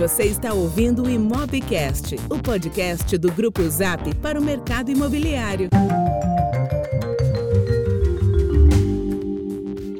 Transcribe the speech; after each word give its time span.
Você 0.00 0.22
está 0.22 0.54
ouvindo 0.54 1.02
o 1.02 1.10
Imobcast, 1.10 2.16
o 2.30 2.38
podcast 2.38 3.18
do 3.18 3.30
Grupo 3.30 3.60
Zap 3.68 4.14
para 4.14 4.40
o 4.40 4.42
mercado 4.42 4.90
imobiliário. 4.90 5.68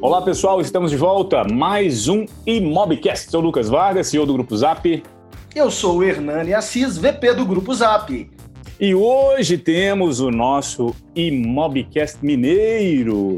Olá 0.00 0.22
pessoal, 0.22 0.58
estamos 0.62 0.90
de 0.90 0.96
volta. 0.96 1.44
Mais 1.44 2.08
um 2.08 2.24
Imobcast. 2.46 3.30
Sou 3.30 3.42
o 3.42 3.44
Lucas 3.44 3.68
Vargas, 3.68 4.06
CEO 4.06 4.24
do 4.24 4.32
Grupo 4.32 4.56
Zap. 4.56 5.02
Eu 5.54 5.70
sou 5.70 5.98
o 5.98 6.02
Hernani 6.02 6.54
Assis, 6.54 6.96
VP 6.96 7.34
do 7.34 7.44
Grupo 7.44 7.74
Zap. 7.74 8.30
E 8.80 8.94
hoje 8.94 9.58
temos 9.58 10.18
o 10.18 10.30
nosso 10.30 10.96
Imobcast 11.14 12.24
Mineiro. 12.24 13.36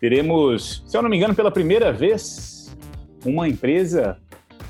Teremos, 0.00 0.82
se 0.88 0.96
eu 0.96 1.02
não 1.02 1.08
me 1.08 1.16
engano, 1.16 1.36
pela 1.36 1.52
primeira 1.52 1.92
vez, 1.92 2.76
uma 3.24 3.48
empresa 3.48 4.18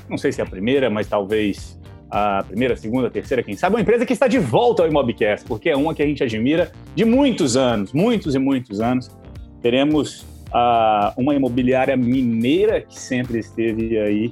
não 0.09 0.17
sei 0.17 0.31
se 0.31 0.41
é 0.41 0.43
a 0.43 0.47
primeira, 0.47 0.89
mas 0.89 1.07
talvez 1.07 1.79
a 2.09 2.43
primeira, 2.43 2.75
segunda, 2.75 3.09
terceira, 3.09 3.43
quem 3.43 3.55
sabe, 3.55 3.75
uma 3.75 3.81
empresa 3.81 4.05
que 4.05 4.13
está 4.13 4.27
de 4.27 4.39
volta 4.39 4.83
ao 4.83 4.89
Imobcast, 4.89 5.45
porque 5.47 5.69
é 5.69 5.75
uma 5.75 5.93
que 5.93 6.01
a 6.01 6.05
gente 6.05 6.23
admira 6.23 6.71
de 6.95 7.03
muitos 7.03 7.57
anos, 7.57 7.91
muitos 7.93 8.35
e 8.35 8.39
muitos 8.39 8.79
anos. 8.79 9.09
Teremos 9.61 10.21
uh, 10.49 11.11
uma 11.17 11.33
imobiliária 11.35 11.97
mineira 11.97 12.81
que 12.81 12.97
sempre 12.99 13.39
esteve 13.39 13.97
aí 13.97 14.31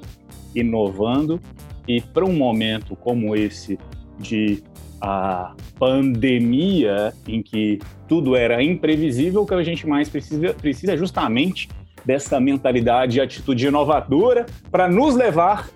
inovando 0.55 1.39
e 1.87 1.99
para 1.99 2.23
um 2.23 2.33
momento 2.33 2.95
como 2.95 3.35
esse 3.35 3.77
de 4.19 4.63
a 5.01 5.53
pandemia, 5.77 7.13
em 7.27 7.41
que 7.41 7.79
tudo 8.07 8.37
era 8.37 8.63
imprevisível, 8.63 9.41
o 9.41 9.45
que 9.45 9.53
a 9.53 9.61
gente 9.61 9.85
mais 9.85 10.07
precisa, 10.07 10.53
precisa 10.53 10.95
justamente 10.95 11.67
dessa 12.05 12.39
mentalidade 12.39 13.17
e 13.17 13.21
atitude 13.21 13.67
inovadora 13.67 14.45
para 14.71 14.89
nos 14.89 15.15
levar 15.15 15.69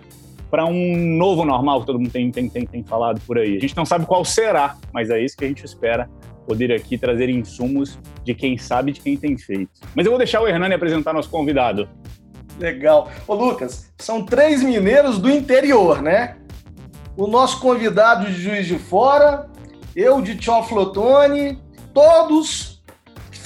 para 0.50 0.66
um 0.66 0.98
novo 1.18 1.44
normal 1.44 1.82
que 1.82 1.88
todo 1.88 2.00
mundo 2.00 2.12
tem, 2.12 2.32
tem, 2.32 2.50
tem, 2.50 2.66
tem 2.66 2.84
falado 2.84 3.20
por 3.28 3.38
aí. 3.38 3.58
A 3.58 3.60
gente 3.60 3.76
não 3.76 3.86
sabe 3.86 4.06
qual 4.06 4.24
será, 4.24 4.78
mas 4.94 5.10
é 5.10 5.22
isso 5.22 5.36
que 5.36 5.44
a 5.44 5.48
gente 5.48 5.64
espera 5.66 6.10
poder 6.46 6.72
aqui 6.72 6.98
trazer 6.98 7.30
insumos 7.30 8.00
de 8.24 8.34
quem 8.34 8.58
sabe 8.58 8.94
de 8.94 9.02
quem 9.02 9.18
tem 9.18 9.38
feito. 9.38 9.70
Mas 9.94 10.06
eu 10.06 10.12
vou 10.12 10.18
deixar 10.18 10.42
o 10.42 10.48
Hernani 10.48 10.74
apresentar 10.74 11.14
nosso 11.14 11.30
convidado. 11.30 11.90
Legal. 12.58 13.12
Ô 13.28 13.36
Lucas, 13.36 13.92
são 13.98 14.24
três 14.24 14.64
mineiros 14.64 15.20
do 15.20 15.30
interior, 15.30 16.02
né? 16.02 16.38
O 17.18 17.28
nosso 17.28 17.60
convidado 17.60 18.26
de 18.28 18.34
Juiz 18.34 18.66
de 18.66 18.80
Fora, 18.80 19.50
eu 19.96 20.22
de 20.22 20.38
Flotone, 20.68 21.60
todos 21.94 22.77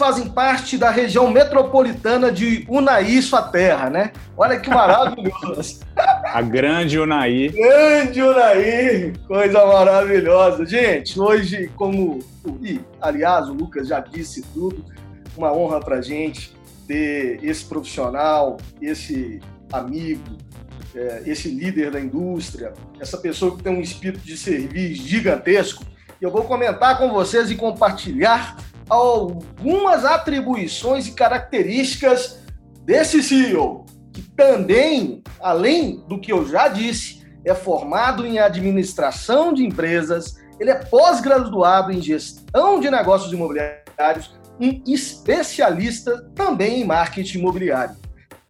fazem 0.02 0.28
parte 0.28 0.80
da 0.80 0.90
região 0.90 1.30
metropolitana 1.30 2.32
de 2.32 2.66
Unai, 2.68 3.22
sua 3.22 3.44
terra, 3.44 3.88
né? 3.88 4.12
Olha 4.36 4.60
que 4.60 4.68
maravilhoso. 4.68 5.82
A 6.26 6.42
grande 6.42 6.98
Unai. 6.98 7.50
Grande 7.50 8.20
Unai, 8.20 9.14
coisa 9.28 9.64
maravilhosa. 9.64 10.66
Gente, 10.66 11.20
hoje, 11.20 11.70
como. 11.76 12.18
E, 12.64 12.82
aliás, 13.00 13.48
o 13.48 13.54
Lucas 13.54 13.90
já 13.90 14.00
disse 14.00 14.42
tudo, 14.56 14.84
uma 15.38 15.54
honra 15.54 15.80
para 15.80 16.02
gente 16.02 16.52
ter 16.88 17.40
esse 17.44 17.64
profissional, 17.66 18.58
esse 18.82 19.40
amigo, 19.72 20.24
é, 20.96 21.22
esse 21.28 21.48
líder 21.48 21.92
da 21.92 22.00
indústria, 22.00 22.74
essa 23.00 23.20
pessoa 23.20 23.56
que 23.56 23.62
tem 23.62 23.72
um 23.72 23.82
espírito 23.82 24.26
de 24.26 24.36
serviço 24.36 25.08
gigantesco. 25.08 25.86
Eu 26.20 26.32
vou 26.32 26.44
comentar 26.44 26.98
com 26.98 27.12
vocês 27.12 27.52
e 27.52 27.56
compartilhar 27.56 28.58
algumas 28.92 30.04
atribuições 30.04 31.08
e 31.08 31.14
características 31.14 32.40
desse 32.84 33.24
CEO, 33.24 33.86
que 34.12 34.22
também, 34.32 35.24
além 35.40 36.04
do 36.10 36.20
que 36.20 36.34
eu 36.34 36.46
já 36.46 36.68
disse, 36.68 37.26
é 37.46 37.56
formado 37.56 38.28
em 38.28 38.38
administração 38.38 39.54
de 39.54 39.66
empresas, 39.66 40.36
ele 40.60 40.72
é 40.72 40.76
pós-graduado 40.76 41.94
em 41.94 42.02
gestão 42.02 42.82
de 42.82 42.92
negócios 42.92 43.32
imobiliários, 43.32 44.36
um 44.60 44.84
especialista 44.86 46.30
também 46.36 46.82
em 46.82 46.86
marketing 46.86 47.40
imobiliário. 47.40 47.96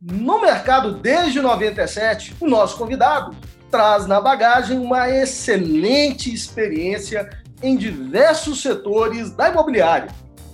No 0.01 0.41
mercado 0.41 0.95
desde 0.95 1.39
97, 1.39 2.35
o 2.41 2.47
nosso 2.47 2.79
convidado 2.79 3.37
traz 3.69 4.07
na 4.07 4.19
bagagem 4.19 4.79
uma 4.79 5.07
excelente 5.07 6.33
experiência 6.33 7.29
em 7.61 7.77
diversos 7.77 8.63
setores 8.63 9.29
da 9.31 9.49
imobiliária, 9.49 10.09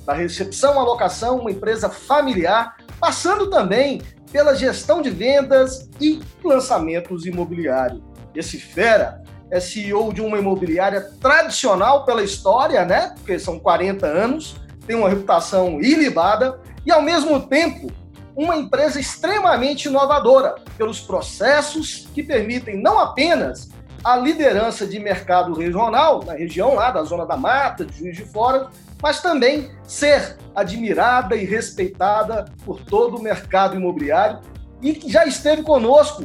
da 0.08 0.14
recepção 0.14 0.80
à 0.80 0.84
locação, 0.84 1.38
uma 1.38 1.52
empresa 1.52 1.90
familiar, 1.90 2.78
passando 2.98 3.50
também 3.50 4.02
pela 4.32 4.56
gestão 4.56 5.02
de 5.02 5.10
vendas 5.10 5.90
e 6.00 6.22
lançamentos 6.42 7.26
imobiliários. 7.26 8.02
Esse 8.34 8.58
fera 8.58 9.22
é 9.52 9.60
CEO 9.60 10.14
de 10.14 10.22
uma 10.22 10.40
imobiliária 10.40 11.02
tradicional 11.20 12.06
pela 12.06 12.24
história, 12.24 12.86
né? 12.86 13.14
Porque 13.18 13.38
são 13.38 13.60
40 13.60 14.08
anos, 14.08 14.56
tem 14.86 14.96
uma 14.96 15.10
reputação 15.10 15.82
ilibada 15.82 16.62
e 16.86 16.92
ao 16.92 17.02
mesmo 17.02 17.42
tempo 17.42 17.92
uma 18.34 18.56
empresa 18.56 19.00
extremamente 19.00 19.90
inovadora 19.90 20.56
pelos 20.78 21.02
processos 21.02 22.08
que 22.14 22.24
permitem 22.24 22.82
não 22.82 22.98
apenas 22.98 23.70
a 24.04 24.16
liderança 24.16 24.86
de 24.88 25.00
mercado 25.00 25.54
regional 25.54 26.24
na 26.24 26.34
região 26.34 26.76
lá 26.76 26.92
da 26.92 27.04
zona 27.04 27.26
da 27.26 27.36
Mata, 27.36 27.84
de 27.84 27.98
Juiz 27.98 28.16
de 28.16 28.24
Fora, 28.24 28.70
mas 29.02 29.22
também 29.22 29.70
ser 29.84 30.38
admirada 30.56 31.36
e 31.36 31.46
respeitada 31.46 32.46
por 32.66 32.82
todo 32.82 33.18
o 33.18 33.22
mercado 33.22 33.76
imobiliário 33.76 34.40
e 34.82 34.94
que 34.94 35.12
já 35.12 35.26
esteve 35.26 35.64
conosco 35.64 36.24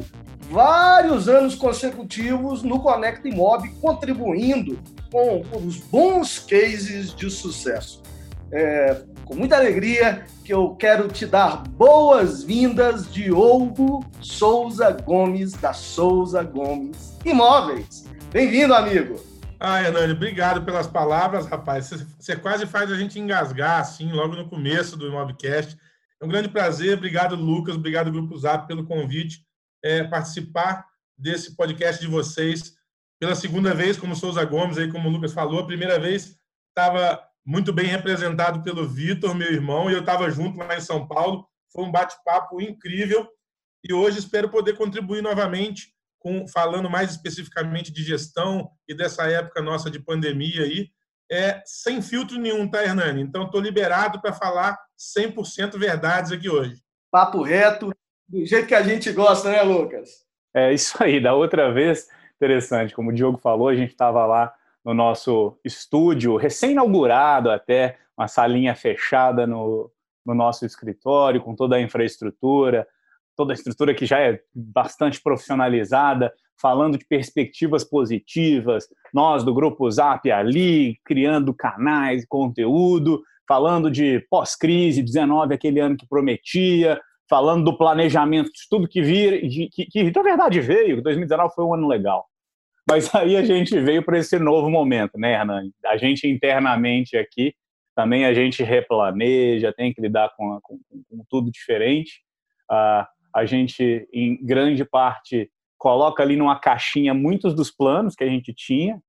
vários 0.49 1.27
anos 1.27 1.55
consecutivos 1.55 2.63
no 2.63 2.79
Conecta 2.79 3.27
Imob, 3.27 3.67
contribuindo 3.81 4.79
com, 5.11 5.43
os 5.65 5.77
bons 5.77 6.39
cases 6.39 7.13
de 7.15 7.29
sucesso. 7.29 8.01
É, 8.51 9.01
com 9.25 9.35
muita 9.35 9.55
alegria 9.55 10.25
que 10.43 10.53
eu 10.53 10.75
quero 10.75 11.07
te 11.07 11.25
dar 11.25 11.63
boas-vindas, 11.69 13.11
Diogo 13.11 14.05
Souza 14.21 14.91
Gomes, 14.91 15.53
da 15.53 15.73
Souza 15.73 16.43
Gomes 16.43 17.17
Imóveis. 17.25 18.05
Bem-vindo, 18.31 18.73
amigo! 18.73 19.32
Ah, 19.65 19.81
Hernani, 19.81 20.11
obrigado 20.11 20.65
pelas 20.65 20.87
palavras, 20.87 21.45
rapaz. 21.45 21.89
Você 22.19 22.35
quase 22.35 22.65
faz 22.65 22.91
a 22.91 22.97
gente 22.97 23.17
engasgar, 23.17 23.79
assim, 23.79 24.11
logo 24.11 24.35
no 24.35 24.49
começo 24.49 24.97
do 24.97 25.09
Mobcast. 25.09 25.77
É 26.21 26.25
um 26.25 26.27
grande 26.27 26.49
prazer. 26.49 26.97
Obrigado, 26.97 27.33
Lucas. 27.37 27.75
Obrigado, 27.75 28.11
Grupo 28.11 28.37
Zap, 28.37 28.67
pelo 28.67 28.85
convite. 28.85 29.39
É, 29.81 30.03
participar 30.03 30.85
desse 31.17 31.55
podcast 31.55 32.01
de 32.01 32.07
vocês 32.07 32.73
pela 33.17 33.35
segunda 33.35 33.73
vez, 33.73 33.95
como 33.95 34.17
Souza 34.17 34.43
Gomes, 34.43 34.77
aí, 34.77 34.91
como 34.91 35.07
o 35.07 35.11
Lucas 35.13 35.31
falou. 35.31 35.61
A 35.61 35.65
primeira 35.65 35.97
vez 35.97 36.37
estava 36.67 37.25
muito 37.45 37.71
bem 37.71 37.85
representado 37.85 38.63
pelo 38.63 38.85
Vitor, 38.85 39.33
meu 39.33 39.49
irmão, 39.49 39.89
e 39.89 39.93
eu 39.93 40.01
estava 40.01 40.29
junto 40.29 40.57
lá 40.57 40.75
em 40.75 40.81
São 40.81 41.07
Paulo. 41.07 41.47
Foi 41.71 41.85
um 41.85 41.91
bate-papo 41.91 42.59
incrível. 42.59 43.25
E 43.81 43.93
hoje 43.93 44.19
espero 44.19 44.49
poder 44.49 44.75
contribuir 44.75 45.21
novamente 45.21 45.92
com, 46.23 46.47
falando 46.47 46.89
mais 46.89 47.11
especificamente 47.11 47.91
de 47.91 48.01
gestão 48.01 48.71
e 48.87 48.95
dessa 48.95 49.29
época 49.29 49.61
nossa 49.61 49.91
de 49.91 49.99
pandemia 49.99 50.63
aí, 50.63 50.87
é 51.29 51.61
sem 51.65 52.01
filtro 52.01 52.39
nenhum, 52.39 52.67
tá, 52.67 52.83
Hernani? 52.83 53.21
Então, 53.21 53.43
estou 53.43 53.59
liberado 53.59 54.21
para 54.21 54.31
falar 54.31 54.79
100% 55.17 55.77
verdades 55.77 56.31
aqui 56.31 56.49
hoje. 56.49 56.75
Papo 57.11 57.43
reto, 57.43 57.91
do 58.27 58.45
jeito 58.45 58.67
que 58.67 58.75
a 58.75 58.81
gente 58.81 59.11
gosta, 59.11 59.51
né, 59.51 59.61
Lucas? 59.61 60.09
É 60.55 60.71
isso 60.73 61.03
aí. 61.03 61.21
Da 61.21 61.33
outra 61.33 61.71
vez, 61.71 62.07
interessante, 62.35 62.95
como 62.95 63.09
o 63.09 63.13
Diogo 63.13 63.37
falou, 63.37 63.67
a 63.67 63.75
gente 63.75 63.91
estava 63.91 64.25
lá 64.25 64.53
no 64.83 64.93
nosso 64.93 65.57
estúdio, 65.63 66.37
recém-inaugurado 66.37 67.49
até, 67.49 67.97
uma 68.17 68.27
salinha 68.27 68.75
fechada 68.75 69.47
no, 69.47 69.91
no 70.25 70.33
nosso 70.33 70.65
escritório, 70.65 71.41
com 71.41 71.55
toda 71.55 71.75
a 71.75 71.81
infraestrutura, 71.81 72.87
toda 73.35 73.53
a 73.53 73.55
estrutura 73.55 73.93
que 73.93 74.05
já 74.05 74.19
é 74.19 74.39
bastante 74.53 75.21
profissionalizada, 75.21 76.31
falando 76.61 76.97
de 76.97 77.05
perspectivas 77.05 77.83
positivas, 77.83 78.87
nós 79.13 79.43
do 79.43 79.53
Grupo 79.53 79.89
Zap 79.89 80.29
ali, 80.31 80.97
criando 81.03 81.53
canais, 81.53 82.25
conteúdo, 82.27 83.21
falando 83.47 83.91
de 83.91 84.25
pós-crise, 84.29 85.03
19, 85.03 85.53
aquele 85.53 85.79
ano 85.79 85.97
que 85.97 86.07
prometia, 86.07 86.99
falando 87.29 87.65
do 87.65 87.77
planejamento 87.77 88.51
de 88.51 88.67
tudo 88.69 88.87
que 88.87 89.01
vir, 89.01 89.41
que, 89.71 89.85
que 89.85 90.11
na 90.11 90.21
verdade 90.21 90.61
veio, 90.61 91.01
2019 91.01 91.53
foi 91.53 91.65
um 91.65 91.73
ano 91.73 91.87
legal. 91.87 92.25
Mas 92.89 93.13
aí 93.15 93.35
a 93.37 93.43
gente 93.43 93.79
veio 93.79 94.03
para 94.03 94.19
esse 94.19 94.37
novo 94.37 94.69
momento, 94.69 95.17
né, 95.17 95.33
Hernani? 95.33 95.71
A 95.85 95.97
gente 95.97 96.27
internamente 96.27 97.17
aqui, 97.17 97.53
também 97.95 98.25
a 98.25 98.33
gente 98.33 98.63
replaneja, 98.63 99.73
tem 99.73 99.93
que 99.93 100.01
lidar 100.01 100.31
com, 100.35 100.59
com, 100.61 100.79
com 101.09 101.25
tudo 101.29 101.51
diferente. 101.51 102.21
Uh, 102.71 103.05
a 103.33 103.45
gente, 103.45 104.07
em 104.13 104.43
grande 104.45 104.85
parte, 104.85 105.51
coloca 105.77 106.21
ali 106.23 106.35
numa 106.35 106.59
caixinha 106.59 107.13
muitos 107.13 107.53
dos 107.53 107.71
planos 107.71 108.15
que 108.15 108.23
a 108.23 108.29
gente 108.29 108.53
tinha, 108.53 109.01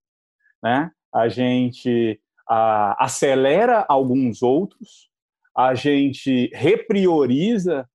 né? 0.62 0.91
A 1.15 1.29
gente 1.29 2.21
a, 2.49 3.05
acelera 3.05 3.85
alguns 3.88 4.43
outros, 4.43 5.09
a 5.56 5.75
gente 5.75 6.50
reprioriza 6.53 7.88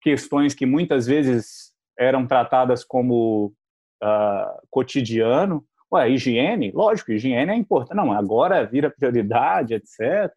questões 0.00 0.54
que 0.54 0.66
muitas 0.66 1.06
vezes 1.06 1.72
eram 1.98 2.26
tratadas 2.26 2.84
como 2.84 3.52
uh, 4.02 4.66
cotidiano. 4.70 5.64
Ué, 5.90 6.10
higiene, 6.10 6.70
lógico, 6.72 7.12
higiene 7.12 7.50
é 7.50 7.54
importante. 7.54 7.96
Não, 7.96 8.12
agora 8.12 8.66
vira 8.66 8.90
prioridade, 8.90 9.74
etc. 9.74 10.30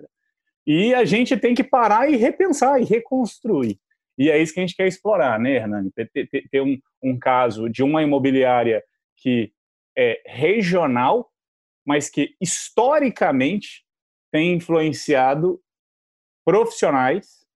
E 0.65 0.94
a 0.94 1.04
gente 1.04 1.36
tem 1.36 1.54
que 1.54 1.63
parar 1.63 2.09
e 2.09 2.15
repensar 2.15 2.81
e 2.81 2.86
reconstruir. 2.86 3.77
E 4.21 4.29
é 4.29 4.38
isso 4.39 4.53
que 4.53 4.59
a 4.59 4.63
gente 4.63 4.75
quer 4.75 4.88
explorar, 4.88 5.39
né, 5.39 5.56
Hernani? 5.56 5.89
Ter, 5.91 6.07
ter, 6.12 6.47
ter 6.47 6.62
um, 6.62 6.77
um 7.01 7.18
caso 7.18 7.68
de 7.68 7.81
uma 7.81 8.03
imobiliária 8.03 8.83
que 9.18 9.51
é 9.97 10.21
regional, 10.27 11.27
mas 11.83 12.07
que 12.07 12.35
historicamente 12.39 13.83
tem 14.31 14.53
influenciado 14.53 15.59
profissionais 16.45 17.47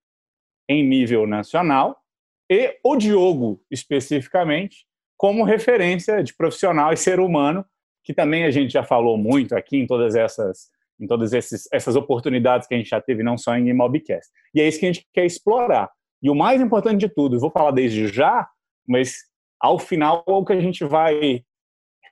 em 0.68 0.84
nível 0.84 1.28
nacional 1.28 2.02
e 2.50 2.76
o 2.84 2.96
Diogo 2.96 3.64
especificamente 3.70 4.88
como 5.16 5.44
referência 5.44 6.24
de 6.24 6.34
profissional 6.34 6.92
e 6.92 6.98
ser 6.98 7.20
humano, 7.20 7.64
que 8.04 8.12
também 8.12 8.44
a 8.44 8.50
gente 8.50 8.72
já 8.72 8.84
falou 8.84 9.20
muito 9.20 9.56
aqui 9.56 9.78
em 9.78 9.86
todas 9.86 10.16
essas 10.16 10.72
em 11.00 11.06
todas 11.06 11.32
esses, 11.32 11.68
essas 11.72 11.96
oportunidades 11.96 12.68
que 12.68 12.74
a 12.74 12.78
gente 12.78 12.90
já 12.90 13.02
teve, 13.02 13.22
não 13.22 13.38
só 13.38 13.56
em 13.56 13.72
Mobcast. 13.72 14.32
E 14.54 14.62
é 14.62 14.68
isso 14.68 14.80
que 14.80 14.86
a 14.86 14.94
gente 14.94 15.06
quer 15.14 15.26
explorar. 15.26 15.92
E 16.26 16.30
o 16.30 16.34
mais 16.34 16.60
importante 16.60 17.02
de 17.02 17.08
tudo, 17.08 17.40
vou 17.40 17.52
falar 17.52 17.70
desde 17.70 18.08
já, 18.08 18.50
mas 18.88 19.18
ao 19.62 19.78
final 19.78 20.24
o 20.26 20.44
que 20.44 20.54
a 20.54 20.60
gente 20.60 20.84
vai 20.84 21.44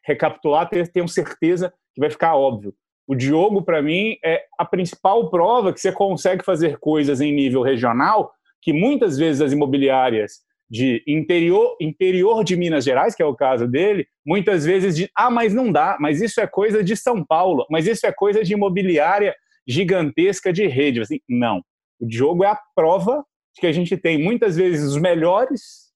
recapitular, 0.05 0.69
tenho 0.69 1.07
certeza 1.07 1.73
que 1.95 1.99
vai 1.99 2.11
ficar 2.11 2.35
óbvio. 2.35 2.75
O 3.07 3.15
Diogo, 3.15 3.63
para 3.63 3.81
mim, 3.81 4.15
é 4.23 4.43
a 4.59 4.63
principal 4.65 5.31
prova 5.31 5.73
que 5.73 5.81
você 5.81 5.91
consegue 5.91 6.45
fazer 6.45 6.77
coisas 6.77 7.21
em 7.21 7.33
nível 7.33 7.63
regional 7.63 8.31
que 8.61 8.71
muitas 8.71 9.17
vezes 9.17 9.41
as 9.41 9.51
imobiliárias 9.51 10.41
de 10.69 11.03
interior, 11.07 11.75
interior 11.81 12.43
de 12.43 12.55
Minas 12.55 12.85
Gerais, 12.85 13.15
que 13.15 13.23
é 13.23 13.25
o 13.25 13.35
caso 13.35 13.67
dele, 13.67 14.05
muitas 14.23 14.63
vezes 14.63 14.95
de 14.95 15.09
ah, 15.15 15.31
mas 15.31 15.55
não 15.55 15.71
dá, 15.71 15.97
mas 15.99 16.21
isso 16.21 16.39
é 16.39 16.45
coisa 16.45 16.83
de 16.83 16.95
São 16.95 17.25
Paulo, 17.25 17.65
mas 17.67 17.87
isso 17.87 18.05
é 18.05 18.11
coisa 18.11 18.43
de 18.43 18.53
imobiliária 18.53 19.35
gigantesca 19.67 20.53
de 20.53 20.67
rede. 20.67 21.01
Assim, 21.01 21.19
não. 21.27 21.63
O 21.99 22.05
Diogo 22.05 22.43
é 22.43 22.49
a 22.49 22.59
prova 22.75 23.25
de 23.53 23.61
que 23.61 23.67
a 23.67 23.71
gente 23.71 23.95
tem 23.97 24.21
muitas 24.21 24.55
vezes 24.55 24.91
os 24.91 24.97
melhores 24.97 25.91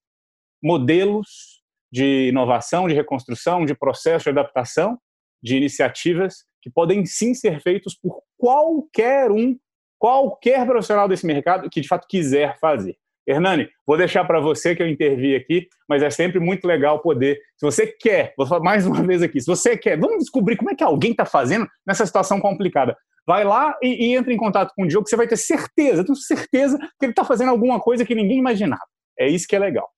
modelos 0.62 1.62
de 1.92 2.30
inovação, 2.30 2.88
de 2.88 2.94
reconstrução, 2.94 3.66
de 3.66 3.76
processo 3.76 4.26
de 4.26 4.30
adaptação, 4.32 5.00
de 5.42 5.56
iniciativas 5.56 6.46
que 6.62 6.70
podem 6.70 7.06
sim 7.06 7.34
ser 7.34 7.62
feitos 7.62 7.96
por 7.96 8.22
qualquer 8.38 9.32
um, 9.32 9.58
qualquer 9.98 10.66
profissional 10.66 11.08
desse 11.08 11.26
mercado 11.26 11.70
que 11.70 11.82
de 11.82 11.88
fato 11.88 12.08
quiser 12.08 12.60
fazer. 12.60 12.98
Hernani, 13.28 13.68
vou 13.86 13.98
deixar 13.98 14.24
para 14.26 14.40
você 14.40 14.76
que 14.76 14.82
eu 14.82 14.88
intervi 14.88 15.36
aqui, 15.36 15.68
mas 15.88 16.02
é 16.02 16.10
sempre 16.10 16.40
muito 16.40 16.66
legal 16.66 17.02
poder. 17.02 17.40
Se 17.58 17.66
você 17.66 17.86
quer, 17.88 18.34
vou 18.38 18.48
falar 18.48 18.64
mais 18.64 18.88
uma 18.88 19.04
vez 19.04 19.22
aqui, 19.22 19.42
se 19.42 19.48
você 19.48 19.78
quer, 19.78 20.00
vamos 20.00 20.20
descobrir 20.20 20.56
como 20.56 20.72
é 20.72 20.76
que 20.76 20.84
alguém 20.84 21.12
está 21.12 21.26
fazendo 21.26 21.68
nessa 21.86 22.06
situação 22.06 22.40
complicada. 22.40 22.96
Vai 23.26 23.44
lá 23.44 23.78
e, 23.84 24.08
e 24.08 24.16
entre 24.16 24.34
em 24.34 24.38
contato 24.38 24.72
com 24.74 24.84
o 24.84 24.88
Diogo, 24.88 25.04
que 25.04 25.10
você 25.10 25.18
vai 25.18 25.28
ter 25.28 25.36
certeza, 25.36 26.06
tenho 26.06 26.16
certeza 26.16 26.78
que 26.78 27.06
ele 27.06 27.12
está 27.12 27.26
fazendo 27.26 27.50
alguma 27.50 27.80
coisa 27.80 28.06
que 28.06 28.16
ninguém 28.16 28.38
imaginava. 28.38 28.82
É 29.20 29.28
isso 29.28 29.48
que 29.48 29.56
é 29.56 29.60
legal 29.60 29.90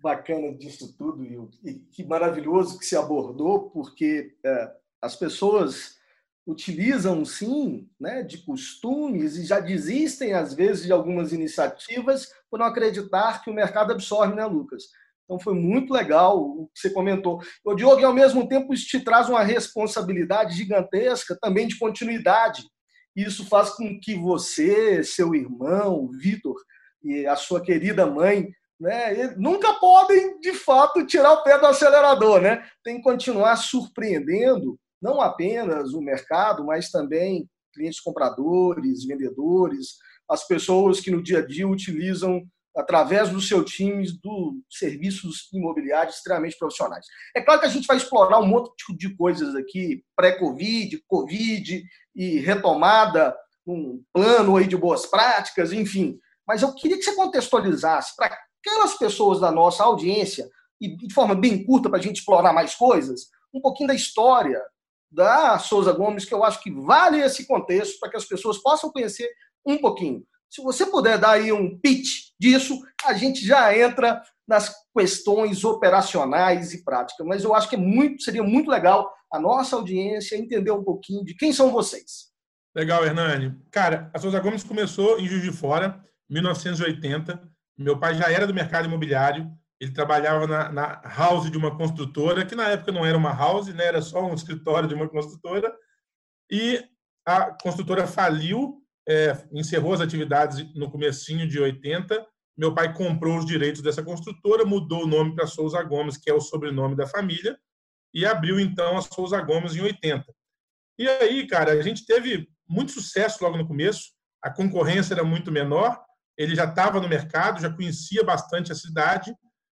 bacana 0.00 0.52
disso 0.54 0.94
tudo 0.96 1.24
e, 1.64 1.74
que 1.90 2.04
maravilhoso 2.04 2.78
que 2.78 2.86
se 2.86 2.96
abordou, 2.96 3.70
porque 3.70 4.36
é, 4.44 4.72
as 5.02 5.16
pessoas 5.16 5.97
utilizam 6.48 7.26
sim 7.26 7.86
né, 8.00 8.22
de 8.22 8.38
costumes 8.38 9.36
e 9.36 9.44
já 9.44 9.60
desistem 9.60 10.32
às 10.32 10.54
vezes 10.54 10.86
de 10.86 10.92
algumas 10.92 11.30
iniciativas 11.30 12.32
por 12.50 12.58
não 12.58 12.64
acreditar 12.64 13.44
que 13.44 13.50
o 13.50 13.54
mercado 13.54 13.92
absorve, 13.92 14.34
né, 14.34 14.46
Lucas? 14.46 14.84
Então 15.24 15.38
foi 15.38 15.54
muito 15.54 15.92
legal 15.92 16.40
o 16.40 16.70
que 16.72 16.80
você 16.80 16.88
comentou. 16.88 17.38
O 17.62 17.74
Diogo, 17.74 18.00
e 18.00 18.04
ao 18.04 18.14
mesmo 18.14 18.48
tempo, 18.48 18.72
isso 18.72 18.86
te 18.86 18.98
traz 18.98 19.28
uma 19.28 19.42
responsabilidade 19.42 20.56
gigantesca 20.56 21.36
também 21.38 21.68
de 21.68 21.78
continuidade. 21.78 22.64
Isso 23.14 23.44
faz 23.46 23.70
com 23.70 24.00
que 24.00 24.14
você, 24.14 25.04
seu 25.04 25.34
irmão, 25.34 26.08
Vitor, 26.18 26.56
e 27.04 27.26
a 27.26 27.36
sua 27.36 27.60
querida 27.60 28.06
mãe 28.06 28.48
né? 28.80 29.34
nunca 29.36 29.74
podem, 29.74 30.40
de 30.40 30.54
fato, 30.54 31.04
tirar 31.04 31.32
o 31.32 31.42
pé 31.42 31.58
do 31.58 31.66
acelerador. 31.66 32.40
Né? 32.40 32.66
Tem 32.82 32.96
que 32.96 33.02
continuar 33.02 33.56
surpreendendo 33.56 34.78
não 35.00 35.20
apenas 35.20 35.92
o 35.92 36.00
mercado, 36.00 36.64
mas 36.64 36.90
também 36.90 37.48
clientes 37.72 38.00
compradores, 38.00 39.04
vendedores, 39.04 39.96
as 40.28 40.46
pessoas 40.46 41.00
que 41.00 41.10
no 41.10 41.22
dia 41.22 41.38
a 41.38 41.46
dia 41.46 41.66
utilizam 41.66 42.42
através 42.76 43.30
do 43.30 43.40
seu 43.40 43.64
time 43.64 44.06
do 44.22 44.60
serviços 44.70 45.48
imobiliários 45.52 46.16
extremamente 46.16 46.56
profissionais. 46.58 47.06
É 47.34 47.40
claro 47.40 47.60
que 47.60 47.66
a 47.66 47.70
gente 47.70 47.86
vai 47.86 47.96
explorar 47.96 48.38
um 48.38 48.46
monte 48.46 48.70
de 48.96 49.16
coisas 49.16 49.54
aqui, 49.56 50.04
pré-Covid, 50.14 51.02
Covid 51.08 51.82
e 52.14 52.38
retomada, 52.38 53.36
um 53.66 54.02
plano 54.12 54.56
aí 54.56 54.66
de 54.66 54.76
boas 54.76 55.06
práticas, 55.06 55.72
enfim. 55.72 56.18
Mas 56.46 56.62
eu 56.62 56.74
queria 56.74 56.96
que 56.96 57.02
você 57.02 57.14
contextualizasse 57.14 58.14
para 58.16 58.38
aquelas 58.60 58.96
pessoas 58.96 59.40
da 59.40 59.50
nossa 59.50 59.82
audiência, 59.82 60.48
e 60.80 60.96
de 60.96 61.12
forma 61.12 61.34
bem 61.34 61.64
curta 61.64 61.88
para 61.88 61.98
a 61.98 62.02
gente 62.02 62.18
explorar 62.18 62.52
mais 62.52 62.74
coisas, 62.74 63.28
um 63.52 63.60
pouquinho 63.60 63.88
da 63.88 63.94
história 63.94 64.62
da 65.10 65.58
Souza 65.58 65.92
Gomes, 65.92 66.24
que 66.24 66.34
eu 66.34 66.44
acho 66.44 66.62
que 66.62 66.70
vale 66.70 67.20
esse 67.20 67.46
contexto 67.46 67.98
para 67.98 68.10
que 68.10 68.16
as 68.16 68.24
pessoas 68.24 68.58
possam 68.58 68.90
conhecer 68.90 69.28
um 69.66 69.78
pouquinho. 69.78 70.22
Se 70.50 70.62
você 70.62 70.86
puder 70.86 71.18
dar 71.18 71.32
aí 71.32 71.52
um 71.52 71.78
pitch 71.78 72.30
disso, 72.40 72.78
a 73.04 73.12
gente 73.12 73.44
já 73.44 73.76
entra 73.76 74.22
nas 74.46 74.74
questões 74.96 75.62
operacionais 75.62 76.72
e 76.72 76.82
práticas. 76.82 77.26
Mas 77.26 77.44
eu 77.44 77.54
acho 77.54 77.68
que 77.68 77.76
é 77.76 77.78
muito, 77.78 78.22
seria 78.22 78.42
muito 78.42 78.70
legal 78.70 79.12
a 79.30 79.38
nossa 79.38 79.76
audiência 79.76 80.36
entender 80.36 80.70
um 80.70 80.82
pouquinho 80.82 81.22
de 81.24 81.34
quem 81.34 81.52
são 81.52 81.70
vocês. 81.70 82.28
Legal, 82.74 83.04
Hernani. 83.04 83.54
Cara, 83.70 84.10
a 84.14 84.18
Souza 84.18 84.40
Gomes 84.40 84.64
começou 84.64 85.18
em 85.18 85.26
Juiz 85.26 85.42
de 85.42 85.52
Fora, 85.52 86.02
1980. 86.30 87.40
Meu 87.76 87.98
pai 87.98 88.14
já 88.14 88.30
era 88.30 88.46
do 88.46 88.54
mercado 88.54 88.86
imobiliário, 88.86 89.50
ele 89.80 89.92
trabalhava 89.92 90.46
na, 90.46 90.72
na, 90.72 91.02
house 91.04 91.50
de 91.50 91.56
uma 91.56 91.76
construtora, 91.76 92.44
que 92.44 92.54
na 92.54 92.68
época 92.68 92.90
não 92.90 93.04
era 93.04 93.16
uma 93.16 93.32
house, 93.32 93.68
né, 93.68 93.84
era 93.84 94.02
só 94.02 94.24
um 94.24 94.34
escritório 94.34 94.88
de 94.88 94.94
uma 94.94 95.08
construtora, 95.08 95.72
e 96.50 96.84
a 97.24 97.52
construtora 97.62 98.06
faliu, 98.06 98.82
é, 99.08 99.36
encerrou 99.52 99.92
as 99.92 100.00
atividades 100.00 100.74
no 100.74 100.90
comecinho 100.90 101.46
de 101.46 101.60
80, 101.60 102.26
meu 102.56 102.74
pai 102.74 102.92
comprou 102.92 103.38
os 103.38 103.46
direitos 103.46 103.80
dessa 103.80 104.02
construtora, 104.02 104.64
mudou 104.64 105.04
o 105.04 105.06
nome 105.06 105.34
para 105.34 105.46
Souza 105.46 105.80
Gomes, 105.82 106.16
que 106.16 106.28
é 106.28 106.34
o 106.34 106.40
sobrenome 106.40 106.96
da 106.96 107.06
família, 107.06 107.56
e 108.12 108.26
abriu 108.26 108.58
então 108.58 108.96
a 108.96 109.02
Souza 109.02 109.40
Gomes 109.40 109.76
em 109.76 109.80
80. 109.82 110.24
E 110.98 111.08
aí, 111.08 111.46
cara, 111.46 111.72
a 111.72 111.82
gente 111.82 112.04
teve 112.04 112.48
muito 112.68 112.90
sucesso 112.90 113.44
logo 113.44 113.56
no 113.56 113.66
começo, 113.66 114.10
a 114.42 114.50
concorrência 114.50 115.14
era 115.14 115.22
muito 115.22 115.52
menor, 115.52 116.00
ele 116.36 116.54
já 116.54 116.64
estava 116.64 117.00
no 117.00 117.08
mercado, 117.08 117.60
já 117.60 117.70
conhecia 117.70 118.24
bastante 118.24 118.72
a 118.72 118.74
cidade 118.74 119.32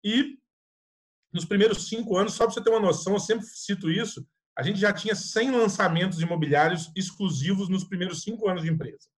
e 0.05 0.39
nos 1.33 1.45
primeiros 1.45 1.89
cinco 1.89 2.17
anos, 2.17 2.35
só 2.35 2.45
para 2.45 2.55
você 2.55 2.63
ter 2.63 2.71
uma 2.71 2.81
noção, 2.81 3.15
eu 3.15 3.21
sempre 3.21 3.47
cito 3.47 3.91
isso, 3.91 4.27
a 4.57 4.63
gente 4.63 4.81
já 4.81 4.93
tinha 4.93 5.15
100 5.15 5.53
lançamentos 5.53 6.21
imobiliários 6.21 6.91
exclusivos 6.97 7.69
nos 7.69 7.85
primeiros 7.85 8.23
cinco 8.23 8.49
anos 8.49 8.63
de 8.63 8.71
empresa. 8.71 9.09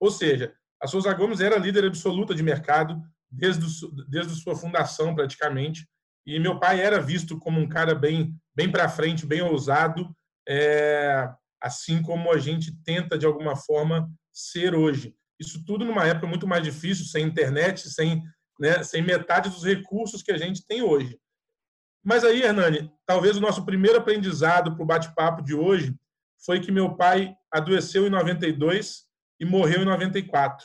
Ou 0.00 0.10
seja, 0.10 0.52
a 0.80 0.88
Souza 0.88 1.12
Gomes 1.14 1.40
era 1.40 1.58
líder 1.58 1.84
absoluta 1.84 2.34
de 2.34 2.42
mercado 2.42 3.00
desde, 3.30 3.64
desde 4.08 4.34
sua 4.34 4.56
fundação, 4.56 5.14
praticamente, 5.14 5.86
e 6.26 6.38
meu 6.38 6.58
pai 6.58 6.80
era 6.80 7.00
visto 7.00 7.38
como 7.38 7.60
um 7.60 7.68
cara 7.68 7.94
bem, 7.94 8.36
bem 8.54 8.70
para 8.70 8.88
frente, 8.88 9.26
bem 9.26 9.42
ousado, 9.42 10.14
é, 10.48 11.28
assim 11.60 12.02
como 12.02 12.32
a 12.32 12.38
gente 12.38 12.76
tenta, 12.84 13.16
de 13.16 13.26
alguma 13.26 13.56
forma, 13.56 14.10
ser 14.32 14.74
hoje. 14.74 15.14
Isso 15.38 15.64
tudo 15.64 15.84
numa 15.84 16.06
época 16.06 16.26
muito 16.26 16.46
mais 16.46 16.62
difícil, 16.62 17.04
sem 17.04 17.24
internet, 17.24 17.88
sem, 17.88 18.22
né, 18.62 18.80
sem 18.84 19.02
metade 19.02 19.50
dos 19.50 19.64
recursos 19.64 20.22
que 20.22 20.30
a 20.30 20.38
gente 20.38 20.64
tem 20.64 20.82
hoje. 20.82 21.18
Mas 22.00 22.22
aí, 22.22 22.42
Hernani, 22.42 22.92
talvez 23.04 23.36
o 23.36 23.40
nosso 23.40 23.64
primeiro 23.64 23.98
aprendizado 23.98 24.72
para 24.76 24.82
o 24.84 24.86
bate-papo 24.86 25.42
de 25.42 25.52
hoje 25.52 25.98
foi 26.46 26.60
que 26.60 26.70
meu 26.70 26.94
pai 26.94 27.34
adoeceu 27.50 28.06
em 28.06 28.10
92 28.10 29.04
e 29.40 29.44
morreu 29.44 29.82
em 29.82 29.84
94. 29.84 30.64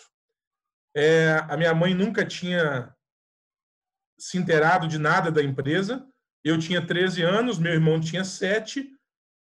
É, 0.95 1.43
a 1.49 1.57
minha 1.57 1.73
mãe 1.73 1.95
nunca 1.95 2.23
tinha 2.23 2.95
se 4.19 4.37
inteirado 4.37 4.87
de 4.87 4.99
nada 4.99 5.31
da 5.31 5.41
empresa. 5.41 6.07
Eu 6.43 6.59
tinha 6.59 6.85
13 6.85 7.23
anos, 7.23 7.57
meu 7.57 7.73
irmão 7.73 7.99
tinha 7.99 8.23
7, 8.23 8.91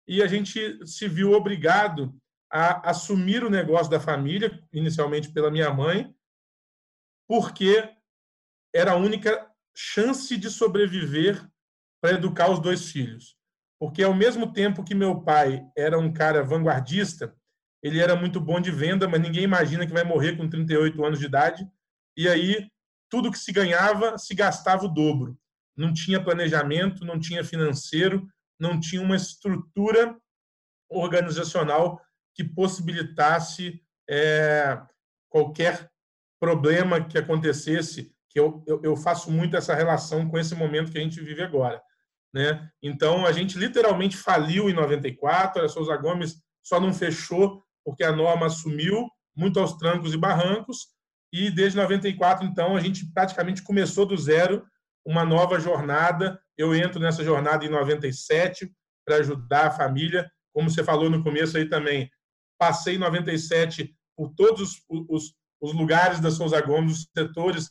e 0.08 0.20
a 0.20 0.26
gente 0.26 0.84
se 0.84 1.06
viu 1.06 1.34
obrigado 1.34 2.12
a 2.52 2.90
assumir 2.90 3.44
o 3.44 3.50
negócio 3.50 3.88
da 3.88 4.00
família, 4.00 4.60
inicialmente 4.72 5.32
pela 5.32 5.52
minha 5.52 5.72
mãe, 5.72 6.12
porque 7.28 7.88
era 8.74 8.92
a 8.92 8.96
única 8.96 9.48
chance 9.76 10.36
de 10.36 10.50
sobreviver 10.50 11.44
para 12.00 12.14
educar 12.14 12.50
os 12.50 12.60
dois 12.60 12.90
filhos. 12.90 13.36
Porque 13.78 14.02
ao 14.02 14.14
mesmo 14.14 14.52
tempo 14.52 14.84
que 14.84 14.94
meu 14.94 15.22
pai 15.22 15.64
era 15.76 15.98
um 15.98 16.12
cara 16.12 16.42
vanguardista, 16.42 17.34
ele 17.82 17.98
era 17.98 18.14
muito 18.14 18.40
bom 18.40 18.60
de 18.60 18.70
venda, 18.70 19.08
mas 19.08 19.20
ninguém 19.20 19.44
imagina 19.44 19.86
que 19.86 19.92
vai 19.92 20.04
morrer 20.04 20.36
com 20.36 20.48
38 20.48 21.02
anos 21.04 21.18
de 21.18 21.26
idade. 21.26 21.66
E 22.16 22.28
aí 22.28 22.70
tudo 23.10 23.30
que 23.30 23.38
se 23.38 23.52
ganhava 23.52 24.16
se 24.16 24.34
gastava 24.34 24.84
o 24.84 24.88
dobro. 24.88 25.36
não 25.76 25.94
tinha 25.94 26.22
planejamento, 26.22 27.06
não 27.06 27.18
tinha 27.18 27.42
financeiro, 27.42 28.28
não 28.58 28.78
tinha 28.78 29.00
uma 29.00 29.16
estrutura 29.16 30.14
organizacional 30.90 31.98
que 32.34 32.44
possibilitasse 32.44 33.82
é, 34.08 34.78
qualquer 35.30 35.90
problema 36.38 37.02
que 37.02 37.16
acontecesse, 37.16 38.14
que 38.30 38.38
eu, 38.38 38.62
eu, 38.66 38.80
eu, 38.82 38.96
faço 38.96 39.30
muito 39.30 39.56
essa 39.56 39.74
relação 39.74 40.28
com 40.28 40.38
esse 40.38 40.54
momento 40.54 40.92
que 40.92 40.98
a 40.98 41.02
gente 41.02 41.20
vive 41.20 41.42
agora. 41.42 41.82
Né? 42.32 42.70
Então, 42.80 43.26
a 43.26 43.32
gente 43.32 43.58
literalmente 43.58 44.16
faliu 44.16 44.70
em 44.70 44.72
94, 44.72 45.64
a 45.64 45.68
Souza 45.68 45.96
Gomes 45.96 46.36
só 46.62 46.80
não 46.80 46.94
fechou 46.94 47.62
porque 47.84 48.04
a 48.04 48.12
norma 48.12 48.46
assumiu, 48.46 49.08
muito 49.36 49.58
aos 49.58 49.74
trancos 49.74 50.14
e 50.14 50.16
barrancos, 50.16 50.88
e 51.32 51.50
desde 51.50 51.76
94, 51.76 52.46
então, 52.46 52.76
a 52.76 52.80
gente 52.80 53.10
praticamente 53.12 53.62
começou 53.62 54.04
do 54.04 54.16
zero 54.16 54.64
uma 55.04 55.24
nova 55.24 55.60
jornada. 55.60 56.40
Eu 56.58 56.74
entro 56.74 57.00
nessa 57.00 57.22
jornada 57.22 57.64
em 57.64 57.68
97 57.68 58.70
para 59.06 59.16
ajudar 59.16 59.68
a 59.68 59.70
família. 59.70 60.30
Como 60.52 60.68
você 60.68 60.82
falou 60.82 61.08
no 61.08 61.22
começo 61.22 61.56
aí 61.56 61.68
também, 61.68 62.10
passei 62.58 62.96
em 62.96 62.98
97 62.98 63.94
por 64.16 64.30
todos 64.34 64.60
os, 64.60 65.06
os, 65.08 65.34
os 65.60 65.72
lugares 65.72 66.20
da 66.20 66.30
Souza 66.30 66.60
Gomes, 66.60 66.98
os 66.98 67.08
setores. 67.16 67.70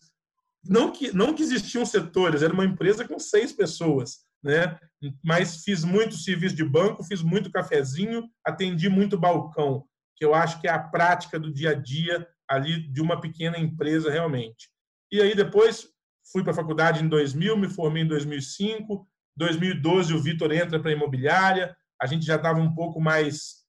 Não 0.64 0.92
que, 0.92 1.14
não 1.16 1.34
que 1.34 1.42
existiam 1.42 1.86
setores, 1.86 2.42
era 2.42 2.54
uma 2.54 2.66
empresa 2.66 3.08
com 3.08 3.18
seis 3.18 3.54
pessoas, 3.54 4.20
né? 4.44 4.78
mas 5.24 5.64
fiz 5.64 5.84
muito 5.84 6.16
serviço 6.16 6.56
de 6.56 6.64
banco, 6.64 7.04
fiz 7.04 7.22
muito 7.22 7.52
cafezinho, 7.52 8.30
atendi 8.46 8.90
muito 8.90 9.18
balcão, 9.18 9.86
que 10.16 10.26
eu 10.26 10.34
acho 10.34 10.60
que 10.60 10.68
é 10.68 10.72
a 10.72 10.80
prática 10.80 11.40
do 11.40 11.52
dia 11.52 11.72
a 11.72 11.74
dia 11.74 12.28
ali 12.50 12.92
de 12.92 13.02
uma 13.02 13.22
pequena 13.22 13.58
empresa 13.58 14.12
realmente. 14.12 14.70
E 15.12 15.22
aí 15.22 15.36
depois 15.36 15.88
fui 16.32 16.44
para 16.44 16.52
a 16.52 16.56
faculdade 16.56 17.04
em 17.04 17.08
2000, 17.08 17.58
me 17.58 17.70
formei 17.70 18.04
em 18.04 18.08
2005, 18.08 19.08
2012 19.38 20.14
o 20.14 20.22
Vitor 20.22 20.52
entra 20.52 20.80
para 20.80 20.92
a 20.92 20.94
imobiliária, 20.94 21.76
a 22.02 22.06
gente 22.06 22.26
já 22.26 22.36
estava 22.36 22.60
um 22.60 22.74
pouco 22.74 23.00
mais 23.00 23.60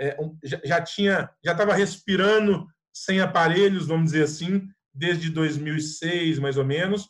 é, 0.00 0.16
já, 0.44 0.60
já 0.64 0.80
tinha 0.80 1.30
já 1.44 1.52
estava 1.52 1.74
respirando 1.74 2.66
sem 2.94 3.20
aparelhos, 3.20 3.86
vamos 3.86 4.12
dizer 4.12 4.24
assim, 4.24 4.68
desde 4.98 5.30
2006 5.30 6.38
mais 6.38 6.56
ou 6.56 6.64
menos. 6.64 7.08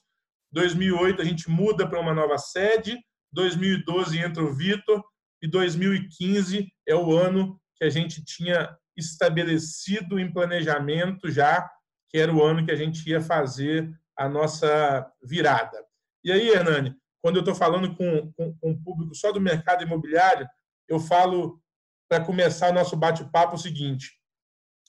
2008 0.52 1.22
a 1.22 1.24
gente 1.24 1.50
muda 1.50 1.88
para 1.88 2.00
uma 2.00 2.14
nova 2.14 2.38
sede, 2.38 2.98
2012 3.32 4.18
entra 4.18 4.42
o 4.42 4.54
Vitor 4.54 5.02
e 5.42 5.48
2015 5.48 6.68
é 6.86 6.94
o 6.94 7.16
ano 7.16 7.60
que 7.76 7.84
a 7.84 7.90
gente 7.90 8.24
tinha 8.24 8.76
estabelecido 8.96 10.18
em 10.18 10.32
planejamento 10.32 11.30
já, 11.30 11.68
que 12.10 12.18
era 12.18 12.32
o 12.32 12.42
ano 12.42 12.64
que 12.64 12.72
a 12.72 12.76
gente 12.76 13.08
ia 13.08 13.20
fazer 13.20 13.90
a 14.16 14.28
nossa 14.28 15.10
virada. 15.22 15.84
E 16.24 16.32
aí, 16.32 16.48
Hernani, 16.48 16.94
quando 17.22 17.36
eu 17.36 17.40
estou 17.40 17.54
falando 17.54 17.94
com, 17.94 18.32
com, 18.32 18.56
com 18.58 18.70
o 18.72 18.82
público 18.82 19.14
só 19.14 19.30
do 19.30 19.40
mercado 19.40 19.84
imobiliário, 19.84 20.48
eu 20.88 20.98
falo, 20.98 21.62
para 22.08 22.24
começar 22.24 22.70
o 22.70 22.74
nosso 22.74 22.96
bate-papo, 22.96 23.54
o 23.54 23.58
seguinte: 23.58 24.10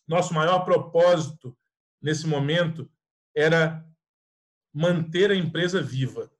nosso 0.07 0.33
maior 0.33 0.59
propósito 0.65 1.55
nesse 2.01 2.27
momento 2.27 2.89
era 3.35 3.85
manter 4.73 5.31
a 5.31 5.35
empresa 5.35 5.81
viva. 5.81 6.31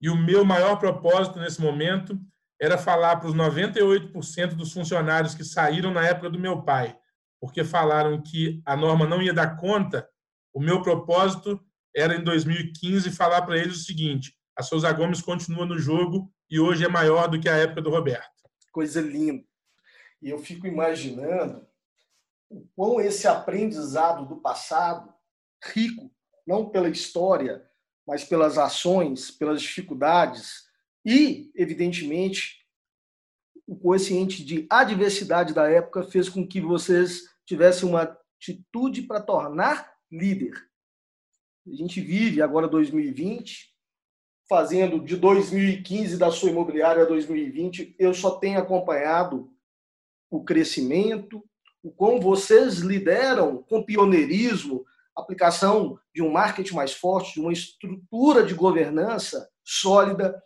E 0.00 0.08
o 0.08 0.16
meu 0.16 0.44
maior 0.44 0.76
propósito 0.76 1.38
nesse 1.38 1.60
momento 1.60 2.18
era 2.60 2.78
falar 2.78 3.16
para 3.16 3.28
os 3.28 3.34
98% 3.34 4.54
dos 4.54 4.72
funcionários 4.72 5.34
que 5.34 5.44
saíram 5.44 5.92
na 5.92 6.04
época 6.06 6.30
do 6.30 6.38
meu 6.38 6.62
pai, 6.62 6.96
porque 7.40 7.64
falaram 7.64 8.22
que 8.22 8.62
a 8.64 8.76
norma 8.76 9.06
não 9.06 9.22
ia 9.22 9.32
dar 9.32 9.56
conta. 9.56 10.08
O 10.52 10.60
meu 10.60 10.82
propósito 10.82 11.60
era, 11.94 12.14
em 12.14 12.22
2015, 12.22 13.10
falar 13.10 13.42
para 13.42 13.58
eles 13.58 13.76
o 13.76 13.84
seguinte: 13.84 14.34
a 14.56 14.62
Souza 14.62 14.92
Gomes 14.92 15.20
continua 15.20 15.66
no 15.66 15.78
jogo 15.78 16.32
e 16.50 16.60
hoje 16.60 16.84
é 16.84 16.88
maior 16.88 17.28
do 17.28 17.40
que 17.40 17.48
a 17.48 17.56
época 17.56 17.82
do 17.82 17.90
Roberto. 17.90 18.30
Coisa 18.72 19.00
linda. 19.00 19.44
E 20.22 20.30
eu 20.30 20.38
fico 20.38 20.66
imaginando 20.66 21.66
o 22.50 22.66
quão 22.74 23.00
esse 23.00 23.26
aprendizado 23.26 24.26
do 24.26 24.36
passado, 24.36 25.12
rico, 25.62 26.10
não 26.46 26.68
pela 26.68 26.88
história, 26.88 27.68
mas 28.06 28.24
pelas 28.24 28.58
ações, 28.58 29.30
pelas 29.30 29.62
dificuldades, 29.62 30.64
e, 31.04 31.50
evidentemente, 31.54 32.64
o 33.66 33.76
coeficiente 33.76 34.44
de 34.44 34.66
adversidade 34.68 35.54
da 35.54 35.68
época 35.68 36.02
fez 36.04 36.28
com 36.28 36.46
que 36.46 36.60
vocês 36.60 37.22
tivessem 37.46 37.88
uma 37.88 38.18
atitude 38.38 39.02
para 39.02 39.22
tornar 39.22 39.94
líder. 40.10 40.54
A 41.66 41.74
gente 41.74 42.00
vive 42.00 42.42
agora 42.42 42.68
2020, 42.68 43.74
fazendo 44.48 45.00
de 45.02 45.16
2015 45.16 46.18
da 46.18 46.30
sua 46.30 46.50
imobiliária 46.50 47.02
a 47.02 47.06
2020, 47.06 47.96
eu 47.98 48.12
só 48.12 48.38
tenho 48.38 48.58
acompanhado 48.58 49.50
o 50.30 50.44
crescimento, 50.44 51.42
o 51.84 51.92
como 51.92 52.18
vocês 52.18 52.78
lideram 52.78 53.62
com 53.68 53.84
pioneirismo, 53.84 54.86
aplicação 55.14 55.98
de 56.14 56.22
um 56.22 56.32
marketing 56.32 56.74
mais 56.74 56.94
forte, 56.94 57.34
de 57.34 57.40
uma 57.40 57.52
estrutura 57.52 58.42
de 58.42 58.54
governança 58.54 59.46
sólida 59.62 60.42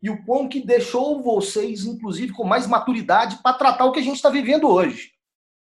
e 0.00 0.08
o 0.08 0.24
quão 0.24 0.48
que 0.48 0.64
deixou 0.64 1.22
vocês, 1.22 1.84
inclusive, 1.84 2.32
com 2.32 2.44
mais 2.44 2.68
maturidade 2.68 3.40
para 3.42 3.58
tratar 3.58 3.84
o 3.84 3.92
que 3.92 3.98
a 3.98 4.02
gente 4.02 4.16
está 4.16 4.30
vivendo 4.30 4.68
hoje. 4.68 5.10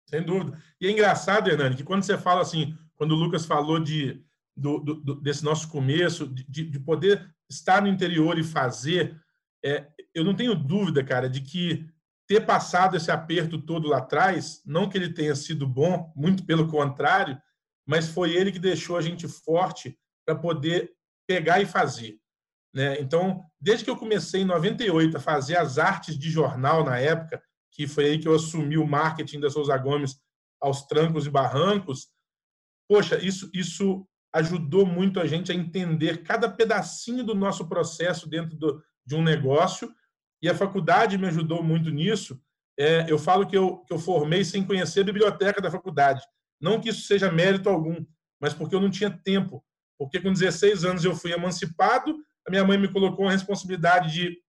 Sem 0.09 0.23
dúvida. 0.23 0.61
E 0.81 0.87
é 0.87 0.91
engraçado, 0.91 1.47
Hernani, 1.47 1.75
que 1.75 1.83
quando 1.83 2.03
você 2.03 2.17
fala 2.17 2.41
assim, 2.41 2.75
quando 2.95 3.11
o 3.11 3.15
Lucas 3.15 3.45
falou 3.45 3.79
de, 3.79 4.21
do, 4.55 4.79
do, 4.79 5.15
desse 5.21 5.45
nosso 5.45 5.69
começo, 5.69 6.27
de, 6.27 6.65
de, 6.65 6.79
poder 6.79 7.29
estar 7.47 7.81
no 7.81 7.87
interior 7.87 8.37
e 8.39 8.43
fazer, 8.43 9.15
é, 9.63 9.87
eu 10.13 10.23
não 10.23 10.35
tenho 10.35 10.55
dúvida, 10.55 11.03
cara, 11.03 11.29
de 11.29 11.41
que 11.41 11.87
ter 12.27 12.45
passado 12.45 12.97
esse 12.97 13.09
aperto 13.09 13.61
todo 13.61 13.87
lá 13.87 13.99
atrás, 13.99 14.61
não 14.65 14.89
que 14.89 14.97
ele 14.97 15.13
tenha 15.13 15.33
sido 15.35 15.65
bom, 15.65 16.11
muito 16.15 16.45
pelo 16.45 16.67
contrário, 16.67 17.41
mas 17.85 18.09
foi 18.09 18.35
ele 18.35 18.51
que 18.51 18.59
deixou 18.59 18.97
a 18.97 19.01
gente 19.01 19.27
forte 19.27 19.97
para 20.25 20.35
poder 20.35 20.91
pegar 21.25 21.61
e 21.61 21.65
fazer. 21.65 22.19
Né? 22.73 22.99
Então, 22.99 23.45
desde 23.59 23.85
que 23.85 23.89
eu 23.89 23.95
comecei 23.95 24.41
em 24.41 24.45
98 24.45 25.17
a 25.17 25.19
fazer 25.21 25.57
as 25.57 25.77
artes 25.77 26.17
de 26.19 26.29
jornal 26.29 26.83
na 26.83 26.99
época, 26.99 27.41
que 27.71 27.87
foi 27.87 28.05
aí 28.05 28.19
que 28.19 28.27
eu 28.27 28.35
assumi 28.35 28.77
o 28.77 28.85
marketing 28.85 29.39
da 29.39 29.49
Souza 29.49 29.77
Gomes 29.77 30.19
aos 30.61 30.85
trancos 30.85 31.25
e 31.25 31.29
barrancos, 31.29 32.09
poxa, 32.89 33.17
isso, 33.23 33.49
isso 33.53 34.05
ajudou 34.33 34.85
muito 34.85 35.19
a 35.19 35.25
gente 35.25 35.51
a 35.51 35.55
entender 35.55 36.23
cada 36.23 36.49
pedacinho 36.49 37.23
do 37.23 37.33
nosso 37.33 37.67
processo 37.69 38.27
dentro 38.27 38.57
do, 38.57 38.83
de 39.05 39.15
um 39.15 39.23
negócio, 39.23 39.93
e 40.41 40.49
a 40.49 40.55
faculdade 40.55 41.17
me 41.17 41.27
ajudou 41.27 41.63
muito 41.63 41.89
nisso. 41.89 42.39
É, 42.79 43.05
eu 43.09 43.17
falo 43.17 43.47
que 43.47 43.57
eu, 43.57 43.77
que 43.79 43.93
eu 43.93 43.99
formei 43.99 44.45
sem 44.45 44.63
conhecer 44.63 45.01
a 45.01 45.05
biblioteca 45.05 45.61
da 45.61 45.71
faculdade. 45.71 46.21
Não 46.61 46.79
que 46.79 46.89
isso 46.89 47.01
seja 47.01 47.31
mérito 47.31 47.69
algum, 47.69 48.05
mas 48.39 48.53
porque 48.53 48.75
eu 48.75 48.81
não 48.81 48.89
tinha 48.89 49.09
tempo. 49.09 49.63
Porque 49.97 50.19
com 50.19 50.31
16 50.31 50.85
anos 50.85 51.03
eu 51.03 51.15
fui 51.15 51.31
emancipado 51.31 52.15
a 52.47 52.49
minha 52.49 52.63
mãe 52.63 52.77
me 52.77 52.87
colocou 52.87 53.27
a 53.27 53.31
responsabilidade 53.31 54.13
de, 54.13 54.41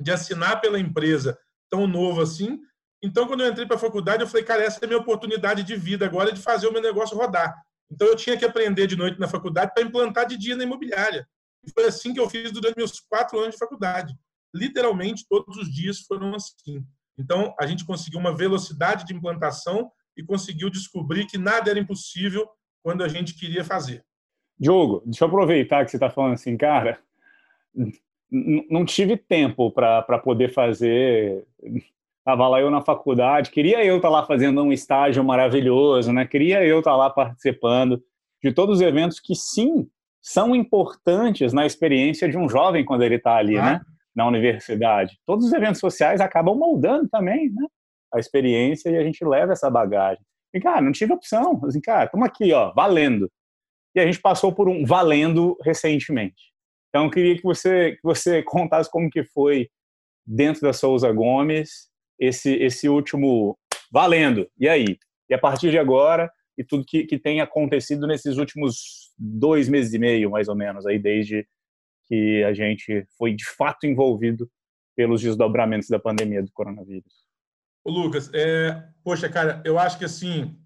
de 0.00 0.10
assinar 0.10 0.60
pela 0.60 0.78
empresa 0.78 1.38
tão 1.70 1.86
novo 1.86 2.20
assim. 2.20 2.58
Então, 3.02 3.28
quando 3.28 3.44
eu 3.44 3.50
entrei 3.50 3.64
para 3.64 3.76
a 3.76 3.80
faculdade, 3.80 4.22
eu 4.22 4.26
falei, 4.26 4.44
cara, 4.44 4.64
essa 4.64 4.80
é 4.82 4.84
a 4.84 4.88
minha 4.88 4.98
oportunidade 4.98 5.62
de 5.62 5.76
vida 5.76 6.04
agora 6.04 6.32
de 6.32 6.42
fazer 6.42 6.66
o 6.66 6.72
meu 6.72 6.82
negócio 6.82 7.16
rodar. 7.16 7.54
Então, 7.90 8.08
eu 8.08 8.16
tinha 8.16 8.36
que 8.36 8.44
aprender 8.44 8.88
de 8.88 8.96
noite 8.96 9.20
na 9.20 9.28
faculdade 9.28 9.72
para 9.72 9.84
implantar 9.84 10.26
de 10.26 10.36
dia 10.36 10.56
na 10.56 10.64
imobiliária. 10.64 11.28
E 11.64 11.70
foi 11.70 11.84
assim 11.84 12.12
que 12.12 12.18
eu 12.18 12.28
fiz 12.28 12.50
durante 12.50 12.76
meus 12.76 12.98
quatro 12.98 13.38
anos 13.38 13.52
de 13.52 13.58
faculdade. 13.58 14.12
Literalmente, 14.54 15.26
todos 15.28 15.56
os 15.56 15.72
dias 15.72 16.00
foram 16.00 16.34
assim. 16.34 16.84
Então, 17.18 17.54
a 17.58 17.66
gente 17.66 17.84
conseguiu 17.84 18.20
uma 18.20 18.34
velocidade 18.34 19.04
de 19.04 19.14
implantação 19.14 19.90
e 20.16 20.22
conseguiu 20.22 20.70
descobrir 20.70 21.26
que 21.26 21.36
nada 21.36 21.70
era 21.70 21.78
impossível 21.78 22.48
quando 22.82 23.02
a 23.02 23.08
gente 23.08 23.34
queria 23.34 23.64
fazer. 23.64 24.04
Diogo, 24.58 25.02
deixa 25.04 25.24
eu 25.24 25.28
aproveitar 25.28 25.84
que 25.84 25.90
você 25.90 25.96
está 25.96 26.10
falando 26.10 26.34
assim, 26.34 26.56
cara, 26.56 26.98
não 28.30 28.84
tive 28.84 29.16
tempo 29.16 29.70
para 29.70 30.18
poder 30.18 30.52
fazer. 30.52 31.46
Estava 32.18 32.48
lá 32.48 32.60
eu 32.60 32.70
na 32.70 32.82
faculdade, 32.82 33.50
queria 33.50 33.84
eu 33.84 33.96
estar 33.96 34.08
tá 34.08 34.12
lá 34.12 34.26
fazendo 34.26 34.62
um 34.62 34.72
estágio 34.72 35.24
maravilhoso, 35.24 36.12
né? 36.12 36.26
Queria 36.26 36.64
eu 36.64 36.80
estar 36.80 36.90
tá 36.90 36.96
lá 36.96 37.10
participando 37.10 38.02
de 38.42 38.52
todos 38.52 38.76
os 38.76 38.80
eventos 38.82 39.18
que 39.18 39.34
sim 39.34 39.88
são 40.20 40.54
importantes 40.54 41.52
na 41.52 41.64
experiência 41.64 42.28
de 42.28 42.36
um 42.36 42.48
jovem 42.48 42.84
quando 42.84 43.02
ele 43.02 43.14
está 43.14 43.36
ali, 43.36 43.56
ah. 43.56 43.64
né? 43.64 43.80
Na 44.18 44.26
universidade. 44.26 45.16
Todos 45.24 45.46
os 45.46 45.52
eventos 45.52 45.78
sociais 45.78 46.20
acabam 46.20 46.56
moldando 46.56 47.08
também, 47.08 47.48
né? 47.50 47.66
A 48.12 48.18
experiência 48.18 48.90
e 48.90 48.96
a 48.96 49.04
gente 49.04 49.24
leva 49.24 49.52
essa 49.52 49.70
bagagem. 49.70 50.24
E, 50.52 50.60
cara, 50.60 50.80
não 50.80 50.90
tive 50.90 51.12
opção. 51.12 51.60
Assim, 51.64 51.80
cara, 51.80 52.06
estamos 52.06 52.26
aqui, 52.26 52.52
ó, 52.52 52.72
valendo. 52.72 53.30
E 53.94 54.00
a 54.00 54.04
gente 54.04 54.20
passou 54.20 54.52
por 54.52 54.68
um 54.68 54.84
valendo 54.84 55.56
recentemente. 55.62 56.52
Então, 56.88 57.04
eu 57.04 57.10
queria 57.12 57.36
que 57.36 57.42
você, 57.44 57.92
que 57.92 58.02
você 58.02 58.42
contasse 58.44 58.90
como 58.90 59.08
que 59.08 59.22
foi 59.22 59.68
dentro 60.26 60.62
da 60.62 60.72
Souza 60.72 61.12
Gomes 61.12 61.88
esse, 62.18 62.54
esse 62.54 62.88
último 62.88 63.56
valendo. 63.92 64.50
E 64.58 64.68
aí? 64.68 64.98
E 65.30 65.34
a 65.34 65.38
partir 65.38 65.70
de 65.70 65.78
agora, 65.78 66.28
e 66.56 66.64
tudo 66.64 66.84
que, 66.84 67.04
que 67.04 67.20
tem 67.20 67.40
acontecido 67.40 68.04
nesses 68.04 68.36
últimos 68.36 69.12
dois 69.16 69.68
meses 69.68 69.94
e 69.94 69.98
meio, 69.98 70.30
mais 70.30 70.48
ou 70.48 70.56
menos, 70.56 70.86
aí 70.86 70.98
desde 70.98 71.46
que 72.08 72.42
a 72.44 72.52
gente 72.52 73.06
foi 73.16 73.34
de 73.34 73.44
fato 73.44 73.86
envolvido 73.86 74.50
pelos 74.96 75.20
desdobramentos 75.20 75.88
da 75.88 75.98
pandemia 75.98 76.42
do 76.42 76.50
coronavírus. 76.50 77.26
Ô 77.84 77.90
Lucas, 77.90 78.30
é, 78.34 78.90
poxa, 79.04 79.28
cara, 79.28 79.62
eu 79.64 79.78
acho 79.78 79.98
que 79.98 80.04
assim, 80.04 80.58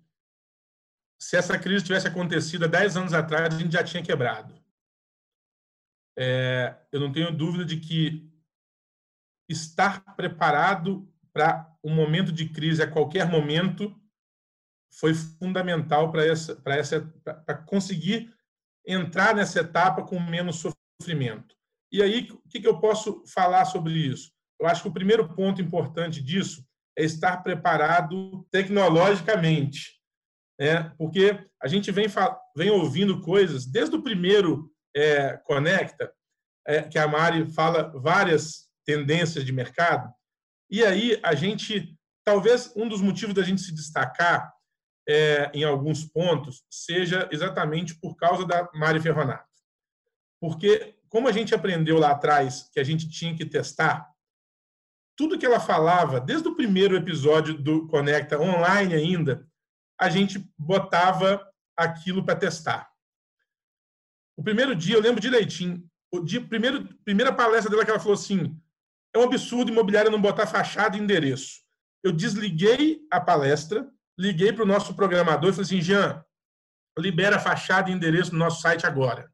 se 1.20 1.37
essa 1.37 1.58
crise 1.58 1.84
tivesse 1.84 2.08
acontecido 2.08 2.64
há 2.64 2.68
10 2.68 2.96
anos 2.96 3.12
atrás, 3.12 3.54
a 3.54 3.58
gente 3.58 3.72
já 3.72 3.84
tinha 3.84 4.02
quebrado. 4.02 4.54
É, 6.16 6.75
eu 6.90 7.00
não 7.00 7.12
tenho 7.12 7.30
dúvida 7.30 7.64
de 7.64 7.78
que 7.78 8.30
estar 9.49 10.16
preparado 10.16 11.08
para 11.32 11.70
um 11.82 11.94
momento 11.94 12.32
de 12.32 12.49
crise 12.49 12.82
a 12.82 12.90
qualquer 12.90 13.28
momento 13.28 13.94
foi 14.94 15.14
fundamental 15.14 16.11
para 16.12 16.26
essa 16.26 16.54
para 16.56 16.76
essa 16.76 17.00
para 17.22 17.54
conseguir 17.54 18.34
entrar 18.87 19.34
nessa 19.34 19.61
etapa 19.61 20.02
com 20.02 20.20
menos 20.20 20.56
sofrimento. 21.02 21.54
E 21.90 22.00
aí 22.02 22.30
o 22.30 22.49
que, 22.49 22.66
eu 22.66 22.78
posso 22.78 23.23
falar 23.26 23.64
sobre 23.64 23.94
isso? 23.94 24.30
Eu 24.61 24.66
acho 24.66 24.82
que 24.82 24.88
o 24.88 24.92
primeiro 24.92 25.35
ponto 25.35 25.61
importante 25.61 26.23
disso 26.23 26.64
é 26.97 27.04
estar 27.04 27.42
preparado 27.42 28.47
tecnologicamente, 28.50 29.99
né? 30.59 30.92
Porque 30.97 31.38
a 31.61 31.66
gente 31.66 31.90
vem 31.90 32.06
vem 32.56 32.71
ouvindo 32.71 33.21
coisas 33.21 33.66
desde 33.66 33.97
o 33.97 34.02
primeiro 34.02 34.71
é, 34.94 35.37
Conecta, 35.38 36.12
é, 36.66 36.82
que 36.82 36.99
a 36.99 37.09
Mari 37.09 37.50
fala 37.52 37.92
várias 38.00 38.68
tendências 38.87 39.44
de 39.44 39.52
mercado. 39.52 40.12
E 40.71 40.85
aí 40.85 41.18
a 41.23 41.35
gente, 41.35 41.97
talvez 42.25 42.73
um 42.76 42.88
dos 42.88 43.00
motivos 43.00 43.35
da 43.35 43.42
gente 43.42 43.61
se 43.61 43.75
destacar 43.75 44.52
é, 45.09 45.50
em 45.52 45.64
alguns 45.64 46.04
pontos 46.04 46.62
seja 46.71 47.28
exatamente 47.32 47.99
por 47.99 48.16
causa 48.16 48.47
da 48.47 48.71
Mari 48.75 49.00
Ferronato. 49.00 49.51
Porque, 50.42 50.96
como 51.08 51.28
a 51.28 51.32
gente 51.32 51.54
aprendeu 51.54 52.00
lá 52.00 52.11
atrás 52.11 52.68
que 52.72 52.80
a 52.80 52.82
gente 52.82 53.08
tinha 53.08 53.32
que 53.32 53.46
testar, 53.46 54.11
tudo 55.16 55.38
que 55.38 55.46
ela 55.46 55.61
falava, 55.61 56.18
desde 56.18 56.49
o 56.49 56.56
primeiro 56.56 56.96
episódio 56.96 57.54
do 57.56 57.87
Conecta, 57.87 58.40
online 58.40 58.92
ainda, 58.92 59.49
a 60.00 60.11
gente 60.11 60.44
botava 60.58 61.49
aquilo 61.76 62.25
para 62.25 62.34
testar. 62.34 62.90
O 64.37 64.42
primeiro 64.42 64.75
dia, 64.75 64.96
eu 64.96 65.00
lembro 65.00 65.20
direitinho, 65.20 65.88
o 66.12 66.18
dia, 66.18 66.44
primeiro, 66.44 66.92
primeira 67.04 67.32
palestra 67.32 67.70
dela 67.70 67.84
que 67.84 67.92
ela 67.92 68.00
falou 68.00 68.14
assim: 68.14 68.61
é 69.14 69.18
um 69.20 69.22
absurdo 69.22 69.70
imobiliário 69.70 70.11
não 70.11 70.20
botar 70.20 70.49
fachada 70.49 70.96
e 70.96 71.00
endereço. 71.00 71.61
Eu 72.02 72.11
desliguei 72.11 73.06
a 73.12 73.20
palestra, 73.20 73.88
liguei 74.18 74.52
para 74.52 74.64
o 74.64 74.66
nosso 74.66 74.92
programador 74.96 75.50
e 75.50 75.52
falei 75.52 75.66
assim: 75.66 75.80
Jean, 75.80 76.25
libera 76.99 77.38
fachada 77.38 77.90
e 77.90 77.92
endereço 77.92 78.32
no 78.32 78.40
nosso 78.40 78.61
site 78.61 78.84
agora. 78.84 79.32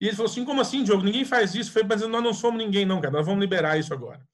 E 0.00 0.06
ele 0.06 0.16
falou 0.16 0.30
assim: 0.30 0.44
como 0.44 0.60
assim, 0.60 0.84
Diogo? 0.84 1.02
Ninguém 1.02 1.24
faz 1.24 1.54
isso. 1.54 1.72
Falei, 1.72 1.88
mas 1.88 2.02
nós 2.02 2.22
não 2.22 2.34
somos 2.34 2.58
ninguém, 2.62 2.84
não, 2.84 3.00
cara. 3.00 3.12
Nós 3.12 3.26
vamos 3.26 3.40
liberar 3.40 3.78
isso 3.78 3.92
agora. 3.92 4.26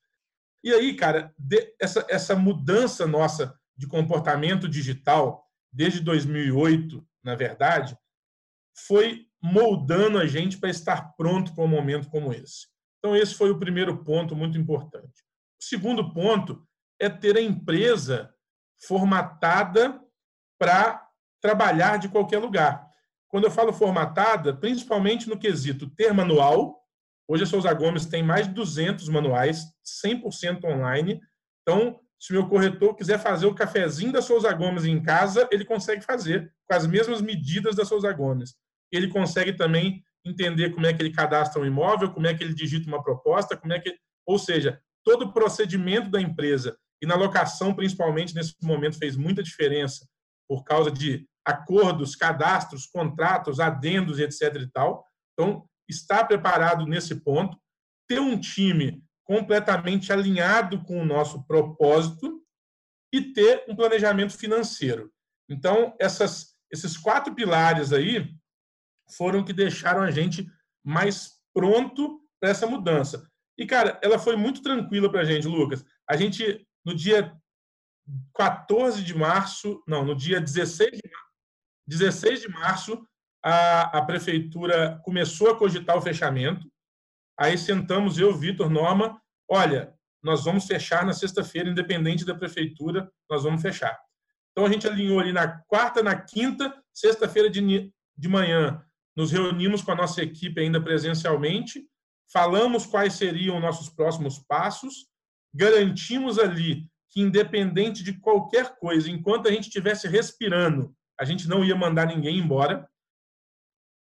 E 0.64 0.72
aí, 0.72 0.94
cara, 0.94 1.34
essa, 1.80 2.06
essa 2.08 2.36
mudança 2.36 3.06
nossa 3.06 3.58
de 3.76 3.86
comportamento 3.86 4.68
digital, 4.68 5.44
desde 5.72 6.00
2008, 6.00 7.04
na 7.24 7.34
verdade, 7.34 7.96
foi 8.86 9.26
moldando 9.42 10.18
a 10.18 10.26
gente 10.26 10.58
para 10.58 10.70
estar 10.70 11.14
pronto 11.16 11.54
para 11.54 11.64
um 11.64 11.68
momento 11.68 12.08
como 12.08 12.32
esse. 12.32 12.68
Então, 12.98 13.16
esse 13.16 13.34
foi 13.34 13.50
o 13.50 13.58
primeiro 13.58 14.04
ponto 14.04 14.36
muito 14.36 14.56
importante. 14.56 15.24
O 15.60 15.64
segundo 15.64 16.12
ponto 16.12 16.66
é 17.00 17.08
ter 17.08 17.36
a 17.36 17.42
empresa 17.42 18.32
formatada 18.86 20.00
para 20.58 21.08
trabalhar 21.40 21.98
de 21.98 22.08
qualquer 22.08 22.38
lugar. 22.38 22.88
Quando 23.32 23.44
eu 23.44 23.50
falo 23.50 23.72
formatada, 23.72 24.54
principalmente 24.54 25.28
no 25.28 25.38
quesito 25.38 25.88
ter 25.88 26.12
manual, 26.12 26.78
hoje 27.26 27.44
a 27.44 27.46
Souza 27.46 27.72
Gomes 27.72 28.06
tem 28.06 28.22
mais 28.22 28.46
de 28.46 28.54
200 28.54 29.08
manuais, 29.08 29.64
100% 30.04 30.64
online. 30.64 31.20
Então, 31.62 31.98
se 32.20 32.30
o 32.30 32.34
meu 32.34 32.48
corretor 32.48 32.94
quiser 32.94 33.18
fazer 33.18 33.46
o 33.46 33.54
cafezinho 33.54 34.12
da 34.12 34.22
Souza 34.22 34.52
Gomes 34.52 34.84
em 34.84 35.02
casa, 35.02 35.48
ele 35.50 35.64
consegue 35.64 36.04
fazer 36.04 36.52
com 36.68 36.76
as 36.76 36.86
mesmas 36.86 37.22
medidas 37.22 37.74
da 37.74 37.84
Souza 37.84 38.12
Gomes 38.12 38.54
ele 38.92 39.08
consegue 39.08 39.54
também 39.54 40.04
entender 40.24 40.70
como 40.70 40.86
é 40.86 40.92
que 40.92 41.02
ele 41.02 41.12
cadastra 41.12 41.60
um 41.60 41.66
imóvel, 41.66 42.12
como 42.12 42.26
é 42.26 42.34
que 42.34 42.44
ele 42.44 42.54
digita 42.54 42.86
uma 42.86 43.02
proposta, 43.02 43.56
como 43.56 43.72
é 43.72 43.80
que, 43.80 43.96
ou 44.26 44.38
seja, 44.38 44.80
todo 45.02 45.22
o 45.22 45.32
procedimento 45.32 46.10
da 46.10 46.20
empresa 46.20 46.76
e 47.02 47.06
na 47.06 47.16
locação 47.16 47.74
principalmente 47.74 48.34
nesse 48.34 48.54
momento 48.62 48.98
fez 48.98 49.16
muita 49.16 49.42
diferença 49.42 50.06
por 50.48 50.62
causa 50.62 50.90
de 50.90 51.26
acordos, 51.44 52.14
cadastros, 52.14 52.86
contratos, 52.86 53.60
adendos 53.60 54.18
etc 54.18 54.54
e 54.56 54.70
tal. 54.70 55.04
Então, 55.32 55.68
estar 55.88 56.24
preparado 56.24 56.86
nesse 56.86 57.16
ponto, 57.16 57.58
ter 58.08 58.20
um 58.20 58.38
time 58.38 59.02
completamente 59.24 60.12
alinhado 60.12 60.82
com 60.84 61.00
o 61.00 61.04
nosso 61.04 61.44
propósito 61.46 62.42
e 63.12 63.32
ter 63.32 63.64
um 63.68 63.76
planejamento 63.76 64.36
financeiro. 64.36 65.12
Então, 65.48 65.94
essas, 66.00 66.54
esses 66.70 66.96
quatro 66.96 67.34
pilares 67.34 67.92
aí 67.92 68.34
foram 69.16 69.44
que 69.44 69.52
deixaram 69.52 70.02
a 70.02 70.10
gente 70.10 70.46
mais 70.84 71.38
pronto 71.54 72.20
para 72.40 72.50
essa 72.50 72.66
mudança. 72.66 73.28
E, 73.58 73.66
cara, 73.66 74.00
ela 74.02 74.18
foi 74.18 74.34
muito 74.36 74.62
tranquila 74.62 75.10
para 75.10 75.20
a 75.20 75.24
gente, 75.24 75.46
Lucas. 75.46 75.84
A 76.08 76.16
gente, 76.16 76.66
no 76.84 76.94
dia 76.94 77.36
14 78.34 79.02
de 79.04 79.14
março, 79.14 79.82
não, 79.86 80.04
no 80.04 80.16
dia 80.16 80.40
16 80.40 80.92
de, 80.92 81.02
16 81.86 82.42
de 82.42 82.48
março, 82.48 83.06
a, 83.42 83.98
a 83.98 84.02
prefeitura 84.02 85.00
começou 85.04 85.50
a 85.50 85.56
cogitar 85.56 85.96
o 85.96 86.02
fechamento. 86.02 86.70
Aí 87.38 87.58
sentamos 87.58 88.18
eu, 88.18 88.32
Vitor, 88.34 88.70
Norma, 88.70 89.20
olha, 89.48 89.92
nós 90.22 90.44
vamos 90.44 90.66
fechar 90.66 91.04
na 91.04 91.12
sexta-feira, 91.12 91.68
independente 91.68 92.24
da 92.24 92.34
prefeitura, 92.34 93.10
nós 93.28 93.42
vamos 93.42 93.60
fechar. 93.60 93.98
Então 94.52 94.66
a 94.66 94.70
gente 94.70 94.86
alinhou 94.86 95.18
ali 95.18 95.32
na 95.32 95.48
quarta, 95.66 96.02
na 96.02 96.14
quinta, 96.14 96.72
sexta-feira 96.92 97.50
de, 97.50 97.92
de 98.16 98.28
manhã, 98.28 98.84
nos 99.16 99.32
reunimos 99.32 99.82
com 99.82 99.92
a 99.92 99.96
nossa 99.96 100.22
equipe 100.22 100.60
ainda 100.60 100.80
presencialmente, 100.80 101.84
falamos 102.32 102.86
quais 102.86 103.14
seriam 103.14 103.60
nossos 103.60 103.88
próximos 103.88 104.38
passos, 104.38 105.06
garantimos 105.52 106.38
ali 106.38 106.86
que, 107.10 107.20
independente 107.20 108.02
de 108.02 108.18
qualquer 108.18 108.76
coisa, 108.76 109.10
enquanto 109.10 109.48
a 109.48 109.50
gente 109.52 109.64
estivesse 109.64 110.08
respirando, 110.08 110.94
a 111.18 111.24
gente 111.24 111.48
não 111.48 111.64
ia 111.64 111.74
mandar 111.74 112.06
ninguém 112.06 112.38
embora. 112.38 112.88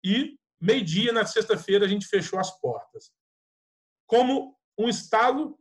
E, 0.04 0.38
meio-dia, 0.60 1.12
na 1.12 1.24
sexta-feira, 1.24 1.84
a 1.84 1.88
gente 1.88 2.06
fechou 2.06 2.38
as 2.38 2.50
portas. 2.60 3.10
Como 4.06 4.56
um 4.78 4.88
estalo, 4.88 5.58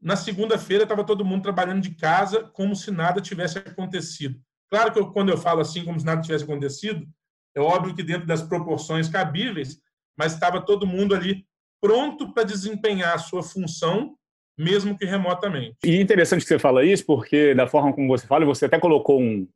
na 0.00 0.16
segunda-feira 0.16 0.84
estava 0.84 1.04
todo 1.04 1.24
mundo 1.24 1.42
trabalhando 1.42 1.82
de 1.82 1.94
casa, 1.94 2.44
como 2.50 2.76
se 2.76 2.90
nada 2.90 3.20
tivesse 3.20 3.58
acontecido. 3.58 4.40
Claro 4.70 4.92
que 4.92 4.98
eu, 4.98 5.12
quando 5.12 5.30
eu 5.30 5.38
falo 5.38 5.60
assim, 5.60 5.84
como 5.84 5.98
se 5.98 6.06
nada 6.06 6.20
tivesse 6.20 6.44
acontecido, 6.44 7.06
é 7.54 7.60
óbvio 7.60 7.94
que 7.94 8.02
dentro 8.02 8.26
das 8.26 8.42
proporções 8.42 9.08
cabíveis, 9.08 9.80
mas 10.16 10.34
estava 10.34 10.60
todo 10.60 10.86
mundo 10.86 11.14
ali 11.14 11.46
pronto 11.80 12.32
para 12.32 12.44
desempenhar 12.44 13.14
a 13.14 13.18
sua 13.18 13.42
função, 13.42 14.16
mesmo 14.56 14.96
que 14.98 15.04
remotamente. 15.04 15.76
E 15.84 15.96
é 15.96 16.00
interessante 16.00 16.42
que 16.42 16.48
você 16.48 16.58
fala 16.58 16.84
isso, 16.84 17.06
porque 17.06 17.54
da 17.54 17.66
forma 17.66 17.92
como 17.92 18.08
você 18.08 18.26
fala, 18.26 18.44
você 18.44 18.66
até 18.66 18.78
colocou 18.78 19.20
um. 19.20 19.48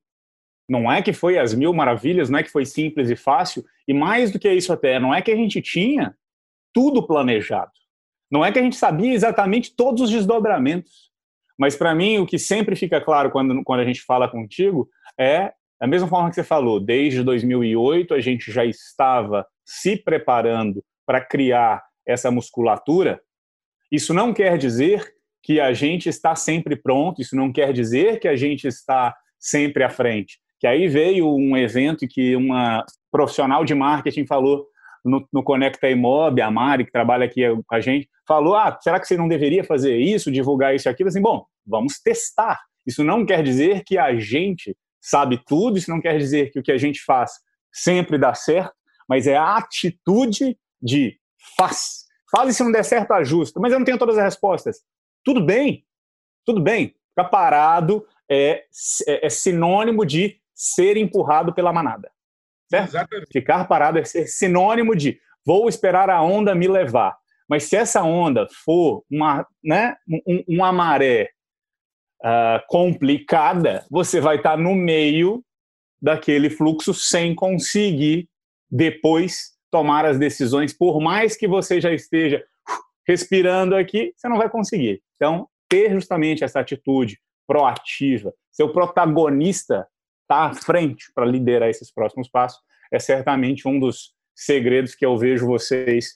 Não 0.68 0.90
é 0.90 1.03
que 1.03 1.12
foi 1.12 1.38
as 1.38 1.55
mil 1.55 1.72
maravilhas, 1.72 2.31
não 2.31 2.38
é 2.38 2.42
que 2.42 2.51
foi 2.51 2.64
simples 2.64 3.11
e 3.11 3.16
fácil, 3.16 3.64
e 3.87 3.92
mais 3.92 4.31
do 4.31 4.38
que 4.38 4.51
isso 4.51 4.72
até, 4.72 4.98
não 4.98 5.14
é 5.14 5.20
que 5.20 5.31
a 5.31 5.37
gente 5.37 5.61
tinha 5.61 6.14
tudo 6.72 7.07
planejado. 7.07 7.72
Não 8.31 8.44
é 8.44 8.51
que 8.51 8.59
a 8.59 8.62
gente 8.62 8.77
sabia 8.77 9.12
exatamente 9.12 9.75
todos 9.75 10.03
os 10.03 10.11
desdobramentos. 10.11 11.11
Mas 11.59 11.77
para 11.77 11.94
mim, 11.94 12.18
o 12.18 12.27
que 12.27 12.38
sempre 12.38 12.75
fica 12.75 13.01
claro 13.01 13.31
quando, 13.31 13.62
quando 13.62 13.81
a 13.81 13.85
gente 13.85 14.01
fala 14.03 14.29
contigo 14.29 14.88
é 15.18 15.53
da 15.83 15.87
mesma 15.88 16.07
forma 16.07 16.29
que 16.29 16.37
você 16.37 16.44
falou, 16.44 16.79
desde 16.79 17.25
2008 17.25 18.14
a 18.14 18.20
gente 18.20 18.53
já 18.53 18.64
estava 18.64 19.44
se 19.64 19.96
preparando 19.96 20.81
para 21.05 21.20
criar 21.20 21.83
essa 22.07 22.31
musculatura. 22.31 23.20
Isso 23.90 24.14
não 24.14 24.33
quer 24.33 24.57
dizer 24.57 25.12
que 25.42 25.59
a 25.59 25.72
gente 25.72 26.09
está 26.09 26.37
sempre 26.37 26.77
pronto, 26.77 27.20
isso 27.20 27.35
não 27.35 27.53
quer 27.53 27.72
dizer 27.72 28.20
que 28.20 28.29
a 28.29 28.37
gente 28.37 28.68
está 28.68 29.12
sempre 29.40 29.83
à 29.83 29.90
frente. 29.90 30.38
Que 30.62 30.66
aí 30.68 30.87
veio 30.87 31.29
um 31.29 31.57
evento 31.57 32.07
que 32.07 32.37
uma 32.37 32.87
profissional 33.11 33.64
de 33.64 33.75
marketing 33.75 34.25
falou 34.25 34.64
no, 35.05 35.27
no 35.33 35.42
Conecta 35.42 35.90
Imob, 35.90 36.40
a 36.40 36.53
Mari, 36.53 36.85
que 36.85 36.92
trabalha 36.92 37.25
aqui 37.25 37.42
com 37.66 37.75
a 37.75 37.81
gente, 37.81 38.09
falou: 38.29 38.55
ah, 38.55 38.79
será 38.81 39.01
que 39.01 39.09
você 39.09 39.16
não 39.16 39.27
deveria 39.27 39.64
fazer 39.64 39.98
isso, 39.98 40.31
divulgar 40.31 40.72
isso 40.72 40.88
e 40.88 40.88
aquilo? 40.88 41.09
Assim, 41.09 41.20
bom, 41.20 41.44
vamos 41.66 41.98
testar. 41.98 42.61
Isso 42.87 43.03
não 43.03 43.27
quer 43.27 43.42
dizer 43.42 43.83
que 43.85 43.98
a 43.98 44.14
gente 44.14 44.77
sabe 45.01 45.42
tudo, 45.44 45.79
isso 45.79 45.90
não 45.90 46.01
quer 46.01 46.16
dizer 46.16 46.53
que 46.53 46.61
o 46.61 46.62
que 46.62 46.70
a 46.70 46.79
gente 46.79 47.03
faz 47.03 47.33
sempre 47.72 48.16
dá 48.16 48.33
certo, 48.33 48.72
mas 49.09 49.27
é 49.27 49.37
a 49.37 49.57
atitude 49.57 50.57
de 50.81 51.18
faz. 51.59 52.05
Faz 52.31 52.51
e 52.51 52.55
se 52.55 52.62
não 52.62 52.70
der 52.70 52.85
certo, 52.85 53.11
ajusta. 53.11 53.59
Mas 53.59 53.72
eu 53.72 53.81
não 53.81 53.85
tenho 53.85 53.98
todas 53.98 54.16
as 54.16 54.22
respostas. 54.22 54.77
Tudo 55.25 55.44
bem, 55.44 55.85
tudo 56.46 56.61
bem. 56.61 56.94
Ficar 57.09 57.31
parado 57.31 58.07
é, 58.31 58.62
é, 59.09 59.27
é 59.27 59.29
sinônimo 59.29 60.07
de 60.07 60.40
ser 60.62 60.96
empurrado 60.96 61.53
pela 61.53 61.72
manada. 61.72 62.11
Certo? 62.70 62.90
Exatamente. 62.90 63.33
Ficar 63.33 63.64
parado 63.66 63.98
é 63.98 64.05
ser 64.05 64.27
sinônimo 64.29 64.94
de 64.94 65.18
vou 65.44 65.68
esperar 65.68 66.09
a 66.09 66.22
onda 66.22 66.55
me 66.55 66.68
levar. 66.68 67.16
Mas 67.48 67.64
se 67.64 67.77
essa 67.77 68.03
onda 68.03 68.46
for 68.64 69.05
uma, 69.11 69.44
né, 69.62 69.96
um, 70.27 70.44
uma 70.48 70.72
maré 70.72 71.31
uh, 72.25 72.62
complicada, 72.68 73.85
você 73.90 74.20
vai 74.20 74.37
estar 74.37 74.57
no 74.57 74.75
meio 74.75 75.44
daquele 76.01 76.48
fluxo 76.48 76.94
sem 76.94 77.35
conseguir 77.35 78.29
depois 78.70 79.53
tomar 79.70 80.05
as 80.05 80.18
decisões, 80.18 80.72
por 80.72 81.01
mais 81.01 81.37
que 81.37 81.48
você 81.48 81.81
já 81.81 81.92
esteja 81.92 82.42
respirando 83.07 83.75
aqui, 83.75 84.12
você 84.16 84.29
não 84.29 84.38
vai 84.38 84.48
conseguir. 84.48 85.03
Então, 85.16 85.48
ter 85.68 85.90
justamente 85.90 86.44
essa 86.44 86.61
atitude 86.61 87.18
proativa, 87.46 88.33
ser 88.51 88.62
o 88.62 88.72
protagonista, 88.72 89.87
estar 90.33 90.51
tá 90.51 90.51
à 90.51 90.55
frente 90.55 91.12
para 91.14 91.27
liderar 91.27 91.68
esses 91.68 91.92
próximos 91.92 92.29
passos, 92.29 92.61
é 92.90 92.99
certamente 92.99 93.68
um 93.68 93.79
dos 93.79 94.14
segredos 94.35 94.95
que 94.95 95.05
eu 95.05 95.16
vejo 95.16 95.47
vocês, 95.47 96.14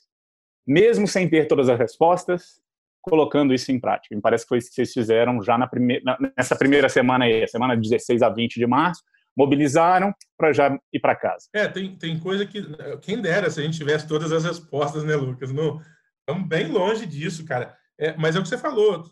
mesmo 0.65 1.07
sem 1.07 1.29
ter 1.29 1.47
todas 1.47 1.69
as 1.69 1.77
respostas, 1.77 2.61
colocando 3.01 3.53
isso 3.53 3.71
em 3.71 3.79
prática. 3.79 4.15
Me 4.15 4.21
parece 4.21 4.43
que 4.43 4.49
foi 4.49 4.57
isso 4.57 4.69
que 4.69 4.75
vocês 4.75 4.91
fizeram 4.91 5.41
já 5.41 5.57
na 5.57 5.67
primeira, 5.67 6.17
nessa 6.37 6.55
primeira 6.55 6.89
semana 6.89 7.25
aí, 7.25 7.47
semana 7.47 7.77
16 7.77 8.21
a 8.21 8.29
20 8.29 8.55
de 8.55 8.67
março, 8.67 9.01
mobilizaram 9.35 10.13
para 10.35 10.51
já 10.51 10.77
ir 10.91 10.99
para 10.99 11.15
casa. 11.15 11.47
É, 11.53 11.67
tem, 11.67 11.95
tem 11.95 12.19
coisa 12.19 12.45
que. 12.45 12.61
Quem 13.01 13.21
dera 13.21 13.49
se 13.49 13.59
a 13.59 13.63
gente 13.63 13.77
tivesse 13.77 14.07
todas 14.07 14.31
as 14.31 14.43
respostas, 14.43 15.03
né, 15.03 15.15
Lucas? 15.15 15.53
Não, 15.53 15.79
estamos 16.19 16.47
bem 16.49 16.67
longe 16.67 17.05
disso, 17.05 17.45
cara. 17.45 17.77
É, 17.99 18.17
mas 18.17 18.35
é 18.35 18.39
o 18.39 18.43
que 18.43 18.49
você 18.49 18.57
falou, 18.57 19.03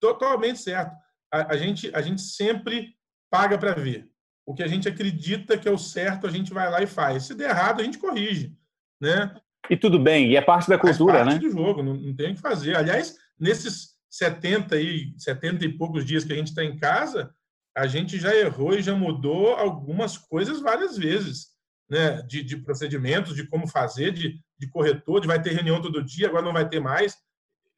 totalmente 0.00 0.60
certo. 0.60 0.92
A, 1.32 1.52
a 1.52 1.56
gente, 1.56 1.90
a 1.94 2.00
gente 2.00 2.22
sempre 2.22 2.94
paga 3.30 3.58
para 3.58 3.74
ver. 3.74 4.11
O 4.44 4.54
que 4.54 4.62
a 4.62 4.66
gente 4.66 4.88
acredita 4.88 5.56
que 5.56 5.68
é 5.68 5.70
o 5.70 5.78
certo, 5.78 6.26
a 6.26 6.30
gente 6.30 6.52
vai 6.52 6.70
lá 6.70 6.82
e 6.82 6.86
faz. 6.86 7.24
Se 7.24 7.34
der 7.34 7.50
errado, 7.50 7.80
a 7.80 7.84
gente 7.84 7.98
corrige. 7.98 8.56
Né? 9.00 9.34
E 9.70 9.76
tudo 9.76 9.98
bem, 9.98 10.30
e 10.30 10.36
é 10.36 10.40
parte 10.40 10.68
da 10.68 10.78
cultura, 10.78 11.14
Faz 11.14 11.26
parte 11.26 11.42
né? 11.42 11.48
do 11.48 11.50
jogo, 11.50 11.82
não, 11.82 11.94
não 11.94 12.14
tem 12.14 12.32
o 12.32 12.34
que 12.34 12.40
fazer. 12.40 12.76
Aliás, 12.76 13.16
nesses 13.38 13.92
70 14.10 14.80
e 14.80 15.14
70 15.18 15.64
e 15.64 15.76
poucos 15.76 16.04
dias 16.04 16.24
que 16.24 16.32
a 16.32 16.36
gente 16.36 16.48
está 16.48 16.64
em 16.64 16.76
casa, 16.76 17.34
a 17.76 17.86
gente 17.86 18.18
já 18.18 18.34
errou 18.34 18.74
e 18.74 18.82
já 18.82 18.94
mudou 18.94 19.54
algumas 19.54 20.18
coisas 20.18 20.60
várias 20.60 20.98
vezes, 20.98 21.48
né? 21.88 22.22
De, 22.22 22.42
de 22.42 22.56
procedimentos, 22.56 23.34
de 23.34 23.46
como 23.46 23.66
fazer, 23.66 24.12
de, 24.12 24.38
de 24.58 24.68
corretor, 24.68 25.20
de 25.20 25.26
vai 25.26 25.40
ter 25.40 25.52
reunião 25.52 25.80
todo 25.80 26.04
dia, 26.04 26.28
agora 26.28 26.44
não 26.44 26.52
vai 26.52 26.68
ter 26.68 26.80
mais. 26.80 27.16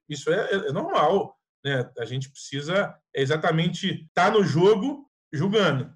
Isso 0.09 0.33
é, 0.33 0.51
é, 0.51 0.55
é 0.69 0.73
normal, 0.73 1.39
né? 1.65 1.89
A 1.99 2.05
gente 2.05 2.31
precisa 2.31 2.95
exatamente 3.15 4.07
estar 4.07 4.31
tá 4.31 4.31
no 4.31 4.43
jogo 4.43 5.09
julgando. 5.33 5.93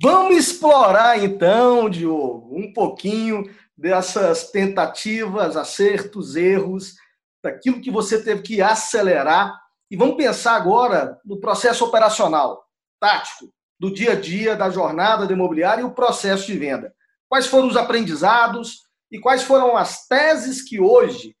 Vamos 0.00 0.36
explorar 0.36 1.22
então, 1.22 1.90
Diogo, 1.90 2.56
um 2.56 2.72
pouquinho 2.72 3.44
dessas 3.76 4.50
tentativas, 4.50 5.56
acertos, 5.56 6.36
erros, 6.36 6.94
daquilo 7.42 7.80
que 7.80 7.90
você 7.90 8.22
teve 8.22 8.42
que 8.42 8.62
acelerar. 8.62 9.58
E 9.90 9.96
vamos 9.96 10.16
pensar 10.16 10.54
agora 10.54 11.18
no 11.24 11.40
processo 11.40 11.84
operacional 11.84 12.64
tático 13.00 13.52
do 13.78 13.92
dia 13.92 14.12
a 14.12 14.20
dia 14.20 14.54
da 14.54 14.70
jornada 14.70 15.26
do 15.26 15.32
imobiliário 15.32 15.82
e 15.82 15.84
o 15.84 15.94
processo 15.94 16.46
de 16.46 16.58
venda. 16.58 16.92
Quais 17.28 17.46
foram 17.46 17.68
os 17.68 17.76
aprendizados 17.76 18.82
e 19.10 19.18
quais 19.18 19.42
foram 19.42 19.76
as 19.76 20.06
teses 20.06 20.62
que 20.62 20.80
hoje 20.80 21.36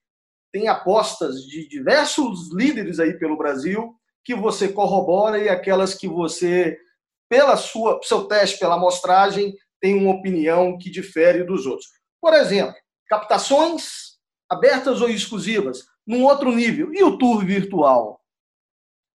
tem 0.52 0.68
apostas 0.68 1.42
de 1.42 1.68
diversos 1.68 2.52
líderes 2.52 2.98
aí 2.98 3.18
pelo 3.18 3.36
Brasil 3.36 3.94
que 4.24 4.34
você 4.34 4.68
corrobora 4.68 5.38
e 5.38 5.48
aquelas 5.48 5.94
que 5.94 6.08
você, 6.08 6.78
pela 7.28 7.56
sua 7.56 8.00
seu 8.02 8.24
teste, 8.24 8.58
pela 8.58 8.74
amostragem, 8.74 9.54
tem 9.80 9.94
uma 9.94 10.14
opinião 10.14 10.76
que 10.76 10.90
difere 10.90 11.44
dos 11.44 11.66
outros. 11.66 11.88
Por 12.20 12.34
exemplo, 12.34 12.74
captações 13.08 14.18
abertas 14.50 15.00
ou 15.00 15.08
exclusivas, 15.08 15.84
num 16.06 16.24
outro 16.24 16.50
nível. 16.50 16.92
E 16.92 17.02
o 17.02 17.18
tour 17.18 17.44
virtual? 17.44 18.20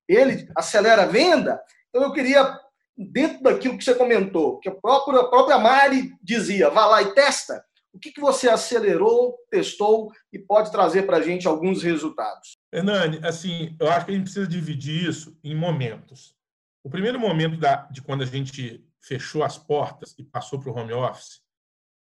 Ele 0.07 0.47
acelera 0.55 1.03
a 1.03 1.07
venda 1.07 1.59
então, 1.93 2.07
eu 2.07 2.11
queria, 2.11 2.59
dentro 2.97 3.43
daquilo 3.43 3.77
que 3.77 3.83
você 3.83 3.93
comentou, 3.93 4.59
que 4.59 4.67
a 4.67 4.73
própria, 4.73 5.19
a 5.19 5.29
própria 5.29 5.59
Mari 5.59 6.11
dizia, 6.23 6.71
vá 6.71 6.87
lá 6.87 7.03
e 7.03 7.13
testa, 7.13 7.63
o 7.93 7.99
que, 7.99 8.11
que 8.11 8.19
você 8.19 8.49
acelerou, 8.49 9.37
testou 9.51 10.11
e 10.31 10.39
pode 10.39 10.71
trazer 10.71 11.03
para 11.03 11.17
a 11.17 11.21
gente 11.21 11.47
alguns 11.47 11.83
resultados? 11.83 12.53
Hernani, 12.73 13.19
assim, 13.23 13.77
eu 13.79 13.87
acho 13.91 14.07
que 14.07 14.11
a 14.11 14.15
gente 14.15 14.23
precisa 14.23 14.47
dividir 14.47 15.07
isso 15.07 15.37
em 15.43 15.55
momentos. 15.55 16.35
O 16.83 16.89
primeiro 16.89 17.19
momento 17.19 17.57
da, 17.57 17.87
de 17.87 18.01
quando 18.01 18.23
a 18.23 18.25
gente 18.25 18.85
fechou 19.01 19.43
as 19.43 19.57
portas 19.57 20.13
e 20.17 20.23
passou 20.23 20.59
para 20.59 20.69
o 20.69 20.77
home 20.77 20.93
office 20.93 21.41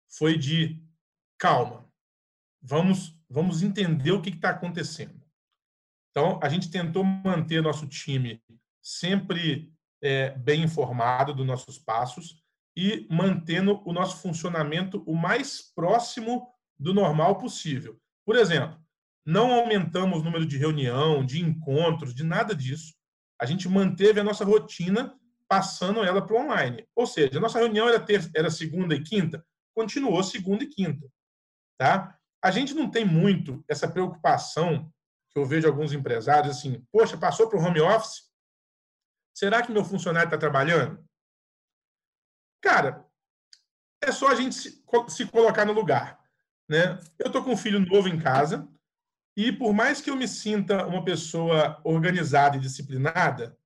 foi 0.09 0.39
de 0.39 0.83
calma, 1.37 1.89
vamos, 2.63 3.17
vamos 3.29 3.63
entender 3.63 4.13
o 4.13 4.23
que 4.23 4.31
está 4.31 4.51
acontecendo. 4.51 5.23
Então, 6.11 6.39
a 6.43 6.49
gente 6.49 6.71
tentou 6.71 7.05
manter 7.05 7.63
nosso 7.63 7.87
time 7.87 8.43
sempre 8.83 9.73
é, 10.03 10.31
bem 10.31 10.63
informado 10.63 11.35
dos 11.35 11.47
nossos 11.47 11.79
passos 11.79 12.43
e 12.77 13.07
mantendo 13.11 13.83
o 13.85 13.93
nosso 13.93 14.19
funcionamento 14.23 15.03
o 15.07 15.15
mais 15.15 15.61
próximo 15.75 16.49
do 16.79 16.95
normal 16.95 17.37
possível. 17.39 18.01
Por 18.25 18.37
exemplo, 18.37 18.81
não 19.27 19.53
aumentamos 19.53 20.21
o 20.21 20.25
número 20.25 20.47
de 20.47 20.57
reunião, 20.57 21.25
de 21.25 21.41
encontros, 21.41 22.15
de 22.15 22.25
nada 22.25 22.55
disso. 22.55 22.95
A 23.41 23.47
gente 23.47 23.69
manteve 23.69 24.21
a 24.21 24.25
nossa 24.25 24.45
rotina 24.45 25.17
passando 25.49 26.05
ela 26.05 26.25
para 26.25 26.35
o 26.35 26.41
online. 26.41 26.87
Ou 26.95 27.07
seja, 27.07 27.39
a 27.39 27.41
nossa 27.41 27.59
reunião 27.59 27.89
era, 27.89 28.01
ter, 28.01 28.31
era 28.35 28.51
segunda 28.51 28.95
e 28.95 29.03
quinta, 29.03 29.45
continuou 29.75 30.23
segunda 30.23 30.65
e 30.65 30.69
quinta. 30.69 31.07
Tá? 31.79 32.19
A 32.43 32.51
gente 32.51 32.75
não 32.75 32.91
tem 32.91 33.05
muito 33.05 33.65
essa 33.69 33.89
preocupação 33.89 34.93
que 35.31 35.39
eu 35.39 35.47
vejo 35.47 35.67
alguns 35.69 35.93
empresários 35.93 36.57
assim, 36.57 36.85
poxa, 36.91 37.17
passou 37.17 37.49
para 37.49 37.59
o 37.59 37.63
home 37.63 37.81
office, 37.81 38.29
Será 39.39 39.63
que 39.63 39.71
meu 39.71 39.85
funcionário 39.85 40.27
está 40.27 40.37
trabalhando? 40.37 41.09
Cara, 42.61 43.07
é 44.03 44.11
só 44.11 44.27
a 44.27 44.35
gente 44.35 44.53
se, 44.57 44.85
se 45.11 45.27
colocar 45.27 45.65
no 45.65 45.73
lugar. 45.73 46.19
Né? 46.69 46.99
Eu 47.17 47.29
estou 47.29 47.45
com 47.45 47.53
um 47.53 47.57
filho 47.57 47.79
novo 47.79 48.09
em 48.09 48.19
casa 48.19 48.69
e, 49.39 49.53
por 49.53 49.73
mais 49.73 50.01
que 50.01 50.11
eu 50.11 50.17
me 50.17 50.27
sinta 50.27 50.85
uma 50.85 51.05
pessoa 51.05 51.81
organizada 51.85 52.57
e 52.57 52.61
disciplinada, 52.61 53.57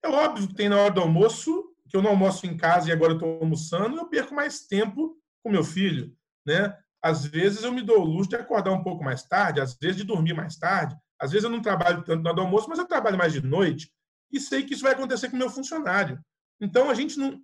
é 0.00 0.08
óbvio 0.08 0.46
que 0.46 0.54
tem 0.54 0.68
na 0.68 0.76
hora 0.76 0.94
do 0.94 1.00
almoço, 1.00 1.74
que 1.88 1.96
eu 1.96 2.02
não 2.02 2.10
almoço 2.10 2.46
em 2.46 2.56
casa 2.56 2.88
e 2.88 2.92
agora 2.92 3.14
estou 3.14 3.40
almoçando, 3.40 3.96
eu 3.96 4.08
perco 4.08 4.32
mais 4.32 4.68
tempo 4.68 5.20
com 5.42 5.50
meu 5.50 5.64
filho. 5.64 6.16
Né? 6.46 6.72
Às 7.02 7.26
vezes 7.26 7.64
eu 7.64 7.72
me 7.72 7.82
dou 7.82 8.00
o 8.00 8.04
luxo 8.04 8.30
de 8.30 8.36
acordar 8.36 8.70
um 8.70 8.84
pouco 8.84 9.02
mais 9.02 9.24
tarde, 9.24 9.60
às 9.60 9.76
vezes 9.76 9.96
de 9.96 10.04
dormir 10.04 10.34
mais 10.34 10.56
tarde, 10.56 10.96
às 11.20 11.32
vezes 11.32 11.42
eu 11.42 11.50
não 11.50 11.60
trabalho 11.60 12.04
tanto 12.04 12.22
na 12.22 12.30
hora 12.30 12.36
do 12.36 12.42
almoço, 12.42 12.68
mas 12.68 12.78
eu 12.78 12.86
trabalho 12.86 13.18
mais 13.18 13.32
de 13.32 13.42
noite 13.42 13.92
e 14.30 14.38
sei 14.38 14.62
que 14.62 14.74
isso 14.74 14.84
vai 14.84 14.92
acontecer 14.92 15.30
com 15.30 15.34
o 15.34 15.38
meu 15.40 15.50
funcionário. 15.50 16.20
Então, 16.60 16.88
a 16.88 16.94
gente 16.94 17.18
não, 17.18 17.42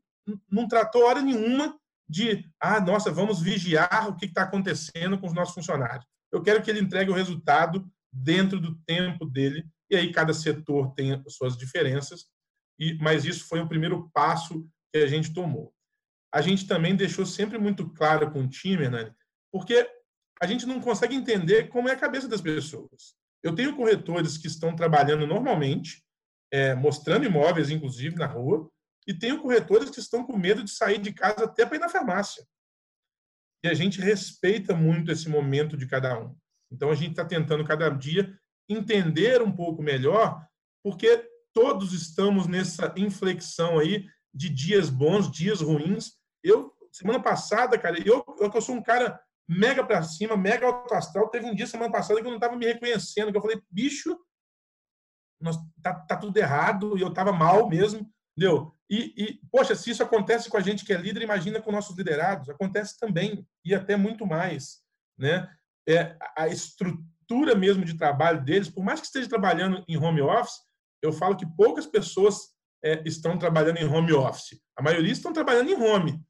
não 0.49 0.69
tratou 0.69 1.07
hora 1.07 1.21
nenhuma 1.21 1.77
de, 2.09 2.49
ah, 2.61 2.81
nossa, 2.81 3.11
vamos 3.11 3.43
vigiar 3.43 4.09
o 4.09 4.17
que 4.17 4.27
está 4.27 4.45
acontecendo 4.45 5.19
com 5.19 5.27
os 5.27 5.35
nossos 5.35 5.57
funcionários. 5.57 6.07
Eu 6.35 6.43
quero 6.43 6.61
que 6.61 6.69
ele 6.69 6.81
entregue 6.81 7.13
o 7.13 7.15
resultado 7.15 7.89
dentro 8.13 8.59
do 8.61 8.75
tempo 8.85 9.25
dele, 9.25 9.65
e 9.89 9.95
aí 9.95 10.13
cada 10.13 10.35
setor 10.35 10.93
tem 10.95 11.23
suas 11.29 11.57
diferenças, 11.57 12.27
e, 12.77 12.95
mas 12.95 13.25
isso 13.25 13.47
foi 13.47 13.61
o 13.61 13.69
primeiro 13.69 14.11
passo 14.13 14.69
que 14.93 14.99
a 14.99 15.07
gente 15.07 15.33
tomou. 15.33 15.73
A 16.35 16.43
gente 16.43 16.67
também 16.67 16.97
deixou 16.97 17.25
sempre 17.25 17.57
muito 17.57 17.89
claro 17.91 18.33
com 18.33 18.43
o 18.43 18.49
time, 18.49 18.89
né, 18.89 19.15
porque 19.53 19.89
a 20.43 20.47
gente 20.47 20.67
não 20.67 20.81
consegue 20.81 21.15
entender 21.15 21.69
como 21.69 21.89
é 21.89 21.93
a 21.93 21.97
cabeça 21.97 22.27
das 22.27 22.41
pessoas. 22.41 23.15
Eu 23.41 23.55
tenho 23.55 23.77
corretores 23.77 24.37
que 24.37 24.49
estão 24.49 24.75
trabalhando 24.75 25.29
normalmente, 25.29 26.03
é, 26.53 26.75
mostrando 26.75 27.25
imóveis, 27.25 27.71
inclusive, 27.71 28.17
na 28.17 28.27
rua, 28.27 28.69
e 29.07 29.15
tenho 29.15 29.41
corretores 29.41 29.89
que 29.89 30.01
estão 30.01 30.25
com 30.25 30.37
medo 30.37 30.65
de 30.65 30.71
sair 30.71 30.99
de 30.99 31.13
casa 31.13 31.45
até 31.45 31.65
para 31.65 31.77
ir 31.77 31.81
na 31.81 31.89
farmácia. 31.89 32.45
E 33.65 33.69
a 33.69 33.73
gente 33.73 33.99
respeita 33.99 34.77
muito 34.77 35.11
esse 35.11 35.27
momento 35.27 35.75
de 35.75 35.87
cada 35.87 36.21
um. 36.21 36.37
Então, 36.71 36.91
a 36.91 36.95
gente 36.95 37.13
está 37.13 37.25
tentando, 37.25 37.65
cada 37.65 37.89
dia, 37.89 38.39
entender 38.69 39.41
um 39.41 39.51
pouco 39.51 39.83
melhor, 39.83 40.47
porque 40.85 41.27
todos 41.55 41.95
estamos 41.95 42.47
nessa 42.47 42.93
inflexão 42.95 43.79
aí 43.79 44.07
de 44.35 44.51
dias 44.51 44.91
bons, 44.91 45.31
dias 45.31 45.63
ruins. 45.63 46.13
Eu, 46.43 46.75
semana 46.93 47.23
passada, 47.23 47.79
cara, 47.79 47.97
eu, 48.07 48.23
eu 48.39 48.61
sou 48.61 48.75
um 48.75 48.83
cara 48.83 49.19
mega 49.49 49.83
para 49.83 50.03
cima, 50.03 50.37
mega 50.37 50.67
alto 50.67 50.93
astral. 50.93 51.31
Teve 51.31 51.47
um 51.47 51.55
dia 51.55 51.67
semana 51.67 51.91
passada 51.91 52.21
que 52.21 52.27
eu 52.27 52.31
não 52.31 52.37
estava 52.37 52.57
me 52.57 52.67
reconhecendo, 52.67 53.33
que 53.33 53.39
eu 53.39 53.43
falei, 53.43 53.63
bicho, 53.71 54.15
nós, 55.41 55.57
tá, 55.81 55.95
tá 55.95 56.19
tudo 56.19 56.37
errado 56.37 56.99
e 56.99 57.01
eu 57.01 57.09
estava 57.09 57.33
mal 57.33 57.67
mesmo, 57.67 58.07
entendeu? 58.37 58.75
E, 58.91 59.13
e, 59.17 59.41
poxa, 59.51 59.75
se 59.75 59.91
isso 59.91 60.03
acontece 60.03 60.49
com 60.49 60.57
a 60.57 60.61
gente 60.61 60.85
que 60.85 60.93
é 60.93 60.97
líder, 60.97 61.23
imagina 61.23 61.61
com 61.61 61.73
nossos 61.73 61.97
liderados. 61.97 62.49
Acontece 62.49 62.99
também, 62.99 63.47
e 63.65 63.75
até 63.75 63.97
muito 63.97 64.27
mais. 64.27 64.83
Né? 65.19 65.49
É, 65.89 66.17
a 66.37 66.49
estrutura 66.49 67.55
mesmo 67.55 67.85
de 67.85 67.97
trabalho 67.97 68.45
deles, 68.45 68.69
por 68.69 68.85
mais 68.85 69.01
que 69.01 69.07
esteja 69.07 69.29
trabalhando 69.29 69.85
em 69.89 69.97
home 69.97 70.21
office, 70.21 70.61
eu 71.03 71.13
falo 71.13 71.37
que 71.37 71.47
poucas 71.57 71.87
pessoas 71.87 72.55
é, 72.85 73.03
estão 73.07 73.39
trabalhando 73.39 73.79
em 73.79 73.87
home 73.87 74.13
office. 74.13 74.61
A 74.77 74.83
maioria 74.83 75.13
estão 75.13 75.33
trabalhando 75.33 75.71
em 75.71 75.81
home, 75.81 76.21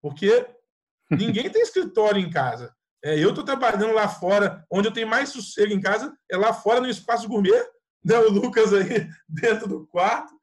porque 0.00 0.46
ninguém 1.10 1.50
tem 1.50 1.62
escritório 1.62 2.20
em 2.20 2.30
casa. 2.30 2.74
É, 3.04 3.18
eu 3.18 3.30
estou 3.30 3.44
trabalhando 3.44 3.92
lá 3.92 4.08
fora, 4.08 4.64
onde 4.70 4.88
eu 4.88 4.92
tenho 4.92 5.06
mais 5.06 5.28
sossego 5.30 5.72
em 5.72 5.80
casa, 5.80 6.16
é 6.30 6.36
lá 6.36 6.52
fora 6.52 6.80
no 6.80 6.88
espaço 6.88 7.28
gourmet, 7.28 7.64
né? 8.04 8.18
o 8.18 8.30
Lucas 8.30 8.72
aí 8.72 9.08
dentro 9.28 9.68
do 9.68 9.86
quarto. 9.86 10.35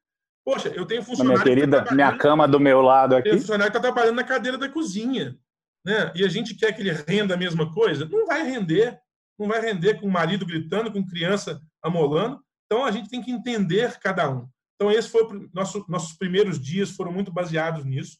Poxa, 0.44 0.68
eu 0.68 0.84
tenho 0.84 1.02
funcionário. 1.02 1.42
Minha 1.42 1.56
querida, 1.56 1.84
tá 1.84 1.94
minha 1.94 2.16
cama 2.18 2.46
do 2.46 2.60
meu 2.60 2.82
lado 2.82 3.16
aqui. 3.16 3.30
Tem 3.30 3.38
funcionário 3.38 3.72
que 3.72 3.78
está 3.78 3.92
trabalhando 3.92 4.16
na 4.16 4.24
cadeira 4.24 4.58
da 4.58 4.68
cozinha. 4.68 5.38
Né? 5.84 6.12
E 6.14 6.24
a 6.24 6.28
gente 6.28 6.54
quer 6.54 6.72
que 6.72 6.82
ele 6.82 6.92
renda 6.92 7.34
a 7.34 7.38
mesma 7.38 7.72
coisa? 7.72 8.06
Não 8.06 8.26
vai 8.26 8.42
render. 8.42 8.98
Não 9.38 9.48
vai 9.48 9.60
render 9.60 10.00
com 10.00 10.06
o 10.06 10.12
marido 10.12 10.46
gritando, 10.46 10.92
com 10.92 11.04
criança 11.04 11.60
amolando. 11.82 12.40
Então 12.66 12.84
a 12.84 12.90
gente 12.90 13.08
tem 13.08 13.22
que 13.22 13.30
entender 13.30 13.98
cada 13.98 14.30
um. 14.30 14.48
Então 14.74 14.90
esse 14.90 15.08
foi 15.08 15.48
nosso, 15.52 15.84
nossos 15.88 16.16
primeiros 16.16 16.60
dias 16.60 16.90
foram 16.90 17.12
muito 17.12 17.32
baseados 17.32 17.84
nisso. 17.84 18.18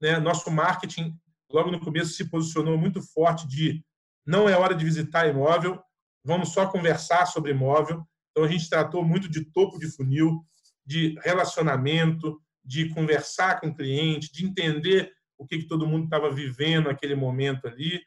Né? 0.00 0.18
Nosso 0.18 0.50
marketing 0.50 1.16
logo 1.50 1.70
no 1.70 1.80
começo 1.80 2.12
se 2.12 2.28
posicionou 2.28 2.78
muito 2.78 3.02
forte 3.12 3.46
de 3.46 3.84
não 4.26 4.48
é 4.48 4.56
hora 4.56 4.74
de 4.74 4.84
visitar 4.84 5.28
imóvel, 5.28 5.82
vamos 6.24 6.52
só 6.52 6.66
conversar 6.66 7.26
sobre 7.26 7.50
imóvel. 7.50 8.06
Então 8.30 8.44
a 8.44 8.48
gente 8.48 8.68
tratou 8.68 9.04
muito 9.04 9.28
de 9.28 9.44
topo 9.52 9.78
de 9.78 9.90
funil, 9.90 10.44
de 10.92 11.18
relacionamento, 11.22 12.38
de 12.62 12.90
conversar 12.90 13.60
com 13.60 13.68
o 13.68 13.74
cliente, 13.74 14.30
de 14.30 14.44
entender 14.44 15.10
o 15.38 15.46
que, 15.46 15.58
que 15.58 15.66
todo 15.66 15.86
mundo 15.86 16.04
estava 16.04 16.30
vivendo 16.30 16.86
naquele 16.86 17.14
momento 17.14 17.66
ali, 17.66 18.00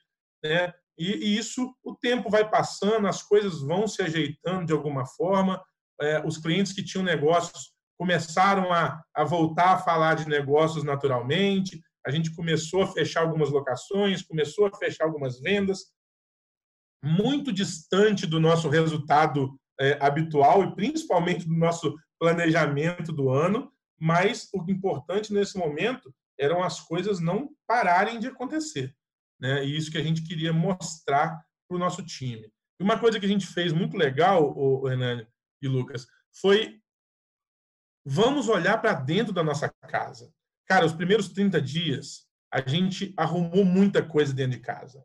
né? 0.44 0.72
E, 0.98 1.12
e, 1.12 1.38
isso, 1.38 1.76
o 1.84 1.94
tempo 1.94 2.30
vai 2.30 2.50
passando, 2.50 3.08
as 3.08 3.22
coisas 3.22 3.62
vão 3.62 3.86
se 3.86 4.02
ajeitando 4.02 4.68
de 4.68 4.72
alguma 4.72 5.06
forma. 5.06 5.62
É, 6.00 6.26
os 6.26 6.38
clientes 6.38 6.72
que 6.72 6.84
tinham 6.84 7.04
negócios 7.04 7.74
começaram 7.98 8.72
a, 8.72 9.04
a 9.14 9.24
voltar 9.26 9.74
a 9.74 9.80
falar 9.80 10.16
de 10.16 10.30
negócios 10.30 10.86
naturalmente. 10.86 11.82
A 12.06 12.12
gente 12.12 12.34
começou 12.34 12.84
a 12.84 12.88
fechar 12.88 13.22
algumas 13.22 13.50
locações, 13.50 14.22
começou 14.22 14.68
a 14.68 14.78
fechar 14.78 15.06
algumas 15.06 15.42
vendas, 15.42 15.92
muito 17.04 17.52
distante 17.52 18.26
do 18.26 18.40
nosso 18.40 18.70
resultado 18.70 19.60
é, 19.80 19.98
habitual 20.02 20.64
e 20.64 20.76
principalmente 20.76 21.48
do 21.48 21.56
nosso 21.56 21.96
planejamento 22.20 23.12
do 23.12 23.30
ano, 23.30 23.72
mas 24.00 24.50
o 24.54 24.70
importante 24.70 25.34
nesse 25.34 25.58
momento 25.58 26.14
eram 26.40 26.64
as 26.64 26.82
coisas 26.82 27.20
não 27.20 27.50
pararem 27.68 28.20
de 28.20 28.28
acontecer. 28.28 28.94
Né? 29.40 29.66
E 29.66 29.76
isso 29.76 29.92
que 29.92 29.98
a 29.98 30.04
gente 30.04 30.24
queria 30.24 30.54
mostrar 30.54 31.42
para 31.68 31.76
o 31.76 31.80
nosso 31.80 32.04
time. 32.04 32.52
E 32.80 32.84
uma 32.84 33.00
coisa 33.00 33.20
que 33.20 33.26
a 33.26 33.30
gente 33.30 33.48
fez 33.48 33.72
muito 33.72 33.98
legal, 33.98 34.54
o 34.58 34.90
Hernani 34.90 35.28
e 35.62 35.68
Lucas, 35.68 36.08
foi 36.42 36.80
vamos 38.06 38.48
olhar 38.48 38.80
para 38.80 38.94
dentro 38.94 39.34
da 39.34 39.44
nossa 39.44 39.74
casa. 39.88 40.32
Cara, 40.68 40.86
os 40.86 40.94
primeiros 40.94 41.30
30 41.30 41.62
dias, 41.62 42.28
a 42.52 42.62
gente 42.62 43.14
arrumou 43.18 43.66
muita 43.66 44.04
coisa 44.04 44.34
dentro 44.34 44.58
de 44.58 44.64
casa. 44.64 45.04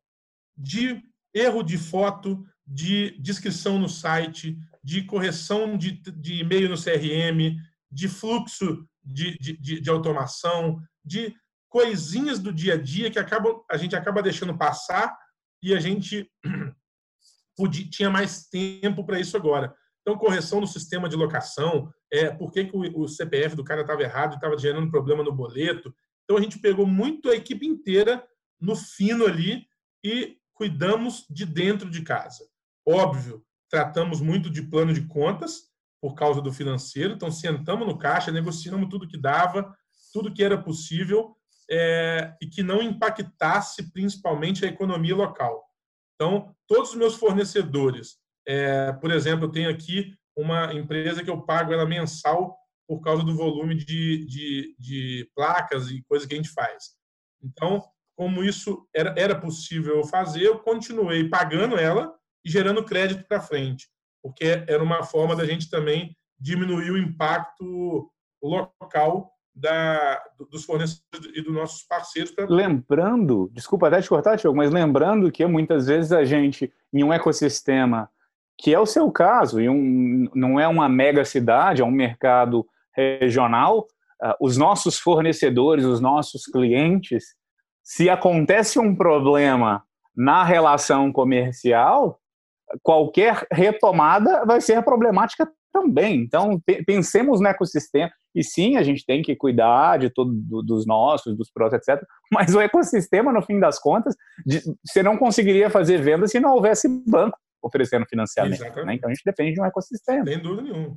De 0.56 1.02
erro 1.34 1.62
de 1.62 1.78
foto, 1.78 2.44
de 2.70 3.18
descrição 3.20 3.80
no 3.80 3.88
site, 3.88 4.56
de 4.82 5.02
correção 5.02 5.76
de, 5.76 5.90
de 5.90 6.40
e-mail 6.40 6.68
no 6.68 6.80
CRM, 6.80 7.60
de 7.90 8.08
fluxo 8.08 8.86
de, 9.02 9.36
de, 9.38 9.80
de, 9.80 9.90
automação, 9.90 10.80
de 11.04 11.34
coisinhas 11.68 12.38
do 12.38 12.52
dia 12.52 12.74
a 12.74 12.76
dia 12.76 13.10
que 13.10 13.18
acabam, 13.18 13.60
a 13.68 13.76
gente 13.76 13.96
acaba 13.96 14.22
deixando 14.22 14.56
passar 14.56 15.18
e 15.60 15.74
a 15.74 15.80
gente 15.80 16.30
podia, 17.56 17.90
tinha 17.90 18.08
mais 18.08 18.48
tempo 18.48 19.04
para 19.04 19.18
isso 19.18 19.36
agora. 19.36 19.74
Então, 20.02 20.16
correção 20.16 20.60
no 20.60 20.66
sistema 20.66 21.08
de 21.08 21.16
locação, 21.16 21.92
é, 22.12 22.30
por 22.30 22.52
que, 22.52 22.66
que 22.66 22.76
o, 22.76 23.02
o 23.02 23.08
CPF 23.08 23.56
do 23.56 23.64
cara 23.64 23.80
estava 23.80 24.02
errado 24.02 24.32
e 24.32 24.34
estava 24.36 24.56
gerando 24.56 24.90
problema 24.90 25.24
no 25.24 25.34
boleto. 25.34 25.92
Então, 26.22 26.38
a 26.38 26.40
gente 26.40 26.60
pegou 26.60 26.86
muito 26.86 27.28
a 27.28 27.34
equipe 27.34 27.66
inteira 27.66 28.24
no 28.60 28.76
fino 28.76 29.26
ali 29.26 29.66
e 30.04 30.38
cuidamos 30.54 31.26
de 31.28 31.44
dentro 31.44 31.90
de 31.90 32.02
casa. 32.02 32.49
Óbvio, 32.86 33.44
tratamos 33.68 34.20
muito 34.20 34.50
de 34.50 34.62
plano 34.62 34.92
de 34.92 35.06
contas 35.06 35.70
por 36.00 36.14
causa 36.14 36.40
do 36.40 36.52
financeiro, 36.52 37.14
então 37.14 37.30
sentamos 37.30 37.86
no 37.86 37.98
caixa, 37.98 38.32
negociamos 38.32 38.88
tudo 38.88 39.06
que 39.06 39.18
dava, 39.18 39.74
tudo 40.12 40.32
que 40.32 40.42
era 40.42 40.60
possível 40.60 41.36
é, 41.70 42.34
e 42.40 42.46
que 42.46 42.62
não 42.62 42.82
impactasse 42.82 43.92
principalmente 43.92 44.64
a 44.64 44.68
economia 44.68 45.14
local. 45.14 45.64
Então, 46.14 46.54
todos 46.66 46.90
os 46.90 46.96
meus 46.96 47.14
fornecedores, 47.14 48.18
é, 48.46 48.92
por 48.94 49.10
exemplo, 49.10 49.46
eu 49.46 49.52
tenho 49.52 49.70
aqui 49.70 50.14
uma 50.36 50.72
empresa 50.74 51.22
que 51.22 51.30
eu 51.30 51.42
pago 51.42 51.72
ela 51.72 51.86
mensal 51.86 52.56
por 52.88 53.00
causa 53.00 53.22
do 53.22 53.36
volume 53.36 53.74
de, 53.74 54.26
de, 54.26 54.76
de 54.78 55.30
placas 55.34 55.90
e 55.90 56.02
coisas 56.02 56.26
que 56.26 56.34
a 56.34 56.36
gente 56.36 56.50
faz. 56.50 56.90
Então, 57.42 57.84
como 58.16 58.42
isso 58.42 58.86
era, 58.94 59.14
era 59.16 59.38
possível 59.38 60.02
fazer, 60.04 60.42
eu 60.42 60.58
continuei 60.58 61.28
pagando 61.28 61.78
ela 61.78 62.12
e 62.44 62.50
gerando 62.50 62.84
crédito 62.84 63.26
para 63.26 63.40
frente, 63.40 63.88
porque 64.22 64.64
era 64.66 64.82
uma 64.82 65.02
forma 65.02 65.34
da 65.36 65.44
gente 65.44 65.70
também 65.70 66.16
diminuir 66.38 66.90
o 66.90 66.98
impacto 66.98 68.10
local 68.42 69.30
da, 69.54 70.22
dos 70.50 70.64
fornecedores 70.64 71.36
e 71.36 71.42
dos 71.42 71.52
nossos 71.52 71.82
parceiros. 71.82 72.30
Pra... 72.30 72.46
Lembrando, 72.48 73.50
desculpa 73.52 73.88
até 73.88 74.00
te 74.00 74.08
cortar, 74.08 74.38
Tiago, 74.38 74.56
mas 74.56 74.70
lembrando 74.70 75.30
que 75.30 75.44
muitas 75.46 75.86
vezes 75.86 76.12
a 76.12 76.24
gente, 76.24 76.72
em 76.92 77.04
um 77.04 77.12
ecossistema, 77.12 78.08
que 78.58 78.74
é 78.74 78.78
o 78.78 78.86
seu 78.86 79.10
caso, 79.10 79.60
e 79.60 79.68
um, 79.68 80.28
não 80.34 80.58
é 80.58 80.68
uma 80.68 80.88
mega 80.88 81.24
cidade, 81.24 81.82
é 81.82 81.84
um 81.84 81.90
mercado 81.90 82.66
regional, 82.94 83.86
uh, 84.22 84.34
os 84.40 84.56
nossos 84.56 84.98
fornecedores, 84.98 85.84
os 85.84 86.00
nossos 86.00 86.44
clientes, 86.44 87.34
se 87.82 88.08
acontece 88.08 88.78
um 88.78 88.94
problema 88.94 89.82
na 90.14 90.44
relação 90.44 91.12
comercial, 91.12 92.19
qualquer 92.82 93.46
retomada 93.52 94.44
vai 94.44 94.60
ser 94.60 94.82
problemática 94.82 95.50
também. 95.72 96.16
Então, 96.16 96.60
pensemos 96.86 97.40
no 97.40 97.46
ecossistema. 97.46 98.10
E 98.34 98.44
sim, 98.44 98.76
a 98.76 98.82
gente 98.82 99.04
tem 99.04 99.22
que 99.22 99.34
cuidar 99.36 99.98
de 99.98 100.10
todos 100.10 100.34
dos 100.64 100.86
nossos, 100.86 101.36
dos 101.36 101.50
prós, 101.50 101.72
etc. 101.72 102.02
Mas 102.32 102.54
o 102.54 102.60
ecossistema, 102.60 103.32
no 103.32 103.42
fim 103.42 103.58
das 103.58 103.78
contas, 103.78 104.14
de, 104.44 104.62
você 104.84 105.02
não 105.02 105.16
conseguiria 105.16 105.70
fazer 105.70 105.98
venda 105.98 106.26
se 106.26 106.40
não 106.40 106.54
houvesse 106.54 106.88
banco 107.06 107.38
oferecendo 107.62 108.06
financiamento. 108.08 108.60
Né? 108.84 108.94
Então, 108.94 109.10
a 109.10 109.14
gente 109.14 109.24
depende 109.24 109.54
de 109.54 109.60
um 109.60 109.64
ecossistema. 109.64 110.24
Sem 110.24 110.38
dúvida 110.38 110.62
nenhuma. 110.62 110.96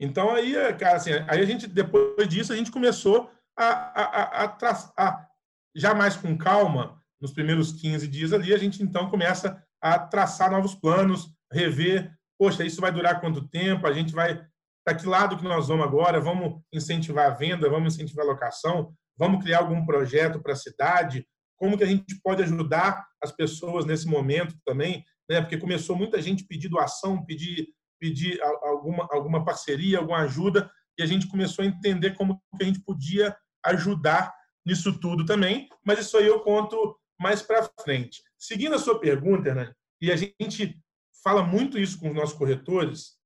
Então, 0.00 0.34
aí, 0.34 0.54
cara, 0.74 0.96
assim, 0.96 1.10
aí 1.28 1.40
a 1.40 1.44
gente, 1.44 1.66
depois 1.66 2.28
disso, 2.28 2.52
a 2.52 2.56
gente 2.56 2.70
começou 2.70 3.30
a, 3.56 3.64
a, 3.64 4.44
a, 4.44 4.88
a 4.96 5.26
já 5.74 5.94
mais 5.94 6.16
com 6.16 6.36
calma, 6.36 7.00
nos 7.20 7.32
primeiros 7.32 7.72
15 7.72 8.06
dias 8.08 8.32
ali, 8.32 8.52
a 8.52 8.58
gente 8.58 8.82
então 8.82 9.08
começa 9.08 9.63
a 9.84 9.98
traçar 9.98 10.50
novos 10.50 10.74
planos, 10.74 11.28
rever, 11.52 12.10
poxa, 12.38 12.64
isso 12.64 12.80
vai 12.80 12.90
durar 12.90 13.20
quanto 13.20 13.46
tempo? 13.46 13.86
A 13.86 13.92
gente 13.92 14.14
vai 14.14 14.42
para 14.82 14.94
que 14.96 15.06
lado 15.06 15.36
que 15.36 15.44
nós 15.44 15.68
vamos 15.68 15.84
agora? 15.84 16.20
Vamos 16.20 16.62
incentivar 16.72 17.26
a 17.26 17.34
venda, 17.34 17.68
vamos 17.68 17.94
incentivar 17.94 18.24
a 18.24 18.28
locação, 18.30 18.94
vamos 19.14 19.44
criar 19.44 19.58
algum 19.58 19.84
projeto 19.84 20.40
para 20.40 20.54
a 20.54 20.56
cidade? 20.56 21.26
Como 21.56 21.76
que 21.76 21.84
a 21.84 21.86
gente 21.86 22.18
pode 22.22 22.42
ajudar 22.42 23.06
as 23.22 23.30
pessoas 23.30 23.84
nesse 23.84 24.06
momento 24.06 24.54
também? 24.64 25.04
Né? 25.28 25.42
Porque 25.42 25.58
começou 25.58 25.94
muita 25.96 26.20
gente 26.20 26.46
pedir 26.46 26.68
doação, 26.68 27.22
pedir, 27.24 27.68
pedir 28.00 28.40
alguma, 28.42 29.06
alguma 29.10 29.44
parceria, 29.44 29.98
alguma 29.98 30.20
ajuda, 30.20 30.70
e 30.98 31.02
a 31.02 31.06
gente 31.06 31.28
começou 31.28 31.62
a 31.62 31.68
entender 31.68 32.14
como 32.14 32.40
que 32.56 32.62
a 32.62 32.66
gente 32.66 32.80
podia 32.80 33.36
ajudar 33.66 34.32
nisso 34.66 34.98
tudo 34.98 35.26
também, 35.26 35.68
mas 35.84 35.98
isso 35.98 36.16
aí 36.16 36.26
eu 36.26 36.40
conto 36.40 36.98
mais 37.20 37.42
para 37.42 37.68
frente. 37.82 38.22
Seguindo 38.38 38.74
a 38.74 38.78
sua 38.78 38.98
pergunta, 38.98 39.54
né, 39.54 39.72
e 40.00 40.10
a 40.12 40.16
gente 40.16 40.80
fala 41.22 41.42
muito 41.42 41.78
isso 41.78 41.98
com 41.98 42.08
os 42.08 42.14
nossos 42.14 42.36
corretores, 42.36 43.18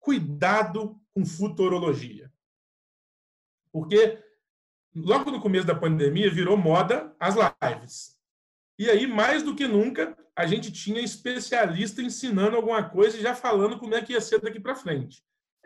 cuidado 0.00 0.98
com 1.14 1.24
futurologia. 1.24 2.32
Porque 3.70 4.18
logo 4.94 5.30
no 5.30 5.40
começo 5.40 5.66
da 5.66 5.74
pandemia 5.74 6.30
virou 6.30 6.56
moda 6.56 7.14
as 7.20 7.34
lives. 7.34 8.16
E 8.78 8.88
aí, 8.88 9.06
mais 9.06 9.42
do 9.42 9.54
que 9.54 9.66
nunca, 9.66 10.16
a 10.34 10.46
gente 10.46 10.72
tinha 10.72 11.00
especialista 11.00 12.00
ensinando 12.00 12.56
alguma 12.56 12.88
coisa 12.88 13.18
e 13.18 13.20
já 13.20 13.34
falando 13.34 13.78
como 13.78 13.94
é 13.94 14.00
que 14.00 14.12
ia 14.12 14.20
ser 14.20 14.40
daqui 14.40 14.60
para 14.60 14.76
frente. 14.76 15.22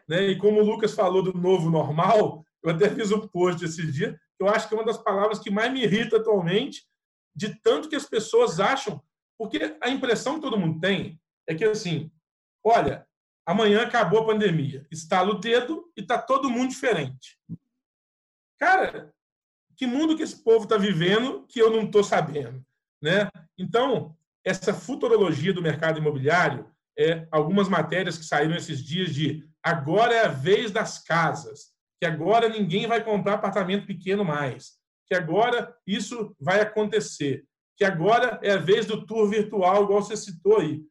Né? 0.08 0.28
E 0.28 0.38
como 0.38 0.60
o 0.60 0.64
Lucas 0.64 0.94
falou 0.94 1.22
do 1.22 1.32
novo 1.34 1.70
normal, 1.70 2.44
eu 2.62 2.70
até 2.70 2.88
fiz 2.88 3.12
um 3.12 3.26
post 3.28 3.64
esse 3.64 3.90
dia, 3.90 4.18
eu 4.38 4.48
acho 4.48 4.66
que 4.66 4.74
é 4.74 4.76
uma 4.78 4.86
das 4.86 4.98
palavras 4.98 5.38
que 5.38 5.50
mais 5.50 5.72
me 5.72 5.82
irrita 5.82 6.16
atualmente, 6.16 6.84
de 7.34 7.54
tanto 7.60 7.88
que 7.88 7.96
as 7.96 8.06
pessoas 8.06 8.60
acham, 8.60 9.02
porque 9.38 9.76
a 9.80 9.88
impressão 9.88 10.34
que 10.36 10.42
todo 10.42 10.58
mundo 10.58 10.80
tem 10.80 11.20
é 11.48 11.54
que 11.54 11.64
assim, 11.64 12.10
olha, 12.64 13.06
amanhã 13.46 13.82
acabou 13.82 14.20
a 14.20 14.26
pandemia, 14.26 14.86
estala 14.90 15.30
o 15.30 15.38
dedo 15.38 15.90
e 15.96 16.00
está 16.00 16.20
todo 16.20 16.50
mundo 16.50 16.70
diferente. 16.70 17.38
Cara, 18.58 19.12
que 19.76 19.86
mundo 19.86 20.16
que 20.16 20.22
esse 20.22 20.42
povo 20.42 20.64
está 20.64 20.76
vivendo 20.76 21.46
que 21.48 21.60
eu 21.60 21.70
não 21.70 21.84
estou 21.84 22.04
sabendo, 22.04 22.64
né? 23.02 23.28
Então, 23.58 24.16
essa 24.44 24.72
futurologia 24.72 25.52
do 25.52 25.62
mercado 25.62 25.98
imobiliário, 25.98 26.70
é 26.98 27.26
algumas 27.30 27.68
matérias 27.68 28.18
que 28.18 28.24
saíram 28.24 28.54
esses 28.54 28.82
dias 28.84 29.14
de 29.14 29.48
agora 29.62 30.14
é 30.14 30.24
a 30.26 30.28
vez 30.28 30.70
das 30.70 31.02
casas, 31.02 31.72
que 32.00 32.06
agora 32.06 32.48
ninguém 32.48 32.86
vai 32.86 33.02
comprar 33.02 33.34
apartamento 33.34 33.86
pequeno 33.86 34.24
mais, 34.24 34.78
que 35.12 35.14
agora 35.14 35.76
isso 35.86 36.34
vai 36.40 36.62
acontecer, 36.62 37.44
que 37.76 37.84
agora 37.84 38.40
é 38.42 38.52
a 38.52 38.56
vez 38.56 38.86
do 38.86 39.04
tour 39.04 39.28
virtual, 39.28 39.84
igual 39.84 40.00
você 40.00 40.16
citou 40.16 40.58
aí. 40.58 40.82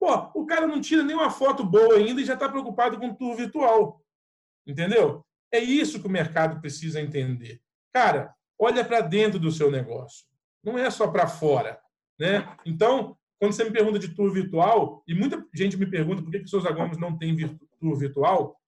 Pô, 0.00 0.12
o 0.34 0.44
cara 0.46 0.66
não 0.66 0.80
tira 0.80 1.04
nenhuma 1.04 1.30
foto 1.30 1.62
boa 1.62 1.94
ainda 1.94 2.20
e 2.20 2.24
já 2.24 2.34
está 2.34 2.48
preocupado 2.48 2.98
com 2.98 3.10
o 3.10 3.14
tour 3.14 3.36
virtual. 3.36 4.02
Entendeu? 4.66 5.24
É 5.52 5.60
isso 5.60 6.00
que 6.00 6.08
o 6.08 6.10
mercado 6.10 6.60
precisa 6.60 7.00
entender. 7.00 7.60
Cara, 7.92 8.34
olha 8.58 8.84
para 8.84 9.00
dentro 9.00 9.38
do 9.38 9.52
seu 9.52 9.70
negócio. 9.70 10.26
Não 10.64 10.76
é 10.76 10.90
só 10.90 11.06
para 11.06 11.28
fora. 11.28 11.80
Né? 12.18 12.52
Então, 12.66 13.16
quando 13.38 13.52
você 13.52 13.62
me 13.62 13.70
pergunta 13.70 14.00
de 14.00 14.08
tour 14.08 14.32
virtual, 14.32 15.04
e 15.06 15.14
muita 15.14 15.46
gente 15.54 15.76
me 15.76 15.86
pergunta 15.86 16.20
por 16.20 16.32
que, 16.32 16.40
que 16.40 16.46
o 16.46 16.48
Souza 16.48 16.72
Gomes 16.72 16.98
não 16.98 17.16
tem 17.16 17.36
tour 17.78 17.96
virtual, 17.96 18.60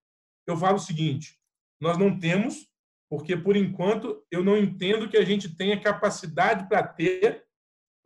eu 0.46 0.56
falo 0.56 0.76
o 0.76 0.80
seguinte: 0.80 1.36
nós 1.80 1.98
não 1.98 2.16
temos, 2.16 2.69
porque 3.10 3.36
por 3.36 3.56
enquanto 3.56 4.24
eu 4.30 4.44
não 4.44 4.56
entendo 4.56 5.08
que 5.08 5.16
a 5.16 5.24
gente 5.24 5.56
tenha 5.56 5.80
capacidade 5.80 6.68
para 6.68 6.86
ter 6.86 7.44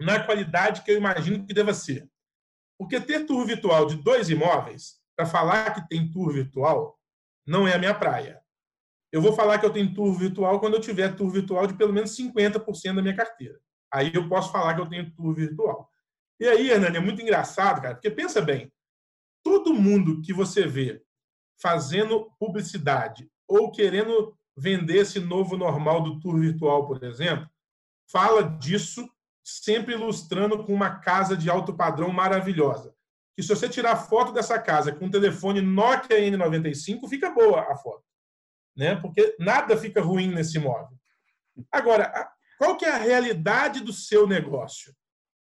na 0.00 0.24
qualidade 0.24 0.82
que 0.82 0.90
eu 0.90 0.96
imagino 0.96 1.46
que 1.46 1.52
deva 1.52 1.74
ser. 1.74 2.08
Porque 2.78 2.98
ter 2.98 3.26
tour 3.26 3.46
virtual 3.46 3.86
de 3.86 3.96
dois 3.96 4.30
imóveis, 4.30 4.98
para 5.14 5.26
falar 5.26 5.74
que 5.74 5.88
tem 5.88 6.10
tour 6.10 6.32
virtual, 6.32 6.98
não 7.46 7.68
é 7.68 7.74
a 7.74 7.78
minha 7.78 7.94
praia. 7.94 8.40
Eu 9.12 9.20
vou 9.20 9.34
falar 9.34 9.58
que 9.58 9.66
eu 9.66 9.72
tenho 9.72 9.94
tour 9.94 10.12
virtual 10.18 10.58
quando 10.58 10.74
eu 10.74 10.80
tiver 10.80 11.14
tour 11.14 11.30
virtual 11.30 11.66
de 11.66 11.74
pelo 11.74 11.92
menos 11.92 12.16
50% 12.16 12.96
da 12.96 13.02
minha 13.02 13.14
carteira. 13.14 13.60
Aí 13.92 14.10
eu 14.12 14.28
posso 14.28 14.50
falar 14.50 14.74
que 14.74 14.80
eu 14.80 14.88
tenho 14.88 15.14
tour 15.14 15.34
virtual. 15.34 15.88
E 16.40 16.48
aí, 16.48 16.70
Hernani, 16.70 16.96
é 16.96 17.00
muito 17.00 17.22
engraçado, 17.22 17.80
cara, 17.80 17.94
porque 17.94 18.10
pensa 18.10 18.40
bem, 18.40 18.72
todo 19.44 19.74
mundo 19.74 20.20
que 20.22 20.32
você 20.32 20.66
vê 20.66 21.00
fazendo 21.60 22.32
publicidade 22.40 23.30
ou 23.46 23.70
querendo 23.70 24.36
vender 24.56 24.98
esse 24.98 25.20
novo 25.20 25.56
normal 25.56 26.02
do 26.02 26.20
tour 26.20 26.38
virtual, 26.38 26.86
por 26.86 27.02
exemplo, 27.02 27.48
fala 28.10 28.42
disso 28.42 29.08
sempre 29.42 29.94
ilustrando 29.94 30.64
com 30.64 30.72
uma 30.72 30.98
casa 31.00 31.36
de 31.36 31.50
alto 31.50 31.74
padrão 31.74 32.10
maravilhosa. 32.10 32.94
Que 33.36 33.42
se 33.42 33.48
você 33.48 33.68
tirar 33.68 33.96
foto 33.96 34.32
dessa 34.32 34.58
casa 34.58 34.92
com 34.92 35.06
um 35.06 35.10
telefone 35.10 35.60
Nokia 35.60 36.18
N95, 36.18 37.08
fica 37.08 37.30
boa 37.30 37.70
a 37.70 37.76
foto. 37.76 38.04
Né? 38.76 38.96
Porque 38.96 39.36
nada 39.38 39.76
fica 39.76 40.00
ruim 40.00 40.28
nesse 40.28 40.56
imóvel. 40.56 40.96
Agora, 41.70 42.30
qual 42.58 42.76
que 42.76 42.84
é 42.84 42.90
a 42.90 42.98
realidade 42.98 43.80
do 43.80 43.92
seu 43.92 44.26
negócio? 44.26 44.94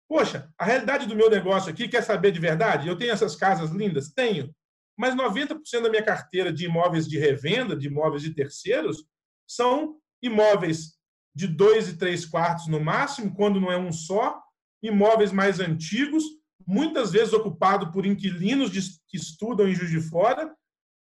Poxa, 0.08 0.52
a 0.58 0.66
realidade 0.66 1.06
do 1.06 1.16
meu 1.16 1.30
negócio 1.30 1.72
aqui, 1.72 1.88
quer 1.88 2.04
saber 2.04 2.32
de 2.32 2.39
verdade? 2.39 2.88
Eu 2.88 2.98
tenho 2.98 3.12
essas 3.12 3.36
casas 3.36 3.72
lindas? 3.72 4.10
Tenho. 4.10 4.54
Mas 4.97 5.15
90% 5.15 5.82
da 5.82 5.89
minha 5.89 6.03
carteira 6.03 6.51
de 6.51 6.65
imóveis 6.65 7.08
de 7.08 7.17
revenda, 7.17 7.75
de 7.75 7.88
imóveis 7.88 8.21
de 8.21 8.34
terceiros, 8.34 9.06
são 9.47 9.99
imóveis 10.21 10.97
de 11.36 11.47
dois 11.47 11.89
e 11.89 11.97
três 11.97 12.25
quartos 12.25 12.67
no 12.67 12.79
máximo, 12.79 13.34
quando 13.36 13.60
não 13.60 13.71
é 13.71 13.77
um 13.77 13.91
só, 13.91 14.41
imóveis 14.82 15.32
mais 15.32 15.60
antigos, 15.60 16.23
muitas 16.65 17.12
vezes 17.12 17.34
ocupado 17.34 17.91
por 17.91 18.06
inquilinos 18.06 18.69
que 19.08 19.17
estudam 19.17 19.67
em 19.67 19.75
Juiz 19.75 19.89
de 19.89 20.01
Fora 20.01 20.56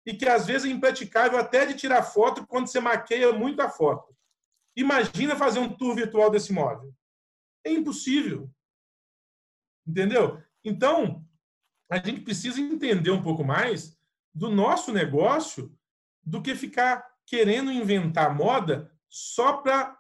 e 0.07 0.15
que 0.15 0.29
às 0.29 0.47
vezes 0.47 0.67
é 0.67 0.73
impraticável 0.73 1.39
até 1.39 1.67
de 1.67 1.75
tirar 1.75 2.03
foto 2.03 2.47
quando 2.47 2.67
você 2.67 2.81
maqueia 2.81 3.33
muito 3.33 3.61
a 3.61 3.69
foto. 3.69 4.17
Imagina 4.77 5.37
fazer 5.37 5.61
um 5.61 5.69
tour 5.69 5.95
virtual 5.95 6.31
desse 6.31 6.51
imóvel. 6.51 6.93
É 7.65 7.71
impossível. 7.71 8.51
Entendeu? 9.87 10.43
Então, 10.65 11.25
a 11.93 11.99
gente 11.99 12.23
precisa 12.23 12.59
entender 12.59 13.11
um 13.11 13.23
pouco 13.23 13.45
mais 13.45 13.99
do 14.35 14.49
nosso 14.49 14.91
negócio 14.91 15.77
do 16.25 16.41
que 16.41 16.55
ficar 16.55 17.07
querendo 17.27 17.71
inventar 17.71 18.35
moda 18.35 18.91
só 19.11 19.59
para 19.59 19.95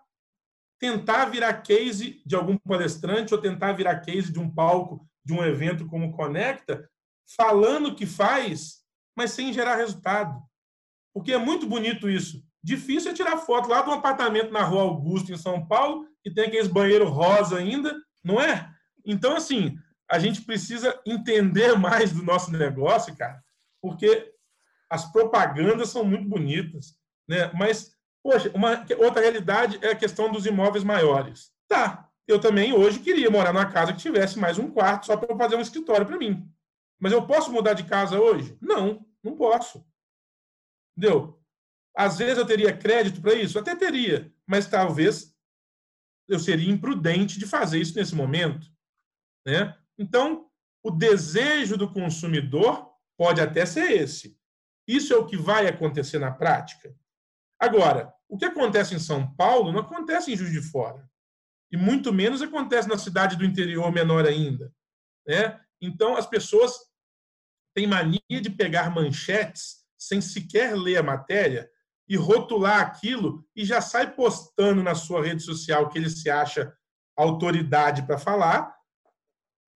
tentar 0.79 1.27
virar 1.27 1.53
case 1.61 2.23
de 2.25 2.35
algum 2.35 2.57
palestrante 2.57 3.35
ou 3.35 3.41
tentar 3.41 3.75
virar 3.75 4.01
case 4.01 4.33
de 4.33 4.41
um 4.41 4.51
palco 4.51 5.07
de 5.23 5.35
um 5.35 5.45
evento 5.45 5.87
como 5.87 6.13
Conecta, 6.13 6.91
falando 7.37 7.95
que 7.95 8.07
faz, 8.07 8.79
mas 9.15 9.33
sem 9.33 9.53
gerar 9.53 9.77
resultado. 9.77 10.43
Porque 11.13 11.35
é 11.35 11.39
muito 11.39 11.67
bonito 11.67 12.09
isso. 12.09 12.43
Difícil 12.65 13.11
é 13.11 13.15
tirar 13.15 13.37
foto 13.37 13.69
lá 13.69 13.83
de 13.83 13.91
um 13.91 13.95
apartamento 13.95 14.51
na 14.51 14.63
Rua 14.63 14.81
Augusto, 14.81 15.31
em 15.31 15.37
São 15.37 15.67
Paulo, 15.67 16.09
que 16.23 16.33
tem 16.33 16.47
aqueles 16.47 16.69
banheiros 16.69 17.11
rosa 17.11 17.59
ainda, 17.59 17.95
não 18.25 18.41
é? 18.41 18.73
Então, 19.05 19.37
assim, 19.37 19.77
a 20.13 20.19
gente 20.19 20.43
precisa 20.43 21.01
entender 21.07 21.77
mais 21.79 22.13
do 22.13 22.23
nosso 22.23 22.53
negócio, 22.53 23.17
cara, 23.17 23.43
porque 23.81 24.33
as 24.91 25.11
propagandas 25.11 25.89
são 25.89 26.05
muito 26.05 26.29
bonitas, 26.29 26.95
né? 27.27 27.51
Mas 27.55 27.97
Poxa, 28.23 28.53
uma 28.55 28.87
outra 28.99 29.21
realidade 29.21 29.79
é 29.83 29.91
a 29.91 29.97
questão 29.97 30.31
dos 30.31 30.47
imóveis 30.47 30.85
maiores. 30.85 31.51
Tá, 31.69 32.09
eu 32.27 32.41
também 32.41 32.73
hoje 32.73 33.01
queria 33.01 33.31
morar 33.31 33.53
numa 33.53 33.71
casa 33.71 33.93
que 33.93 33.99
tivesse 33.99 34.39
mais 34.39 34.59
um 34.59 34.71
quarto 34.71 35.07
só 35.07 35.17
para 35.17 35.37
fazer 35.37 35.57
um 35.57 35.61
escritório 35.61 36.07
para 36.07 36.19
mim. 36.19 36.49
Mas 37.01 37.13
eu 37.13 37.27
posso 37.27 37.53
mudar 37.53 37.75
de 37.75 37.85
casa 37.85 38.21
hoje? 38.21 38.57
Não, 38.61 39.05
não 39.25 39.37
posso. 39.37 39.85
Entendeu? 40.97 41.43
Às 41.97 42.19
vezes 42.19 42.39
eu 42.39 42.47
teria 42.47 42.77
crédito 42.77 43.21
para 43.21 43.35
isso? 43.35 43.59
Até 43.59 43.75
teria, 43.75 44.33
mas 44.47 44.69
talvez 44.69 45.37
eu 46.29 46.39
seria 46.39 46.71
imprudente 46.71 47.39
de 47.41 47.47
fazer 47.47 47.81
isso 47.81 47.97
nesse 47.97 48.15
momento. 48.15 48.71
Né? 49.45 49.77
Então, 49.99 50.49
o 50.83 50.91
desejo 50.91 51.77
do 51.77 51.93
consumidor 51.93 52.91
pode 53.17 53.41
até 53.41 53.65
ser 53.65 53.93
esse. 53.93 54.37
Isso 54.87 55.13
é 55.13 55.17
o 55.17 55.27
que 55.27 55.37
vai 55.37 55.67
acontecer 55.67 56.19
na 56.19 56.31
prática? 56.31 56.95
Agora, 57.59 58.13
o 58.29 58.37
que 58.37 58.45
acontece 58.45 58.95
em 58.95 58.99
São 58.99 59.33
Paulo 59.35 59.71
não 59.71 59.81
acontece 59.81 60.33
em 60.33 60.37
Juiz 60.37 60.51
de 60.51 60.61
Fora. 60.61 61.09
E 61.71 61.77
muito 61.77 62.13
menos 62.13 62.43
acontece 62.43 62.89
na 62.89 62.99
cidade 62.99 63.37
do 63.37 63.45
interior 63.45 63.91
menor 63.93 64.27
ainda. 64.27 64.73
Né? 65.27 65.61
Então, 65.81 66.17
as 66.17 66.27
pessoas 66.27 66.73
têm 67.75 67.87
mania 67.87 68.21
de 68.29 68.51
pegar 68.51 68.91
manchetes 68.91 69.83
sem 69.97 70.21
sequer 70.21 70.77
ler 70.77 70.97
a 70.97 71.03
matéria 71.03 71.71
e 72.09 72.17
rotular 72.17 72.81
aquilo 72.81 73.47
e 73.55 73.65
já 73.65 73.81
sai 73.81 74.15
postando 74.15 74.83
na 74.83 74.95
sua 74.95 75.25
rede 75.25 75.43
social 75.43 75.89
que 75.89 75.97
ele 75.97 76.11
se 76.11 76.29
acha 76.29 76.77
autoridade 77.17 78.03
para 78.03 78.19
falar 78.19 78.75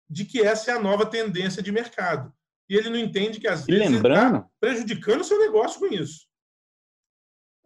de 0.09 0.25
que 0.25 0.40
essa 0.40 0.71
é 0.71 0.75
a 0.75 0.81
nova 0.81 1.07
tendência 1.07 1.62
de 1.62 1.73
mercado. 1.73 2.33
E 2.69 2.77
ele 2.77 2.90
não 2.90 2.99
entende 2.99 3.40
que 3.40 3.49
às 3.49 3.64
vezes 3.64 3.90
lembrando... 3.90 4.38
está 4.38 4.49
prejudicando 4.61 5.21
o 5.21 5.25
seu 5.25 5.38
negócio 5.38 5.81
com 5.81 5.87
isso. 5.87 6.27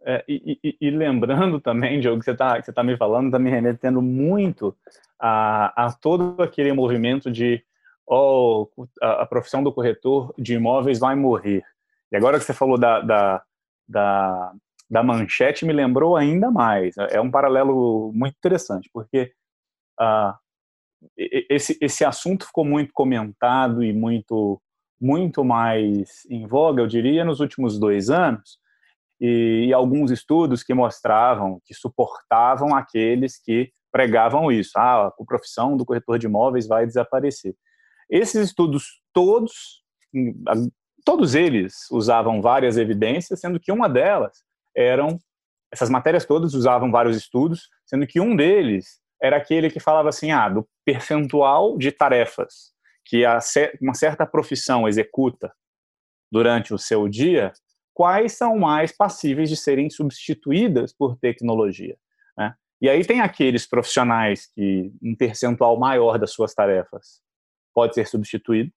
É, 0.03 0.23
e, 0.27 0.59
e, 0.63 0.77
e, 0.81 0.89
lembrando 0.89 1.59
também, 1.59 1.99
Diogo, 1.99 2.19
que 2.19 2.25
você 2.25 2.31
está 2.31 2.59
você 2.59 2.73
tá 2.73 2.83
me 2.83 2.97
falando, 2.97 3.27
está 3.27 3.37
me 3.37 3.51
remetendo 3.51 4.01
muito 4.01 4.75
a, 5.19 5.85
a 5.85 5.93
todo 5.93 6.41
aquele 6.41 6.73
movimento 6.73 7.29
de 7.29 7.63
oh, 8.07 8.67
a, 8.99 9.21
a, 9.21 9.25
profissão 9.27 9.63
do 9.63 9.71
corretor 9.71 10.33
de 10.37 10.55
imóveis 10.55 10.97
vai 10.97 11.15
morrer. 11.15 11.63
E 12.11 12.17
agora 12.17 12.39
que 12.39 12.43
você 12.43 12.53
falou 12.53 12.79
da, 12.79 12.99
da, 12.99 13.43
da, 13.87 14.53
da 14.89 15.03
manchete, 15.03 15.65
me 15.65 15.73
lembrou 15.73 16.17
ainda 16.17 16.49
mais. 16.49 16.95
É 16.97 17.21
um 17.21 17.29
paralelo 17.29 18.11
muito 18.13 18.35
interessante, 18.35 18.89
porque 18.91 19.31
uh, 19.99 20.33
esse, 21.17 21.77
esse 21.81 22.05
assunto 22.05 22.45
ficou 22.45 22.65
muito 22.65 22.91
comentado 22.93 23.83
e 23.83 23.93
muito, 23.93 24.61
muito 24.99 25.43
mais 25.43 26.25
em 26.29 26.45
voga, 26.47 26.81
eu 26.81 26.87
diria, 26.87 27.25
nos 27.25 27.39
últimos 27.39 27.79
dois 27.79 28.09
anos, 28.09 28.59
e, 29.19 29.67
e, 29.67 29.73
alguns 29.73 30.09
estudos 30.11 30.63
que 30.63 30.73
mostravam, 30.73 31.61
que 31.65 31.73
suportavam 31.73 32.75
aqueles 32.75 33.37
que 33.37 33.71
pregavam 33.91 34.51
isso. 34.51 34.71
Ah, 34.77 35.07
a 35.07 35.25
profissão 35.25 35.77
do 35.77 35.85
corretor 35.85 36.17
de 36.17 36.25
imóveis 36.25 36.67
vai 36.67 36.87
desaparecer. 36.87 37.55
Esses 38.09 38.47
estudos 38.47 39.01
todos, 39.13 39.83
todos 41.05 41.35
eles 41.35 41.89
usavam 41.91 42.41
várias 42.41 42.77
evidências, 42.77 43.39
sendo 43.39 43.59
que 43.59 43.71
uma 43.71 43.87
delas 43.87 44.43
eram 44.75 45.19
essas 45.71 45.89
matérias 45.89 46.25
todas 46.25 46.53
usavam 46.53 46.91
vários 46.91 47.15
estudos, 47.15 47.69
sendo 47.85 48.05
que 48.05 48.19
um 48.19 48.35
deles 48.35 49.00
era 49.21 49.37
aquele 49.37 49.69
que 49.69 49.79
falava 49.79 50.09
assim, 50.09 50.31
ah, 50.31 50.49
do 50.49 50.67
percentual 50.83 51.77
de 51.77 51.91
tarefas 51.91 52.71
que 53.05 53.23
uma 53.81 53.93
certa 53.93 54.25
profissão 54.25 54.87
executa 54.87 55.53
durante 56.31 56.73
o 56.73 56.77
seu 56.77 57.09
dia, 57.09 57.51
quais 57.93 58.33
são 58.33 58.57
mais 58.57 58.95
passíveis 58.95 59.49
de 59.49 59.57
serem 59.57 59.89
substituídas 59.89 60.93
por 60.93 61.17
tecnologia. 61.17 61.97
Né? 62.37 62.55
E 62.81 62.89
aí 62.89 63.05
tem 63.05 63.19
aqueles 63.19 63.67
profissionais 63.67 64.47
que 64.55 64.91
um 65.03 65.15
percentual 65.15 65.77
maior 65.77 66.17
das 66.17 66.31
suas 66.31 66.53
tarefas 66.53 67.21
pode 67.73 67.95
ser 67.95 68.07
substituído 68.07 68.71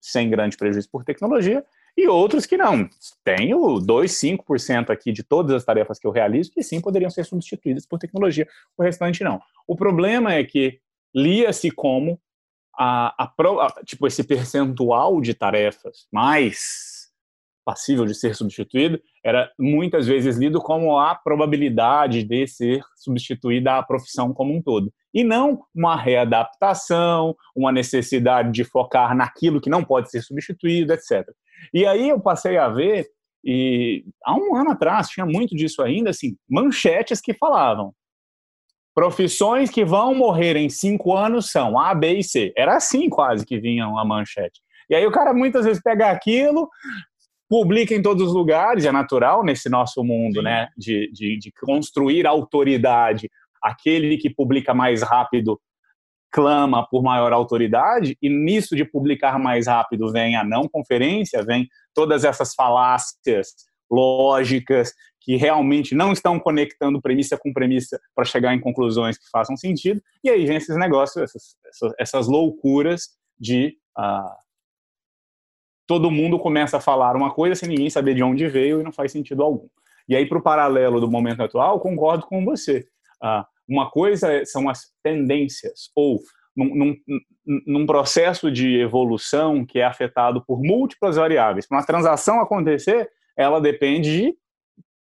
sem 0.00 0.30
grande 0.30 0.56
prejuízo 0.56 0.88
por 0.90 1.04
tecnologia, 1.04 1.64
e 1.96 2.06
outros 2.06 2.44
que 2.44 2.56
não. 2.56 2.88
Tenho 3.24 3.80
2, 3.80 4.10
5% 4.10 4.90
aqui 4.90 5.12
de 5.12 5.22
todas 5.22 5.52
as 5.54 5.64
tarefas 5.64 5.98
que 5.98 6.06
eu 6.06 6.10
realizo 6.10 6.52
que 6.52 6.62
sim 6.62 6.80
poderiam 6.80 7.10
ser 7.10 7.24
substituídas 7.24 7.86
por 7.86 7.98
tecnologia, 7.98 8.46
o 8.76 8.82
restante 8.82 9.24
não. 9.24 9.40
O 9.66 9.74
problema 9.74 10.34
é 10.34 10.44
que 10.44 10.80
lia-se 11.14 11.70
como 11.70 12.20
a, 12.78 13.24
a, 13.24 13.24
a, 13.24 13.84
tipo 13.84 14.06
esse 14.06 14.22
percentual 14.22 15.20
de 15.20 15.32
tarefas 15.32 16.06
mais 16.12 16.96
passível 17.66 18.06
de 18.06 18.14
ser 18.14 18.36
substituído, 18.36 19.02
era 19.24 19.50
muitas 19.58 20.06
vezes 20.06 20.36
lido 20.36 20.60
como 20.60 20.96
a 20.96 21.16
probabilidade 21.16 22.22
de 22.22 22.46
ser 22.46 22.80
substituída 22.94 23.76
a 23.76 23.82
profissão 23.82 24.32
como 24.32 24.54
um 24.54 24.62
todo. 24.62 24.92
E 25.16 25.24
não 25.24 25.62
uma 25.74 25.96
readaptação, 25.96 27.34
uma 27.56 27.72
necessidade 27.72 28.52
de 28.52 28.64
focar 28.64 29.16
naquilo 29.16 29.62
que 29.62 29.70
não 29.70 29.82
pode 29.82 30.10
ser 30.10 30.20
substituído, 30.20 30.92
etc. 30.92 31.26
E 31.72 31.86
aí 31.86 32.10
eu 32.10 32.20
passei 32.20 32.58
a 32.58 32.68
ver, 32.68 33.06
e 33.42 34.04
há 34.22 34.34
um 34.34 34.54
ano 34.54 34.72
atrás 34.72 35.08
tinha 35.08 35.24
muito 35.24 35.56
disso 35.56 35.80
ainda, 35.80 36.10
assim, 36.10 36.36
manchetes 36.46 37.18
que 37.18 37.32
falavam 37.32 37.94
profissões 38.94 39.68
que 39.68 39.84
vão 39.84 40.14
morrer 40.14 40.56
em 40.56 40.70
cinco 40.70 41.14
anos 41.14 41.50
são 41.50 41.78
A, 41.78 41.94
B 41.94 42.14
e 42.14 42.24
C. 42.24 42.50
Era 42.56 42.76
assim 42.76 43.10
quase 43.10 43.44
que 43.44 43.60
vinham 43.60 43.98
a 43.98 44.04
manchete. 44.06 44.62
E 44.88 44.94
aí 44.94 45.06
o 45.06 45.12
cara 45.12 45.34
muitas 45.34 45.66
vezes 45.66 45.82
pega 45.82 46.10
aquilo, 46.10 46.66
publica 47.46 47.94
em 47.94 48.00
todos 48.00 48.26
os 48.26 48.34
lugares, 48.34 48.86
é 48.86 48.92
natural 48.92 49.44
nesse 49.44 49.68
nosso 49.68 50.02
mundo, 50.02 50.36
Sim. 50.36 50.44
né, 50.44 50.68
de, 50.78 51.10
de, 51.12 51.38
de 51.38 51.52
construir 51.52 52.26
autoridade 52.26 53.28
aquele 53.66 54.16
que 54.16 54.30
publica 54.30 54.72
mais 54.72 55.02
rápido 55.02 55.60
clama 56.30 56.86
por 56.88 57.02
maior 57.02 57.32
autoridade, 57.32 58.16
e 58.20 58.28
nisso 58.28 58.76
de 58.76 58.84
publicar 58.84 59.38
mais 59.38 59.66
rápido 59.66 60.12
vem 60.12 60.36
a 60.36 60.44
não 60.44 60.68
conferência, 60.68 61.42
vem 61.42 61.66
todas 61.94 62.24
essas 62.24 62.54
falácias 62.54 63.48
lógicas 63.90 64.92
que 65.20 65.36
realmente 65.36 65.94
não 65.94 66.12
estão 66.12 66.38
conectando 66.38 67.00
premissa 67.00 67.38
com 67.38 67.52
premissa 67.52 67.98
para 68.14 68.24
chegar 68.24 68.54
em 68.54 68.60
conclusões 68.60 69.18
que 69.18 69.28
façam 69.30 69.56
sentido, 69.56 70.00
e 70.22 70.30
aí 70.30 70.44
vem 70.46 70.56
esses 70.56 70.76
negócios, 70.76 71.16
essas, 71.22 71.94
essas, 71.98 72.28
loucuras 72.28 73.08
de 73.38 73.76
uh, 73.98 74.36
todo 75.86 76.10
mundo 76.10 76.38
começa 76.38 76.76
a 76.76 76.80
falar 76.80 77.16
uma 77.16 77.32
coisa 77.32 77.54
sem 77.54 77.68
ninguém 77.68 77.88
saber 77.88 78.14
de 78.14 78.22
onde 78.22 78.46
veio 78.46 78.80
e 78.80 78.84
não 78.84 78.92
faz 78.92 79.10
sentido 79.10 79.42
algum. 79.42 79.68
E 80.08 80.14
aí, 80.14 80.26
para 80.26 80.38
o 80.38 80.42
paralelo 80.42 81.00
do 81.00 81.10
momento 81.10 81.42
atual, 81.42 81.80
concordo 81.80 82.26
com 82.26 82.44
você. 82.44 82.86
Uh, 83.22 83.55
uma 83.68 83.90
coisa 83.90 84.32
é, 84.32 84.44
são 84.44 84.68
as 84.68 84.92
tendências, 85.02 85.90
ou 85.94 86.20
num, 86.56 86.74
num, 86.74 86.96
num, 87.66 87.86
processo 87.86 88.50
de 88.50 88.78
evolução 88.80 89.64
que 89.64 89.78
é 89.78 89.84
afetado 89.84 90.42
por 90.46 90.62
múltiplas 90.62 91.16
variáveis. 91.16 91.66
Para 91.66 91.78
uma 91.78 91.86
transação 91.86 92.40
acontecer, 92.40 93.10
ela 93.36 93.60
depende 93.60 94.16
de, 94.16 94.34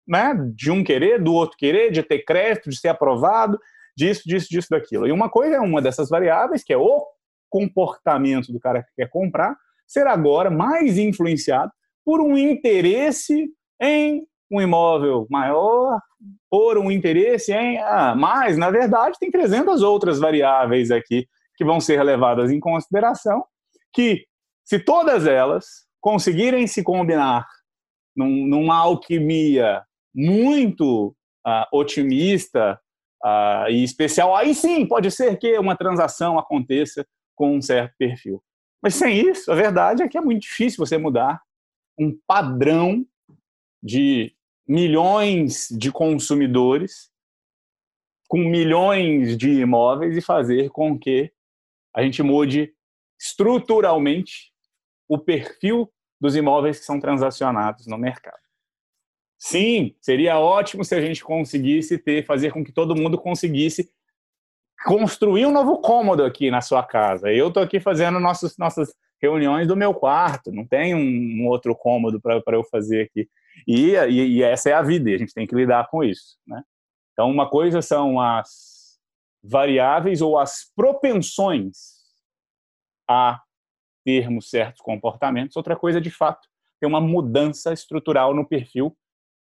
né, 0.07 0.33
de 0.55 0.71
um 0.71 0.83
querer, 0.83 1.21
do 1.21 1.33
outro 1.33 1.57
querer, 1.57 1.91
de 1.91 2.01
ter 2.01 2.19
crédito, 2.19 2.69
de 2.69 2.77
ser 2.77 2.89
aprovado, 2.89 3.59
disso, 3.95 4.23
disso, 4.25 4.47
disso, 4.49 4.67
daquilo. 4.71 5.07
E 5.07 5.11
uma 5.11 5.29
coisa 5.29 5.55
é 5.55 5.59
uma 5.59 5.81
dessas 5.81 6.09
variáveis, 6.09 6.63
que 6.63 6.73
é 6.73 6.77
o 6.77 7.05
comportamento 7.49 8.51
do 8.51 8.59
cara 8.59 8.81
que 8.81 8.89
quer 8.95 9.09
comprar, 9.09 9.55
ser 9.85 10.07
agora 10.07 10.49
mais 10.49 10.97
influenciado 10.97 11.71
por 12.05 12.21
um 12.21 12.37
interesse 12.37 13.49
em 13.81 14.25
um 14.51 14.61
imóvel 14.61 15.27
maior, 15.29 15.99
por 16.49 16.77
um 16.77 16.91
interesse 16.91 17.51
em. 17.51 17.77
Ah, 17.79 18.15
mas, 18.15 18.57
na 18.57 18.69
verdade, 18.69 19.17
tem 19.19 19.31
300 19.31 19.81
outras 19.81 20.19
variáveis 20.19 20.91
aqui 20.91 21.27
que 21.55 21.65
vão 21.65 21.79
ser 21.79 22.01
levadas 22.03 22.51
em 22.51 22.59
consideração, 22.59 23.45
que, 23.93 24.25
se 24.65 24.79
todas 24.79 25.27
elas 25.27 25.65
conseguirem 26.01 26.67
se 26.67 26.83
combinar 26.83 27.47
num, 28.15 28.47
numa 28.47 28.77
alquimia 28.77 29.83
muito 30.13 31.15
uh, 31.45 31.65
otimista 31.71 32.79
uh, 33.23 33.69
e 33.69 33.83
especial, 33.83 34.35
aí 34.35 34.53
sim 34.53 34.85
pode 34.85 35.09
ser 35.11 35.37
que 35.37 35.57
uma 35.57 35.75
transação 35.75 36.37
aconteça 36.37 37.05
com 37.35 37.55
um 37.55 37.61
certo 37.61 37.93
perfil. 37.97 38.43
Mas 38.81 38.95
sem 38.95 39.17
isso, 39.17 39.51
a 39.51 39.55
verdade 39.55 40.03
é 40.03 40.07
que 40.07 40.17
é 40.17 40.21
muito 40.21 40.41
difícil 40.41 40.85
você 40.85 40.97
mudar 40.97 41.41
um 41.97 42.15
padrão 42.27 43.05
de 43.81 44.33
milhões 44.67 45.67
de 45.71 45.91
consumidores 45.91 47.11
com 48.27 48.37
milhões 48.37 49.37
de 49.37 49.61
imóveis 49.61 50.17
e 50.17 50.21
fazer 50.21 50.69
com 50.69 50.97
que 50.97 51.31
a 51.93 52.01
gente 52.01 52.23
mude 52.23 52.73
estruturalmente 53.19 54.51
o 55.07 55.19
perfil 55.19 55.91
dos 56.19 56.35
imóveis 56.35 56.79
que 56.79 56.85
são 56.85 56.99
transacionados 56.99 57.85
no 57.85 57.97
mercado. 57.97 58.41
Sim, 59.37 59.93
seria 60.01 60.39
ótimo 60.39 60.83
se 60.83 60.95
a 60.95 61.01
gente 61.01 61.23
conseguisse 61.23 61.97
ter, 61.97 62.25
fazer 62.25 62.51
com 62.51 62.63
que 62.63 62.71
todo 62.71 62.95
mundo 62.95 63.17
conseguisse 63.17 63.91
construir 64.85 65.45
um 65.45 65.51
novo 65.51 65.79
cômodo 65.79 66.23
aqui 66.23 66.49
na 66.49 66.61
sua 66.61 66.81
casa. 66.81 67.31
Eu 67.31 67.49
estou 67.49 67.61
aqui 67.61 67.79
fazendo 67.79 68.19
nossos, 68.19 68.57
nossas 68.57 68.95
reuniões 69.21 69.67
do 69.67 69.75
meu 69.75 69.93
quarto, 69.93 70.51
não 70.51 70.65
tem 70.65 70.95
um, 70.95 71.43
um 71.43 71.47
outro 71.47 71.75
cômodo 71.75 72.19
para 72.19 72.41
eu 72.55 72.63
fazer 72.63 73.03
aqui. 73.03 73.29
E, 73.67 73.95
e, 73.95 74.37
e, 74.37 74.43
essa 74.43 74.69
é 74.69 74.73
a 74.73 74.81
vida, 74.81 75.09
e 75.09 75.15
a 75.15 75.17
gente 75.17 75.33
tem 75.33 75.47
que 75.47 75.55
lidar 75.55 75.89
com 75.89 76.03
isso. 76.03 76.37
Né? 76.45 76.61
Então, 77.13 77.29
uma 77.29 77.49
coisa 77.49 77.81
são 77.81 78.19
as 78.19 78.99
variáveis 79.43 80.21
ou 80.21 80.37
as 80.37 80.71
propensões 80.75 82.03
a 83.09 83.41
termos 84.05 84.49
certos 84.49 84.81
comportamentos, 84.81 85.55
outra 85.55 85.75
coisa, 85.75 85.99
de 85.99 86.11
fato, 86.11 86.47
tem 86.79 86.87
uma 86.87 87.01
mudança 87.01 87.71
estrutural 87.71 88.33
no 88.33 88.47
perfil 88.47 88.95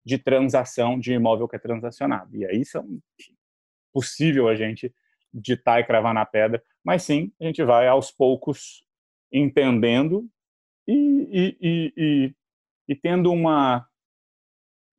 de 0.05 0.17
transação 0.17 0.99
de 0.99 1.13
imóvel 1.13 1.47
que 1.47 1.55
é 1.55 1.59
transacionado. 1.59 2.35
E 2.35 2.45
aí 2.45 2.65
são 2.65 2.99
possível 3.93 4.47
a 4.47 4.55
gente 4.55 4.93
ditar 5.33 5.79
e 5.79 5.83
cravar 5.83 6.13
na 6.13 6.25
pedra, 6.25 6.63
mas 6.83 7.03
sim, 7.03 7.31
a 7.39 7.45
gente 7.45 7.63
vai 7.63 7.87
aos 7.87 8.11
poucos 8.11 8.83
entendendo 9.31 10.27
e, 10.87 11.57
e, 11.61 11.93
e, 11.97 12.35
e 12.87 12.95
tendo 12.95 13.31
uma 13.31 13.86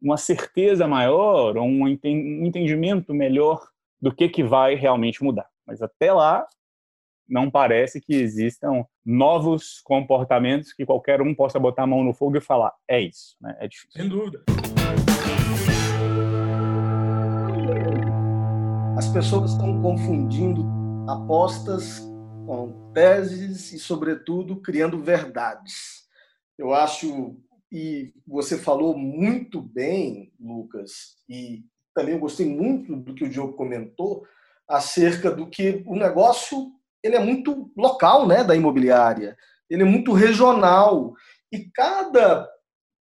uma 0.00 0.16
certeza 0.16 0.86
maior, 0.86 1.56
um 1.56 1.88
entendimento 1.88 3.12
melhor 3.12 3.68
do 4.00 4.14
que, 4.14 4.28
que 4.28 4.44
vai 4.44 4.74
realmente 4.74 5.22
mudar. 5.22 5.48
Mas 5.66 5.82
até 5.82 6.12
lá, 6.12 6.46
não 7.28 7.50
parece 7.50 8.00
que 8.00 8.14
existam 8.14 8.84
novos 9.04 9.80
comportamentos 9.82 10.72
que 10.72 10.86
qualquer 10.86 11.20
um 11.20 11.34
possa 11.34 11.58
botar 11.58 11.82
a 11.82 11.86
mão 11.86 12.02
no 12.02 12.14
fogo 12.14 12.38
e 12.38 12.40
falar, 12.40 12.72
é 12.88 13.00
isso. 13.00 13.36
Né? 13.40 13.56
É 13.60 13.68
difícil. 13.68 14.00
Sem 14.00 14.08
dúvida. 14.08 14.42
As 18.96 19.08
pessoas 19.08 19.52
estão 19.52 19.80
confundindo 19.82 20.66
apostas 21.08 22.00
com 22.46 22.90
teses 22.92 23.72
e, 23.72 23.78
sobretudo, 23.78 24.56
criando 24.56 24.98
verdades. 24.98 26.08
Eu 26.56 26.72
acho 26.72 27.36
e 27.70 28.12
você 28.26 28.56
falou 28.58 28.96
muito 28.96 29.60
bem, 29.60 30.32
Lucas, 30.40 31.16
e 31.28 31.64
também 31.94 32.14
eu 32.14 32.20
gostei 32.20 32.46
muito 32.46 32.96
do 32.96 33.14
que 33.14 33.24
o 33.24 33.28
Diogo 33.28 33.54
comentou 33.54 34.24
acerca 34.68 35.30
do 35.30 35.48
que 35.48 35.82
o 35.86 35.96
negócio 35.96 36.72
ele 37.02 37.16
é 37.16 37.20
muito 37.20 37.70
local, 37.76 38.26
né, 38.26 38.42
da 38.42 38.56
imobiliária. 38.56 39.36
Ele 39.70 39.82
é 39.82 39.86
muito 39.86 40.12
regional 40.12 41.14
e 41.52 41.70
cada 41.72 42.48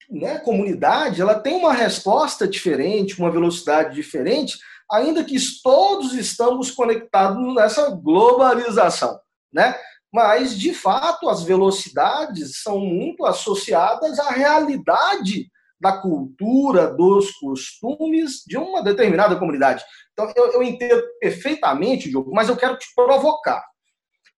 né, 0.09 0.39
comunidade 0.39 1.21
ela 1.21 1.39
tem 1.39 1.55
uma 1.55 1.73
resposta 1.73 2.47
diferente, 2.47 3.19
uma 3.19 3.31
velocidade 3.31 3.95
diferente, 3.95 4.57
ainda 4.91 5.23
que 5.23 5.37
todos 5.63 6.13
estamos 6.13 6.71
conectados 6.71 7.55
nessa 7.55 7.89
globalização, 7.89 9.19
né? 9.51 9.75
Mas 10.15 10.57
de 10.57 10.73
fato 10.73 11.27
as 11.27 11.43
velocidades 11.43 12.61
são 12.61 12.79
muito 12.79 13.25
associadas 13.25 14.17
à 14.17 14.31
realidade 14.31 15.51
da 15.77 15.97
cultura, 15.97 16.87
dos 16.87 17.31
costumes 17.31 18.41
de 18.47 18.57
uma 18.57 18.81
determinada 18.81 19.35
comunidade. 19.35 19.83
Então, 20.13 20.31
eu, 20.33 20.53
eu 20.53 20.63
entendo 20.63 21.03
perfeitamente, 21.19 22.09
Diogo, 22.09 22.31
mas 22.33 22.47
eu 22.47 22.55
quero 22.55 22.77
te 22.77 22.87
provocar. 22.95 23.61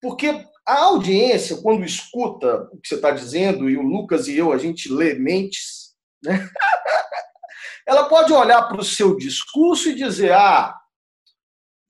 Porque 0.02 0.46
a 0.66 0.80
audiência, 0.80 1.58
quando 1.62 1.84
escuta 1.84 2.70
o 2.72 2.80
que 2.80 2.88
você 2.88 2.96
está 2.96 3.12
dizendo, 3.12 3.70
e 3.70 3.76
o 3.76 3.82
Lucas 3.82 4.30
e 4.30 4.38
eu, 4.38 4.54
a 4.54 4.58
gente 4.58 4.88
lê 4.90 5.16
mentes, 5.16 5.94
né? 6.24 6.50
ela 7.86 8.06
pode 8.06 8.32
olhar 8.32 8.64
para 8.64 8.80
o 8.80 8.86
seu 8.86 9.18
discurso 9.18 9.90
e 9.90 9.96
dizer: 9.96 10.32
ah, 10.32 10.74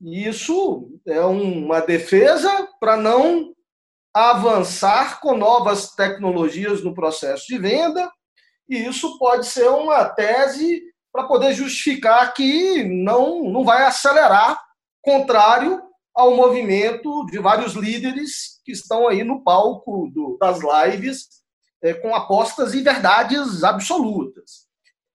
isso 0.01 0.89
é 1.05 1.21
uma 1.21 1.81
defesa 1.81 2.67
para 2.79 2.97
não 2.97 3.54
avançar 4.15 5.19
com 5.19 5.35
novas 5.35 5.91
tecnologias 5.93 6.81
no 6.81 6.93
processo 6.93 7.47
de 7.47 7.57
venda, 7.57 8.09
e 8.69 8.77
isso 8.77 9.19
pode 9.19 9.45
ser 9.45 9.67
uma 9.67 10.05
tese 10.05 10.81
para 11.11 11.25
poder 11.25 11.53
justificar 11.53 12.33
que 12.33 12.81
não, 12.85 13.43
não 13.43 13.65
vai 13.65 13.83
acelerar, 13.83 14.57
contrário 15.01 15.83
ao 16.15 16.33
movimento 16.33 17.25
de 17.25 17.39
vários 17.39 17.73
líderes 17.73 18.61
que 18.63 18.71
estão 18.71 19.05
aí 19.05 19.21
no 19.21 19.43
palco 19.43 20.09
do, 20.13 20.37
das 20.39 20.59
lives 20.59 21.27
é, 21.83 21.93
com 21.93 22.15
apostas 22.15 22.73
e 22.73 22.81
verdades 22.81 23.65
absolutas. 23.65 24.65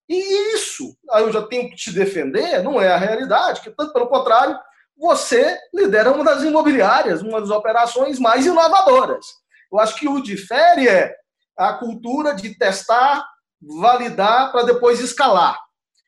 E 0.07 0.55
isso, 0.55 0.95
eu 1.15 1.33
já 1.33 1.41
tenho 1.47 1.71
que 1.71 1.77
te 1.77 1.91
defender, 1.91 2.63
não 2.63 2.79
é 2.79 2.93
a 2.93 2.99
realidade, 2.99 3.63
que 3.63 3.71
tanto 3.71 3.95
pelo 3.95 4.09
contrário, 4.09 4.59
você 5.01 5.59
lidera 5.75 6.13
uma 6.13 6.23
das 6.23 6.43
imobiliárias, 6.43 7.23
uma 7.23 7.41
das 7.41 7.51
operações 7.51 8.19
mais 8.19 8.45
inovadoras. 8.45 9.27
Eu 9.73 9.79
acho 9.79 9.97
que 9.97 10.09
o 10.09 10.23
difere 10.23 10.89
é 10.89 11.15
a 11.57 11.73
cultura 11.73 12.35
de 12.35 12.57
testar, 12.57 13.27
validar 13.61 14.53
para 14.53 14.65
depois 14.65 15.01
escalar. 15.01 15.59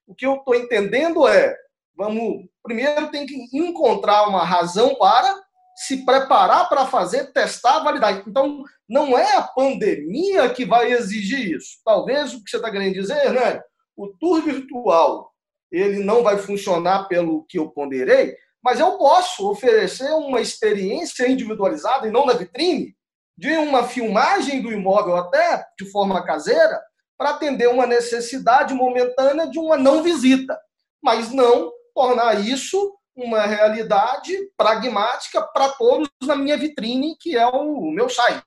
O 0.06 0.14
que 0.14 0.26
eu 0.26 0.36
estou 0.36 0.54
entendendo 0.54 1.26
é 1.26 1.56
Vamos, 1.96 2.46
primeiro 2.62 3.10
tem 3.10 3.26
que 3.26 3.36
encontrar 3.52 4.28
uma 4.28 4.44
razão 4.44 4.94
para 4.94 5.40
se 5.76 6.04
preparar 6.04 6.68
para 6.68 6.86
fazer, 6.86 7.32
testar, 7.32 7.80
validar. 7.80 8.22
Então, 8.26 8.62
não 8.88 9.16
é 9.16 9.36
a 9.36 9.42
pandemia 9.42 10.48
que 10.50 10.64
vai 10.64 10.92
exigir 10.92 11.56
isso. 11.56 11.78
Talvez 11.84 12.34
o 12.34 12.42
que 12.42 12.50
você 12.50 12.56
está 12.56 12.70
querendo 12.70 12.94
dizer, 12.94 13.32
né? 13.32 13.60
O 13.96 14.08
tour 14.08 14.42
virtual 14.42 15.30
ele 15.70 16.04
não 16.04 16.22
vai 16.22 16.36
funcionar 16.36 17.08
pelo 17.08 17.44
que 17.48 17.58
eu 17.58 17.70
ponderei, 17.70 18.36
mas 18.62 18.78
eu 18.78 18.96
posso 18.96 19.50
oferecer 19.50 20.10
uma 20.12 20.40
experiência 20.40 21.28
individualizada 21.28 22.06
e 22.06 22.10
não 22.10 22.24
na 22.24 22.32
vitrine, 22.32 22.94
de 23.36 23.56
uma 23.56 23.84
filmagem 23.84 24.62
do 24.62 24.72
imóvel 24.72 25.16
até 25.16 25.64
de 25.78 25.90
forma 25.90 26.24
caseira, 26.24 26.80
para 27.18 27.30
atender 27.30 27.68
uma 27.68 27.86
necessidade 27.86 28.74
momentânea 28.74 29.48
de 29.48 29.58
uma 29.58 29.76
não 29.76 30.02
visita, 30.02 30.58
mas 31.02 31.30
não 31.30 31.72
tornar 31.94 32.40
isso 32.40 32.96
uma 33.14 33.42
realidade 33.42 34.32
pragmática 34.56 35.42
para 35.42 35.68
todos 35.70 36.08
na 36.22 36.34
minha 36.34 36.56
vitrine, 36.56 37.16
que 37.20 37.36
é 37.36 37.46
o 37.46 37.90
meu 37.90 38.08
site, 38.08 38.42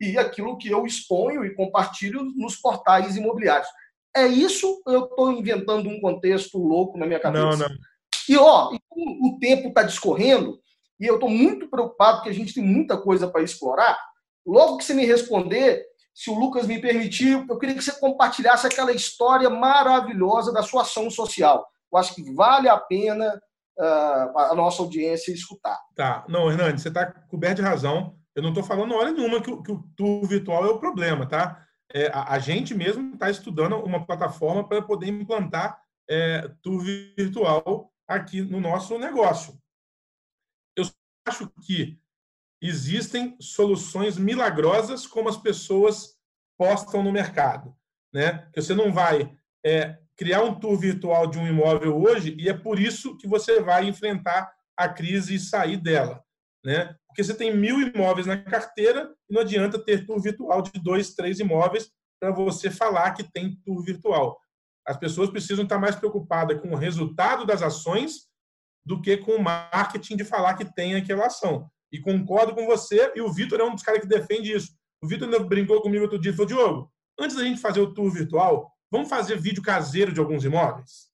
e 0.00 0.18
aquilo 0.18 0.58
que 0.58 0.68
eu 0.68 0.84
exponho 0.84 1.44
e 1.44 1.54
compartilho 1.54 2.22
nos 2.36 2.56
portais 2.56 3.16
imobiliários. 3.16 3.68
É 4.14 4.26
isso 4.26 4.82
eu 4.86 5.04
estou 5.04 5.32
inventando 5.32 5.88
um 5.88 6.00
contexto 6.00 6.58
louco 6.58 6.98
na 6.98 7.06
minha 7.06 7.20
cabeça? 7.20 7.44
Não, 7.44 7.56
não. 7.56 7.93
E, 8.28 8.36
ó, 8.36 8.70
o 8.72 9.38
tempo 9.40 9.68
está 9.68 9.82
discorrendo, 9.82 10.58
e 10.98 11.06
eu 11.06 11.14
estou 11.14 11.28
muito 11.28 11.68
preocupado, 11.68 12.18
porque 12.18 12.30
a 12.30 12.34
gente 12.34 12.54
tem 12.54 12.64
muita 12.64 12.96
coisa 12.96 13.28
para 13.28 13.42
explorar. 13.42 13.98
Logo 14.46 14.78
que 14.78 14.84
você 14.84 14.94
me 14.94 15.04
responder, 15.04 15.84
se 16.14 16.30
o 16.30 16.38
Lucas 16.38 16.66
me 16.66 16.80
permitir, 16.80 17.44
eu 17.48 17.58
queria 17.58 17.74
que 17.74 17.82
você 17.82 17.98
compartilhasse 17.98 18.66
aquela 18.66 18.92
história 18.92 19.50
maravilhosa 19.50 20.52
da 20.52 20.62
sua 20.62 20.82
ação 20.82 21.10
social. 21.10 21.66
Eu 21.92 21.98
acho 21.98 22.14
que 22.14 22.32
vale 22.32 22.68
a 22.68 22.76
pena 22.76 23.40
uh, 23.78 24.38
a 24.38 24.54
nossa 24.54 24.82
audiência 24.82 25.32
escutar. 25.32 25.78
Tá. 25.96 26.24
Não, 26.28 26.50
Hernani, 26.50 26.78
você 26.78 26.88
está 26.88 27.06
coberto 27.06 27.56
de 27.56 27.68
razão. 27.68 28.16
Eu 28.34 28.42
não 28.42 28.50
estou 28.50 28.64
falando 28.64 28.94
hora 28.94 29.12
nenhuma 29.12 29.40
que, 29.40 29.56
que 29.62 29.72
o 29.72 29.84
tour 29.96 30.26
virtual 30.26 30.64
é 30.64 30.68
o 30.68 30.78
problema, 30.78 31.26
tá? 31.26 31.60
É, 31.92 32.10
a, 32.12 32.34
a, 32.34 32.38
gente 32.38 32.74
mesmo 32.74 33.14
está 33.14 33.30
estudando 33.30 33.76
uma 33.76 34.04
plataforma 34.04 34.66
para 34.66 34.82
poder 34.82 35.08
implantar 35.08 35.78
é, 36.08 36.50
tour 36.62 36.82
virtual 37.16 37.92
aqui 38.06 38.42
no 38.42 38.60
nosso 38.60 38.98
negócio. 38.98 39.58
Eu 40.76 40.84
acho 41.26 41.48
que 41.62 41.98
existem 42.60 43.36
soluções 43.40 44.16
milagrosas 44.16 45.06
como 45.06 45.28
as 45.28 45.36
pessoas 45.36 46.16
postam 46.58 47.02
no 47.02 47.12
mercado, 47.12 47.76
né? 48.12 48.48
Você 48.54 48.74
não 48.74 48.92
vai 48.92 49.36
é, 49.64 49.98
criar 50.16 50.42
um 50.42 50.58
tour 50.58 50.78
virtual 50.78 51.26
de 51.26 51.38
um 51.38 51.46
imóvel 51.46 52.00
hoje 52.00 52.36
e 52.38 52.48
é 52.48 52.54
por 52.54 52.78
isso 52.78 53.16
que 53.16 53.26
você 53.26 53.60
vai 53.60 53.86
enfrentar 53.86 54.52
a 54.76 54.88
crise 54.88 55.34
e 55.34 55.40
sair 55.40 55.76
dela, 55.76 56.24
né? 56.64 56.96
Porque 57.06 57.22
você 57.22 57.34
tem 57.34 57.56
mil 57.56 57.80
imóveis 57.80 58.26
na 58.26 58.36
carteira 58.36 59.14
e 59.28 59.34
não 59.34 59.42
adianta 59.42 59.78
ter 59.78 60.06
tour 60.06 60.20
virtual 60.20 60.62
de 60.62 60.72
dois, 60.80 61.14
três 61.14 61.38
imóveis 61.38 61.90
para 62.20 62.30
você 62.30 62.70
falar 62.70 63.12
que 63.12 63.22
tem 63.22 63.56
tour 63.64 63.82
virtual. 63.84 64.40
As 64.86 64.96
pessoas 64.96 65.30
precisam 65.30 65.64
estar 65.64 65.78
mais 65.78 65.96
preocupadas 65.96 66.60
com 66.60 66.72
o 66.72 66.76
resultado 66.76 67.46
das 67.46 67.62
ações 67.62 68.28
do 68.84 69.00
que 69.00 69.16
com 69.16 69.32
o 69.32 69.42
marketing 69.42 70.16
de 70.16 70.24
falar 70.24 70.54
que 70.54 70.74
tem 70.74 70.94
aquela 70.94 71.26
ação. 71.26 71.70
E 71.90 71.98
concordo 71.98 72.54
com 72.54 72.66
você, 72.66 73.12
e 73.14 73.20
o 73.20 73.32
Vitor 73.32 73.60
é 73.60 73.64
um 73.64 73.74
dos 73.74 73.82
caras 73.82 74.00
que 74.00 74.06
defende 74.06 74.52
isso. 74.52 74.76
O 75.02 75.06
Vitor 75.06 75.28
brincou 75.46 75.80
comigo 75.80 76.02
outro 76.02 76.18
dia 76.18 76.32
e 76.32 76.34
falou: 76.34 76.48
Diogo, 76.48 76.92
antes 77.18 77.36
da 77.36 77.44
gente 77.44 77.60
fazer 77.60 77.80
o 77.80 77.94
tour 77.94 78.10
virtual, 78.10 78.70
vamos 78.90 79.08
fazer 79.08 79.38
vídeo 79.38 79.62
caseiro 79.62 80.12
de 80.12 80.20
alguns 80.20 80.44
imóveis? 80.44 81.10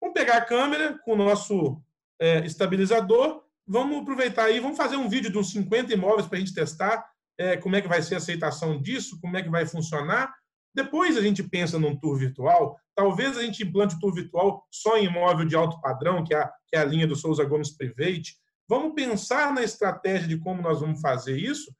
Vamos 0.00 0.14
pegar 0.14 0.38
a 0.38 0.44
câmera 0.44 0.98
com 1.04 1.12
o 1.12 1.16
nosso 1.16 1.80
é, 2.20 2.44
estabilizador, 2.44 3.42
vamos 3.66 4.02
aproveitar 4.02 4.44
aí, 4.44 4.60
vamos 4.60 4.76
fazer 4.76 4.96
um 4.96 5.08
vídeo 5.08 5.30
de 5.30 5.38
uns 5.38 5.50
50 5.50 5.92
imóveis 5.92 6.26
para 6.26 6.36
a 6.36 6.40
gente 6.40 6.54
testar 6.54 7.04
é, 7.38 7.56
como 7.56 7.76
é 7.76 7.80
que 7.80 7.88
vai 7.88 8.02
ser 8.02 8.14
a 8.14 8.18
aceitação 8.18 8.80
disso, 8.80 9.18
como 9.20 9.36
é 9.36 9.42
que 9.42 9.48
vai 9.48 9.66
funcionar. 9.66 10.34
Depois 10.74 11.16
a 11.16 11.20
gente 11.20 11.42
pensa 11.42 11.78
num 11.78 11.98
tour 11.98 12.16
virtual, 12.18 12.78
talvez 12.94 13.36
a 13.36 13.42
gente 13.42 13.62
implante 13.62 13.94
o 13.94 13.98
tour 13.98 14.14
virtual 14.14 14.66
só 14.70 14.96
em 14.96 15.06
imóvel 15.06 15.46
de 15.46 15.54
alto 15.54 15.80
padrão, 15.80 16.24
que 16.24 16.34
é 16.34 16.38
a, 16.38 16.52
que 16.66 16.76
é 16.76 16.78
a 16.78 16.84
linha 16.84 17.06
do 17.06 17.16
Souza 17.16 17.44
Gomes 17.44 17.76
Private. 17.76 18.36
Vamos 18.68 18.94
pensar 18.94 19.52
na 19.52 19.62
estratégia 19.62 20.28
de 20.28 20.38
como 20.38 20.62
nós 20.62 20.80
vamos 20.80 21.00
fazer 21.00 21.36
isso, 21.36 21.74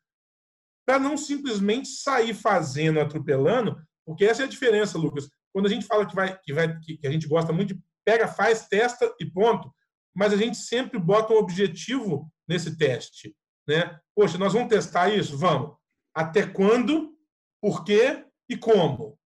para 0.86 0.98
não 0.98 1.16
simplesmente 1.16 1.88
sair 1.88 2.34
fazendo, 2.34 3.00
atropelando, 3.00 3.76
porque 4.04 4.24
essa 4.24 4.42
é 4.42 4.44
a 4.44 4.48
diferença, 4.48 4.98
Lucas. 4.98 5.28
Quando 5.52 5.66
a 5.66 5.68
gente 5.68 5.86
fala 5.86 6.06
que, 6.06 6.14
vai, 6.14 6.38
que, 6.42 6.52
vai, 6.52 6.78
que 6.80 7.06
a 7.06 7.10
gente 7.10 7.28
gosta 7.28 7.52
muito 7.52 7.74
de 7.74 7.80
pega, 8.04 8.26
faz, 8.26 8.66
testa 8.68 9.14
e 9.20 9.24
ponto, 9.24 9.72
mas 10.14 10.32
a 10.32 10.36
gente 10.36 10.56
sempre 10.56 10.98
bota 10.98 11.32
um 11.32 11.36
objetivo 11.36 12.30
nesse 12.48 12.76
teste. 12.76 13.34
Né? 13.66 13.98
Poxa, 14.14 14.36
nós 14.36 14.52
vamos 14.52 14.68
testar 14.68 15.08
isso? 15.08 15.38
Vamos. 15.38 15.76
Até 16.14 16.46
quando, 16.46 17.14
por 17.60 17.84
quê 17.84 18.24
e 18.48 18.56
como? 18.56 19.18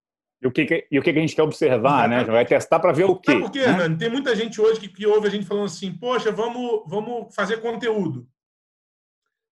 E 0.42 0.46
o 0.46 0.52
que, 0.52 0.66
que 0.66 0.86
e 0.90 0.98
o 0.98 1.02
que, 1.02 1.12
que 1.12 1.18
a 1.18 1.22
gente 1.22 1.34
quer 1.34 1.42
observar, 1.42 2.08
né? 2.08 2.22
Vai 2.24 2.44
testar 2.44 2.78
para 2.78 2.92
ver 2.92 3.04
o 3.04 3.16
quê? 3.16 3.32
Sabe 3.32 3.42
por 3.42 3.50
quê, 3.50 3.66
né? 3.66 3.96
Tem 3.96 4.10
muita 4.10 4.36
gente 4.36 4.60
hoje 4.60 4.80
que, 4.80 4.88
que 4.88 5.06
ouve 5.06 5.26
a 5.26 5.30
gente 5.30 5.46
falando 5.46 5.66
assim, 5.66 5.92
poxa, 5.92 6.30
vamos, 6.30 6.82
vamos 6.86 7.34
fazer 7.34 7.60
conteúdo. 7.60 8.28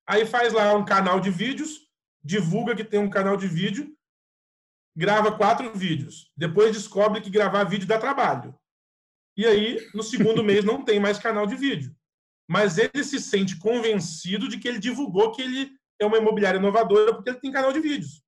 Aí 0.06 0.26
faz 0.26 0.52
lá 0.52 0.74
um 0.74 0.84
canal 0.84 1.18
de 1.20 1.30
vídeos, 1.30 1.88
divulga 2.22 2.76
que 2.76 2.84
tem 2.84 3.00
um 3.00 3.08
canal 3.08 3.36
de 3.36 3.46
vídeo, 3.46 3.96
grava 4.94 5.32
quatro 5.32 5.72
vídeos. 5.74 6.30
Depois 6.36 6.72
descobre 6.72 7.20
que 7.20 7.30
gravar 7.30 7.64
vídeo 7.64 7.88
dá 7.88 7.98
trabalho. 7.98 8.54
E 9.36 9.46
aí, 9.46 9.78
no 9.94 10.02
segundo 10.02 10.44
mês, 10.44 10.64
não 10.64 10.84
tem 10.84 11.00
mais 11.00 11.18
canal 11.18 11.46
de 11.46 11.56
vídeo. 11.56 11.94
Mas 12.46 12.76
ele 12.76 13.02
se 13.02 13.18
sente 13.18 13.58
convencido 13.58 14.48
de 14.48 14.58
que 14.58 14.68
ele 14.68 14.78
divulgou 14.78 15.32
que 15.32 15.40
ele 15.40 15.72
é 15.98 16.04
uma 16.04 16.18
imobiliária 16.18 16.58
inovadora 16.58 17.14
porque 17.14 17.30
ele 17.30 17.40
tem 17.40 17.50
canal 17.50 17.72
de 17.72 17.80
vídeos. 17.80 18.22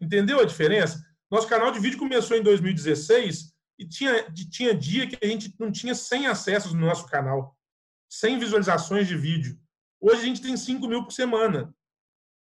Entendeu 0.00 0.40
a 0.40 0.44
diferença? 0.44 1.04
Nosso 1.30 1.46
canal 1.46 1.70
de 1.70 1.78
vídeo 1.78 1.98
começou 1.98 2.36
em 2.36 2.42
2016 2.42 3.54
e 3.78 3.86
tinha, 3.86 4.30
tinha 4.50 4.74
dia 4.74 5.06
que 5.06 5.18
a 5.22 5.28
gente 5.28 5.54
não 5.58 5.70
tinha 5.70 5.94
100 5.94 6.26
acessos 6.26 6.72
no 6.72 6.80
nosso 6.80 7.06
canal, 7.06 7.56
100 8.10 8.38
visualizações 8.38 9.06
de 9.06 9.16
vídeo. 9.16 9.58
Hoje 10.00 10.22
a 10.22 10.24
gente 10.24 10.42
tem 10.42 10.56
5 10.56 10.86
mil 10.88 11.04
por 11.04 11.12
semana. 11.12 11.74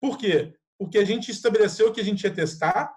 Por 0.01 0.18
quê? 0.18 0.56
Porque 0.78 0.97
a 0.97 1.06
gente 1.06 1.32
estabeleceu 1.32 1.91
que 1.91 2.01
a 2.01 2.03
gente 2.03 2.24
ia 2.24 2.34
testar, 2.34 2.93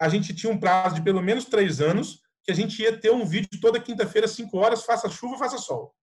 a 0.00 0.08
gente 0.08 0.34
tinha 0.34 0.52
um 0.52 0.58
prazo 0.58 0.96
de 0.96 1.02
pelo 1.02 1.22
menos 1.22 1.44
três 1.44 1.80
anos, 1.80 2.22
que 2.42 2.50
a 2.50 2.54
gente 2.54 2.80
ia 2.82 2.98
ter 2.98 3.10
um 3.10 3.24
vídeo 3.24 3.60
toda 3.60 3.80
quinta-feira, 3.80 4.26
5 4.26 4.56
horas, 4.56 4.84
faça 4.84 5.08
chuva, 5.10 5.38
faça 5.38 5.58
sol. 5.58 5.94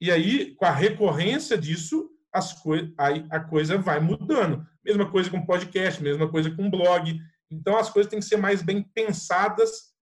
E 0.00 0.10
aí, 0.10 0.54
com 0.56 0.64
a 0.64 0.70
recorrência 0.70 1.56
disso, 1.56 2.10
as 2.32 2.52
coi 2.52 2.92
aí 2.96 3.26
a 3.30 3.38
coisa 3.40 3.78
vai 3.78 4.00
mudando. 4.00 4.66
Mesma 4.84 5.10
coisa 5.10 5.30
com 5.30 5.44
podcast, 5.44 6.02
mesma 6.02 6.28
coisa 6.28 6.50
com 6.50 6.70
blog. 6.70 7.18
Então, 7.50 7.76
as 7.76 7.90
coisas 7.90 8.10
têm 8.10 8.18
que 8.18 8.24
ser 8.24 8.38
mais 8.38 8.62
bem 8.62 8.82
pensadas 8.82 9.92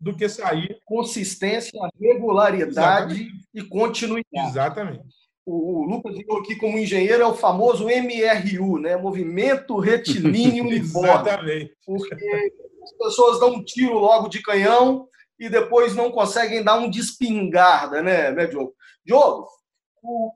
do 0.00 0.16
que 0.16 0.28
sair. 0.28 0.80
Consistência, 0.84 1.78
regularidade 2.00 3.14
Exatamente. 3.14 3.48
e 3.54 3.62
continuidade. 3.62 4.48
Exatamente. 4.48 5.04
O, 5.46 5.82
o 5.82 5.84
Lucas 5.84 6.16
viu 6.16 6.36
aqui 6.38 6.56
como 6.56 6.78
engenheiro 6.78 7.22
é 7.22 7.26
o 7.26 7.34
famoso 7.34 7.86
MRU, 7.86 8.78
né? 8.78 8.96
Movimento 8.96 9.78
Retilíneo 9.78 10.64
Uniforme. 10.68 11.08
Exatamente. 11.08 11.76
Porque 11.84 12.52
as 12.82 12.92
pessoas 12.92 13.38
dão 13.38 13.54
um 13.54 13.64
tiro 13.64 13.98
logo 13.98 14.28
de 14.28 14.42
canhão 14.42 15.06
e 15.38 15.48
depois 15.48 15.94
não 15.94 16.10
conseguem 16.10 16.62
dar 16.62 16.78
um 16.78 16.88
despingarda, 16.88 18.02
né, 18.02 18.30
né 18.30 18.46
Diogo? 18.46 18.74
Diogo, 19.04 19.46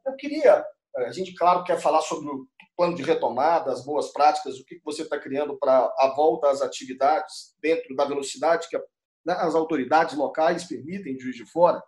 eu 0.07 0.17
queria 0.17 0.65
a 1.07 1.13
gente, 1.13 1.35
claro, 1.35 1.65
quer 1.65 1.81
falar 1.81 2.01
sobre 2.01 2.29
o 2.29 2.47
plano 2.77 2.95
de 2.95 3.03
retomada, 3.03 3.73
as 3.73 3.85
boas 3.85 4.13
práticas, 4.13 4.59
o 4.59 4.65
que 4.65 4.81
você 4.85 5.03
está 5.03 5.19
criando 5.19 5.59
para 5.59 5.93
a 5.99 6.13
volta 6.15 6.49
às 6.49 6.63
atividades 6.63 7.55
dentro 7.61 7.95
da 7.97 8.05
velocidade 8.05 8.69
que 8.69 8.79
né, 9.27 9.35
as 9.35 9.55
autoridades 9.55 10.17
locais 10.17 10.65
permitem 10.65 11.17
de 11.17 11.23
Juiz 11.25 11.37
de 11.37 11.45
Fora. 11.51 11.83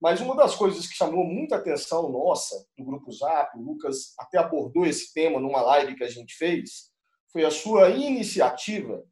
Mas 0.00 0.20
uma 0.20 0.36
das 0.36 0.54
coisas 0.54 0.86
que 0.86 0.94
chamou 0.94 1.24
muita 1.24 1.56
atenção 1.56 2.10
nossa, 2.10 2.54
do 2.76 2.84
Grupo 2.84 3.10
Zap, 3.10 3.58
o 3.58 3.62
Lucas 3.62 4.14
até 4.18 4.38
abordou 4.38 4.86
esse 4.86 5.12
tema 5.12 5.40
numa 5.40 5.62
live 5.62 5.96
que 5.96 6.04
a 6.04 6.08
gente 6.08 6.34
fez, 6.34 6.90
foi 7.32 7.44
a 7.44 7.50
sua 7.50 7.90
iniciativa 7.90 9.02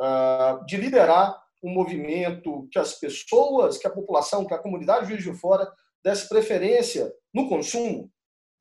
uh, 0.00 0.64
de 0.66 0.76
liderar 0.76 1.40
um 1.62 1.70
movimento 1.70 2.68
que 2.70 2.78
as 2.78 2.94
pessoas, 2.98 3.78
que 3.78 3.86
a 3.86 3.90
população, 3.90 4.44
que 4.44 4.52
a 4.52 4.58
comunidade 4.58 5.06
de 5.06 5.12
Juiz 5.12 5.24
de 5.24 5.40
Fora 5.40 5.70
desse 6.04 6.28
preferência 6.28 7.10
no 7.32 7.48
consumo 7.48 8.12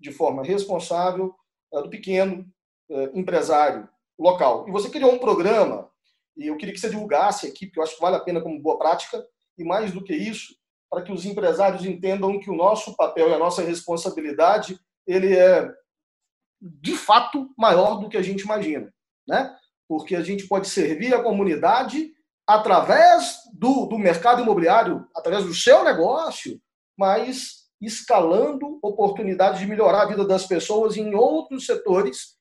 de 0.04 0.12
forma 0.12 0.44
responsável 0.44 1.34
eh, 1.74 1.82
do 1.82 1.90
pequeno 1.90 2.46
eh, 2.92 3.12
empresário 3.16 3.88
local. 4.20 4.68
E 4.68 4.72
você 4.72 4.90
criou 4.90 5.14
um 5.14 5.18
programa, 5.18 5.90
e 6.36 6.48
eu 6.48 6.58
queria 6.58 6.74
que 6.74 6.80
você 6.80 6.90
divulgasse 6.90 7.48
aqui, 7.48 7.66
porque 7.66 7.80
eu 7.80 7.84
acho 7.84 7.96
que 7.96 8.02
vale 8.02 8.18
a 8.18 8.20
pena 8.20 8.42
como 8.42 8.62
boa 8.62 8.78
prática, 8.78 9.26
e 9.58 9.64
mais 9.64 9.92
do 9.92 10.04
que 10.04 10.14
isso, 10.14 10.56
para 10.92 11.02
que 11.02 11.12
os 11.12 11.26
empresários 11.26 11.86
entendam 11.86 12.40
que 12.40 12.52
o 12.52 12.56
nosso 12.56 12.96
papel 12.96 13.30
e 13.30 13.34
a 13.34 13.40
nossa 13.40 13.64
responsabilidade, 13.64 14.78
ele 15.08 15.36
é 15.36 15.72
de 16.62 16.96
fato 16.96 17.50
maior 17.58 18.00
do 18.00 18.10
que 18.10 18.18
a 18.18 18.22
gente 18.22 18.42
imagina, 18.42 18.94
né? 19.28 19.56
Porque 19.88 20.16
a 20.16 20.22
gente 20.22 20.48
pode 20.48 20.68
servir 20.68 21.14
a 21.14 21.24
comunidade 21.24 22.12
através 22.46 23.38
do, 23.54 23.86
do 23.86 23.98
mercado 23.98 24.42
imobiliário, 24.42 25.08
através 25.16 25.46
do 25.46 25.54
seu 25.54 25.84
negócio, 25.84 26.60
mas 26.98 27.63
escalando 27.86 28.80
oportunidades 28.82 29.60
de 29.60 29.68
melhorar 29.68 30.04
a 30.04 30.08
vida 30.08 30.26
das 30.26 30.46
pessoas 30.46 30.98
em 30.98 31.14
outros 31.16 31.66
setores 31.66 32.38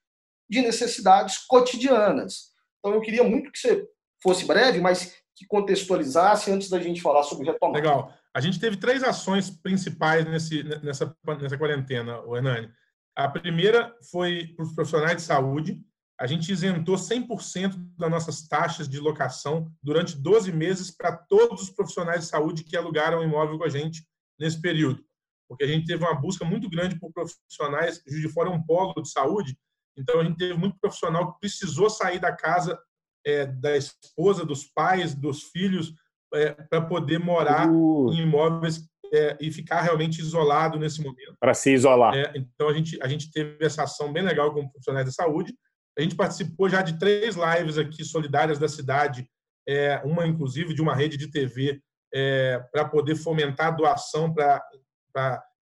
de 0.49 0.61
necessidades 0.61 1.39
cotidianas. 1.47 2.53
Então, 2.79 2.95
eu 2.95 3.01
queria 3.01 3.25
muito 3.25 3.51
que 3.51 3.59
você 3.59 3.87
fosse 4.23 4.45
breve, 4.45 4.81
mas 4.81 5.17
que 5.35 5.47
contextualizasse 5.47 6.51
antes 6.51 6.69
da 6.69 6.81
gente 6.81 7.01
falar 7.01 7.23
sobre 7.23 7.47
retomada. 7.47 7.79
Legal. 7.79 8.15
A 8.35 8.41
gente 8.41 8.61
teve 8.61 8.77
três 8.77 9.03
ações 9.03 9.51
principais 9.51 10.25
nesse, 10.25 10.63
nessa, 10.83 11.17
nessa 11.41 11.59
quarentena, 11.59 12.21
o 12.21 12.37
Hernani. 12.37 12.71
A 13.15 13.29
primeira 13.29 13.95
foi 14.11 14.49
para 14.57 14.65
os 14.65 14.75
profissionais 14.75 15.17
de 15.17 15.23
saúde. 15.23 15.81
A 16.19 16.27
gente 16.27 16.51
isentou 16.51 16.97
100% 16.97 17.75
das 17.99 18.11
nossas 18.11 18.47
taxas 18.47 18.89
de 18.89 18.99
locação 18.99 19.71
durante 19.83 20.17
12 20.17 20.53
meses 20.53 20.91
para 20.91 21.17
todos 21.17 21.63
os 21.63 21.71
profissionais 21.71 22.21
de 22.21 22.27
saúde 22.27 22.65
que 22.65 22.77
alugaram 22.77 23.23
imóvel 23.23 23.59
com 23.59 23.65
a 23.65 23.69
gente 23.69 24.07
nesse 24.39 24.61
período. 24.61 25.05
Porque 25.53 25.65
a 25.65 25.69
gente 25.69 25.87
teve 25.87 26.03
uma 26.03 26.15
busca 26.15 26.47
muito 26.47 26.69
grande 26.69 26.99
por 26.99 27.13
profissionais. 27.13 28.03
Juiz 28.07 28.23
de 28.23 28.29
Fora 28.29 28.49
é 28.49 28.53
um 28.53 28.63
polo 28.63 28.95
de 29.03 29.11
saúde, 29.11 29.55
então 29.99 30.21
a 30.21 30.25
gente 30.25 30.39
teve 30.39 30.55
muito 30.55 30.79
profissional 30.81 31.33
que 31.33 31.41
precisou 31.41 31.91
sair 31.91 32.19
da 32.19 32.35
casa 32.35 32.79
é, 33.27 33.45
da 33.45 33.77
esposa, 33.77 34.47
dos 34.47 34.65
pais, 34.65 35.15
dos 35.15 35.43
filhos, 35.45 35.93
é, 36.35 36.53
para 36.53 36.81
poder 36.81 37.19
morar 37.19 37.69
uh. 37.69 38.11
em 38.13 38.23
imóveis 38.23 38.89
é, 39.13 39.37
e 39.39 39.53
ficar 39.53 39.83
realmente 39.83 40.21
isolado 40.21 40.79
nesse 40.79 41.03
momento. 41.03 41.37
Para 41.39 41.53
se 41.53 41.71
isolar. 41.71 42.15
É, 42.15 42.33
então, 42.35 42.69
a 42.69 42.73
gente, 42.73 42.99
a 43.03 43.07
gente 43.07 43.31
teve 43.31 43.63
essa 43.63 43.83
ação 43.83 44.11
bem 44.11 44.23
legal 44.23 44.55
com 44.55 44.69
profissionais 44.71 45.05
da 45.05 45.13
saúde. 45.13 45.55
A 45.99 46.01
gente 46.01 46.17
participou 46.17 46.71
já 46.71 46.81
de 46.81 46.99
três 46.99 47.37
lives 47.37 47.77
aqui 47.77 48.03
solidárias 48.03 48.59
da 48.59 48.69
cidade, 48.69 49.29
é, 49.69 50.01
uma 50.03 50.27
inclusive 50.27 50.73
de 50.73 50.81
uma 50.81 50.95
rede 50.95 51.19
de 51.19 51.31
TV, 51.31 51.79
é, 52.15 52.59
para 52.73 52.87
poder 52.87 53.17
fomentar 53.17 53.69
a 53.69 53.73
doação 53.73 54.33
para 54.33 54.63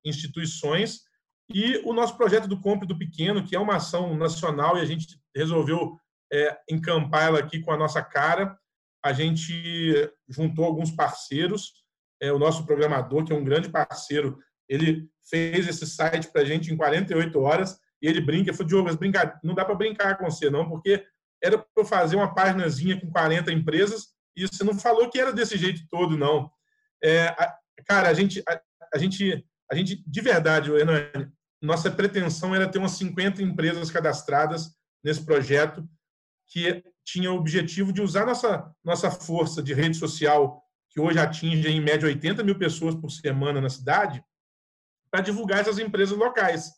instituições. 0.04 1.00
E 1.52 1.78
o 1.84 1.92
nosso 1.92 2.16
projeto 2.16 2.46
do 2.46 2.60
Compre 2.60 2.86
do 2.86 2.96
Pequeno, 2.96 3.44
que 3.44 3.56
é 3.56 3.58
uma 3.58 3.76
ação 3.76 4.16
nacional 4.16 4.78
e 4.78 4.80
a 4.80 4.84
gente 4.84 5.20
resolveu 5.34 5.98
é, 6.32 6.56
encampar 6.70 7.24
ela 7.24 7.38
aqui 7.40 7.60
com 7.60 7.72
a 7.72 7.76
nossa 7.76 8.02
cara. 8.02 8.56
A 9.04 9.12
gente 9.12 9.52
juntou 10.28 10.64
alguns 10.64 10.90
parceiros. 10.90 11.72
É, 12.22 12.32
o 12.32 12.38
nosso 12.38 12.66
programador, 12.66 13.24
que 13.24 13.32
é 13.32 13.36
um 13.36 13.44
grande 13.44 13.70
parceiro, 13.70 14.38
ele 14.68 15.08
fez 15.28 15.66
esse 15.66 15.86
site 15.86 16.30
para 16.30 16.42
a 16.42 16.44
gente 16.44 16.72
em 16.72 16.76
48 16.76 17.40
horas 17.40 17.78
e 18.00 18.06
ele 18.06 18.20
brinca. 18.20 18.52
Falei, 18.52 18.68
Diogo, 18.68 18.96
brincar, 18.96 19.40
não 19.42 19.54
dá 19.54 19.64
para 19.64 19.74
brincar 19.74 20.16
com 20.18 20.30
você, 20.30 20.50
não, 20.50 20.68
porque 20.68 21.04
era 21.42 21.58
para 21.58 21.66
eu 21.76 21.84
fazer 21.84 22.16
uma 22.16 22.34
páginazinha 22.34 23.00
com 23.00 23.10
40 23.10 23.50
empresas 23.52 24.08
e 24.36 24.46
você 24.46 24.62
não 24.62 24.78
falou 24.78 25.10
que 25.10 25.18
era 25.18 25.32
desse 25.32 25.56
jeito 25.56 25.82
todo, 25.90 26.16
não. 26.16 26.50
É, 27.02 27.34
cara, 27.86 28.08
a 28.08 28.14
gente, 28.14 28.42
a, 28.94 28.98
gente, 28.98 29.44
a 29.70 29.74
gente, 29.74 30.02
de 30.06 30.20
verdade, 30.20 30.70
Hernani, 30.70 31.30
nossa 31.62 31.90
pretensão 31.90 32.54
era 32.54 32.68
ter 32.68 32.78
umas 32.78 32.92
50 32.92 33.42
empresas 33.42 33.90
cadastradas 33.90 34.74
nesse 35.04 35.24
projeto 35.24 35.88
que 36.48 36.82
tinha 37.04 37.32
o 37.32 37.36
objetivo 37.36 37.92
de 37.92 38.00
usar 38.00 38.26
nossa, 38.26 38.74
nossa 38.84 39.10
força 39.10 39.62
de 39.62 39.74
rede 39.74 39.96
social, 39.96 40.62
que 40.90 41.00
hoje 41.00 41.18
atinge 41.18 41.68
em 41.68 41.80
média 41.80 42.08
80 42.08 42.42
mil 42.42 42.58
pessoas 42.58 42.94
por 42.94 43.10
semana 43.10 43.60
na 43.60 43.68
cidade, 43.68 44.22
para 45.10 45.20
divulgar 45.20 45.60
essas 45.60 45.78
empresas 45.78 46.16
locais. 46.16 46.72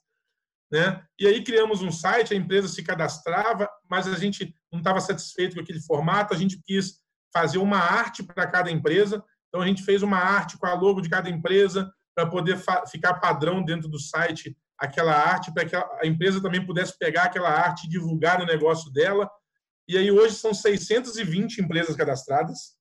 Né? 0.70 1.04
E 1.18 1.26
aí 1.26 1.44
criamos 1.44 1.82
um 1.82 1.92
site, 1.92 2.32
a 2.32 2.36
empresa 2.36 2.68
se 2.68 2.82
cadastrava, 2.82 3.68
mas 3.88 4.06
a 4.06 4.16
gente 4.16 4.54
não 4.70 4.78
estava 4.78 5.00
satisfeito 5.00 5.54
com 5.54 5.60
aquele 5.60 5.80
formato, 5.80 6.34
a 6.34 6.36
gente 6.36 6.60
quis 6.62 7.00
fazer 7.32 7.58
uma 7.58 7.78
arte 7.78 8.22
para 8.22 8.46
cada 8.46 8.70
empresa, 8.70 9.22
então 9.48 9.60
a 9.60 9.66
gente 9.66 9.82
fez 9.82 10.02
uma 10.02 10.18
arte 10.18 10.56
com 10.56 10.66
a 10.66 10.74
logo 10.74 11.00
de 11.00 11.10
cada 11.10 11.28
empresa 11.28 11.92
para 12.14 12.26
poder 12.26 12.58
ficar 12.90 13.14
padrão 13.14 13.64
dentro 13.64 13.88
do 13.88 13.98
site 13.98 14.56
aquela 14.78 15.14
arte, 15.14 15.52
para 15.52 15.64
que 15.64 15.76
a 15.76 16.00
empresa 16.04 16.42
também 16.42 16.64
pudesse 16.64 16.98
pegar 16.98 17.24
aquela 17.24 17.48
arte 17.48 17.86
e 17.86 17.88
divulgar 17.88 18.38
no 18.38 18.46
negócio 18.46 18.92
dela, 18.92 19.30
e 19.88 19.96
aí 19.96 20.10
hoje 20.10 20.36
são 20.36 20.54
620 20.54 21.60
empresas 21.60 21.94
cadastradas. 21.96 22.76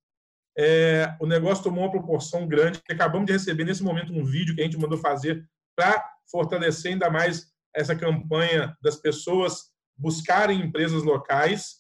É, 0.58 1.16
o 1.20 1.26
negócio 1.26 1.64
tomou 1.64 1.84
uma 1.84 1.92
proporção 1.92 2.48
grande. 2.48 2.82
Acabamos 2.90 3.26
de 3.26 3.34
receber 3.34 3.64
nesse 3.64 3.84
momento 3.84 4.14
um 4.14 4.24
vídeo 4.24 4.56
que 4.56 4.62
a 4.62 4.64
gente 4.64 4.78
mandou 4.78 4.98
fazer 4.98 5.46
para 5.76 6.04
fortalecer 6.30 6.92
ainda 6.92 7.10
mais 7.10 7.52
essa 7.76 7.96
campanha 7.96 8.78
das 8.82 8.96
pessoas 8.96 9.72
buscarem 9.98 10.62
empresas 10.62 11.04
locais. 11.04 11.78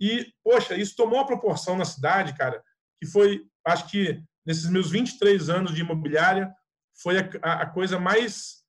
E, 0.00 0.32
poxa, 0.42 0.76
isso 0.76 0.96
tomou 0.96 1.18
uma 1.18 1.26
proporção 1.26 1.76
na 1.76 1.84
cidade, 1.84 2.34
cara, 2.34 2.62
que 3.00 3.06
foi, 3.08 3.42
acho 3.66 3.88
que 3.88 4.22
nesses 4.46 4.68
meus 4.68 4.90
23 4.90 5.48
anos 5.48 5.74
de 5.74 5.80
imobiliária, 5.80 6.52
foi 6.94 7.18
a, 7.18 7.52
a 7.62 7.66
coisa 7.66 7.98
mais 7.98 8.64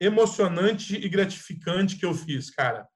emocionante 0.00 0.96
e 0.96 1.08
gratificante 1.08 1.96
que 1.96 2.06
eu 2.06 2.14
fiz, 2.14 2.50
cara. 2.50 2.88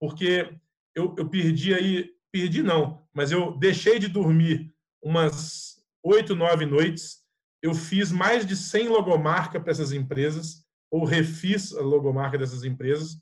Porque 0.00 0.54
eu, 0.94 1.14
eu 1.16 1.28
perdi 1.28 1.74
aí, 1.74 2.10
perdi 2.32 2.62
não, 2.62 3.06
mas 3.14 3.30
eu 3.30 3.56
deixei 3.56 3.98
de 3.98 4.08
dormir 4.08 4.72
umas 5.02 5.76
oito, 6.04 6.34
nove 6.34 6.66
noites. 6.66 7.18
Eu 7.62 7.74
fiz 7.74 8.12
mais 8.12 8.46
de 8.46 8.56
100 8.56 8.88
logomarcas 8.88 9.62
para 9.62 9.72
essas 9.72 9.92
empresas, 9.92 10.64
ou 10.90 11.04
refiz 11.04 11.72
a 11.74 11.80
logomarca 11.80 12.38
dessas 12.38 12.64
empresas, 12.64 13.20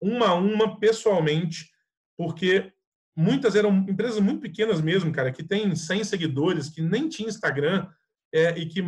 uma 0.00 0.28
a 0.28 0.34
uma, 0.34 0.78
pessoalmente, 0.78 1.70
porque 2.16 2.72
muitas 3.16 3.54
eram 3.54 3.86
empresas 3.88 4.18
muito 4.20 4.40
pequenas 4.40 4.80
mesmo, 4.80 5.12
cara, 5.12 5.32
que 5.32 5.44
tem 5.44 5.74
100 5.74 6.04
seguidores, 6.04 6.68
que 6.68 6.80
nem 6.80 7.08
tinha 7.08 7.28
Instagram, 7.28 7.88
é, 8.32 8.58
e 8.58 8.66
que 8.66 8.82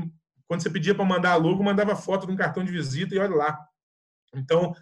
quando 0.46 0.62
você 0.62 0.70
pedia 0.70 0.94
para 0.94 1.04
mandar 1.04 1.32
a 1.32 1.36
logo, 1.36 1.62
mandava 1.62 1.96
foto 1.96 2.26
de 2.26 2.32
um 2.32 2.36
cartão 2.36 2.64
de 2.64 2.72
visita 2.72 3.14
e 3.14 3.18
olha 3.18 3.34
lá. 3.34 3.68
Então, 4.34 4.74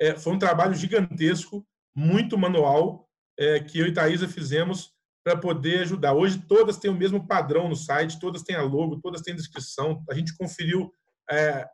é, 0.00 0.16
foi 0.16 0.32
um 0.32 0.38
trabalho 0.38 0.74
gigantesco 0.74 1.66
muito 1.94 2.38
manual 2.38 3.08
é, 3.38 3.60
que 3.60 3.78
eu 3.78 3.86
e 3.86 3.92
Thaisa 3.92 4.28
fizemos 4.28 4.92
para 5.24 5.36
poder 5.36 5.80
ajudar. 5.80 6.14
Hoje 6.14 6.38
todas 6.38 6.78
têm 6.78 6.90
o 6.90 6.96
mesmo 6.96 7.26
padrão 7.26 7.68
no 7.68 7.76
site, 7.76 8.18
todas 8.18 8.42
têm 8.42 8.56
a 8.56 8.62
logo, 8.62 9.00
todas 9.00 9.20
têm 9.20 9.34
descrição. 9.34 10.02
A 10.08 10.14
gente 10.14 10.36
conferiu 10.36 10.90
é, 11.30 11.68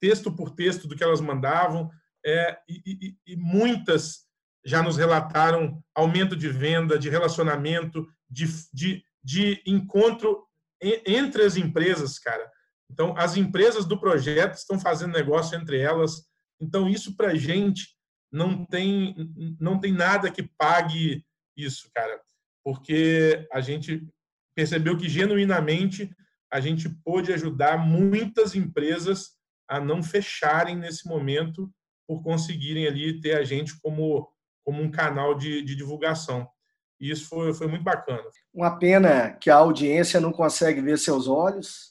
texto 0.00 0.30
por 0.34 0.50
texto 0.50 0.86
do 0.86 0.94
que 0.94 1.02
elas 1.02 1.20
mandavam 1.20 1.90
é, 2.24 2.58
e, 2.68 2.82
e, 2.86 3.32
e, 3.32 3.36
muitas 3.36 4.26
já 4.64 4.82
nos 4.82 4.98
relataram 4.98 5.82
aumento 5.94 6.36
de 6.36 6.48
venda, 6.48 6.98
de 6.98 7.08
relacionamento, 7.08 8.06
de, 8.28 8.46
de, 8.72 9.02
de 9.24 9.62
encontro 9.66 10.46
entre 10.82 11.42
as 11.42 11.56
empresas, 11.56 12.18
cara. 12.18 12.50
Então, 12.90 13.14
as 13.16 13.36
empresas 13.36 13.86
do 13.86 13.98
projeto 13.98 14.54
estão 14.54 14.78
fazendo 14.78 15.12
negócio 15.12 15.56
entre 15.56 15.78
elas. 15.78 16.26
Então, 16.60 16.88
isso 16.88 17.16
para 17.16 17.28
a 17.28 17.34
gente 17.34 17.96
não 18.32 18.64
tem, 18.64 19.14
não 19.58 19.78
tem 19.78 19.92
nada 19.92 20.30
que 20.30 20.42
pague 20.42 21.24
isso, 21.56 21.90
cara, 21.94 22.20
porque 22.64 23.46
a 23.52 23.60
gente 23.60 24.06
percebeu 24.54 24.96
que 24.96 25.08
genuinamente 25.08 26.10
a 26.50 26.60
gente 26.60 26.88
pôde 26.88 27.32
ajudar 27.32 27.78
muitas 27.78 28.54
empresas 28.54 29.30
a 29.68 29.80
não 29.80 30.02
fecharem 30.02 30.76
nesse 30.76 31.06
momento 31.06 31.72
por 32.06 32.22
conseguirem 32.22 32.88
ali 32.88 33.20
ter 33.20 33.36
a 33.36 33.44
gente 33.44 33.80
como, 33.80 34.28
como 34.64 34.82
um 34.82 34.90
canal 34.90 35.36
de, 35.36 35.62
de 35.62 35.76
divulgação. 35.76 36.48
E 37.00 37.10
isso 37.10 37.28
foi, 37.28 37.54
foi 37.54 37.68
muito 37.68 37.84
bacana. 37.84 38.28
Uma 38.52 38.78
pena 38.78 39.30
que 39.30 39.48
a 39.48 39.56
audiência 39.56 40.20
não 40.20 40.32
consegue 40.32 40.80
ver 40.80 40.98
seus 40.98 41.28
olhos 41.28 41.89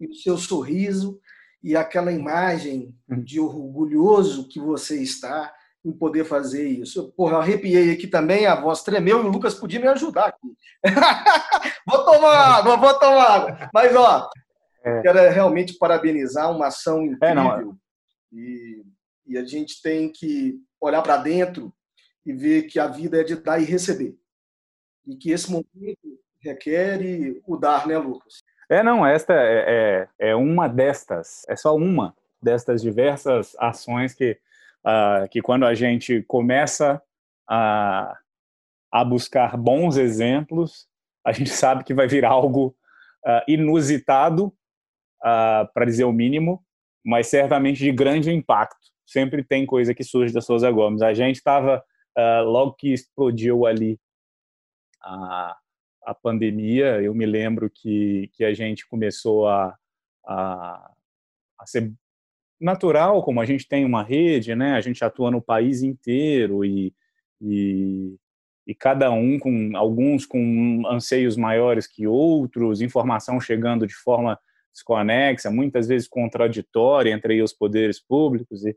e 0.00 0.06
o 0.06 0.14
seu 0.14 0.36
sorriso 0.36 1.20
e 1.62 1.74
aquela 1.74 2.12
imagem 2.12 2.94
hum. 3.08 3.22
de 3.22 3.40
orgulhoso 3.40 4.48
que 4.48 4.60
você 4.60 5.02
está 5.02 5.52
em 5.84 5.92
poder 5.92 6.24
fazer 6.24 6.66
isso. 6.68 7.12
Porra, 7.16 7.38
arrepiei 7.38 7.92
aqui 7.92 8.06
também, 8.06 8.46
a 8.46 8.60
voz 8.60 8.82
tremeu 8.82 9.22
e 9.22 9.26
o 9.26 9.28
Lucas 9.28 9.54
podia 9.54 9.78
me 9.78 9.86
ajudar 9.86 10.26
aqui. 10.26 10.56
vou 11.86 12.04
tomar 12.04 12.58
água, 12.58 12.76
vou 12.76 12.98
tomar 12.98 13.24
água. 13.24 13.70
Mas, 13.72 13.94
ó, 13.94 14.28
é. 14.84 15.02
quero 15.02 15.18
realmente 15.32 15.74
parabenizar 15.74 16.50
uma 16.50 16.68
ação 16.68 17.04
incrível. 17.04 17.28
É, 17.28 17.34
não. 17.34 17.78
E, 18.32 18.84
e 19.26 19.38
a 19.38 19.44
gente 19.44 19.80
tem 19.80 20.10
que 20.10 20.60
olhar 20.80 21.02
para 21.02 21.16
dentro 21.18 21.72
e 22.24 22.32
ver 22.32 22.64
que 22.64 22.80
a 22.80 22.88
vida 22.88 23.20
é 23.20 23.24
de 23.24 23.36
dar 23.36 23.60
e 23.60 23.64
receber. 23.64 24.16
E 25.06 25.16
que 25.16 25.30
esse 25.30 25.50
momento 25.50 26.20
requer 26.40 27.00
o 27.46 27.56
dar, 27.56 27.86
né, 27.86 27.96
Lucas? 27.96 28.42
É, 28.68 28.82
não, 28.82 29.06
esta 29.06 29.32
é, 29.32 30.08
é, 30.18 30.30
é, 30.30 30.34
uma 30.34 30.68
destas, 30.68 31.44
é 31.48 31.54
só 31.54 31.76
uma 31.76 32.14
destas 32.42 32.82
diversas 32.82 33.54
ações 33.58 34.12
que, 34.12 34.38
uh, 34.84 35.28
que 35.30 35.40
quando 35.40 35.64
a 35.64 35.72
gente 35.72 36.22
começa 36.24 37.00
a, 37.48 38.18
a 38.90 39.04
buscar 39.04 39.56
bons 39.56 39.96
exemplos, 39.96 40.88
a 41.24 41.30
gente 41.30 41.50
sabe 41.54 41.84
que 41.84 41.94
vai 41.94 42.08
vir 42.08 42.24
algo 42.24 42.74
uh, 43.24 43.42
inusitado, 43.46 44.46
uh, 45.22 45.72
para 45.72 45.84
dizer 45.84 46.04
o 46.04 46.12
mínimo, 46.12 46.64
mas 47.04 47.28
certamente 47.28 47.78
de 47.78 47.92
grande 47.92 48.32
impacto. 48.32 48.90
Sempre 49.06 49.44
tem 49.44 49.64
coisa 49.64 49.94
que 49.94 50.02
surge 50.02 50.34
da 50.34 50.40
Souza 50.40 50.68
Gomes. 50.72 51.02
A 51.02 51.14
gente 51.14 51.36
estava, 51.36 51.84
logo 52.44 52.72
que 52.72 52.92
explodiu 52.92 53.64
ali 53.64 54.00
a 55.00 55.56
a 56.06 56.14
pandemia, 56.14 57.02
eu 57.02 57.12
me 57.12 57.26
lembro 57.26 57.68
que, 57.68 58.30
que 58.32 58.44
a 58.44 58.54
gente 58.54 58.86
começou 58.86 59.48
a, 59.48 59.76
a, 60.24 60.92
a 61.58 61.66
ser 61.66 61.92
natural, 62.60 63.24
como 63.24 63.40
a 63.40 63.44
gente 63.44 63.66
tem 63.66 63.84
uma 63.84 64.04
rede, 64.04 64.54
né? 64.54 64.74
A 64.74 64.80
gente 64.80 65.04
atua 65.04 65.32
no 65.32 65.42
país 65.42 65.82
inteiro 65.82 66.64
e, 66.64 66.94
e, 67.40 68.16
e, 68.68 68.74
cada 68.74 69.10
um 69.10 69.36
com 69.36 69.76
alguns 69.76 70.24
com 70.24 70.84
anseios 70.86 71.36
maiores 71.36 71.88
que 71.88 72.06
outros, 72.06 72.80
informação 72.80 73.40
chegando 73.40 73.84
de 73.84 73.94
forma 73.94 74.38
desconexa, 74.72 75.50
muitas 75.50 75.88
vezes 75.88 76.06
contraditória 76.06 77.10
entre 77.10 77.42
os 77.42 77.52
poderes 77.52 78.00
públicos 78.00 78.64
e, 78.64 78.76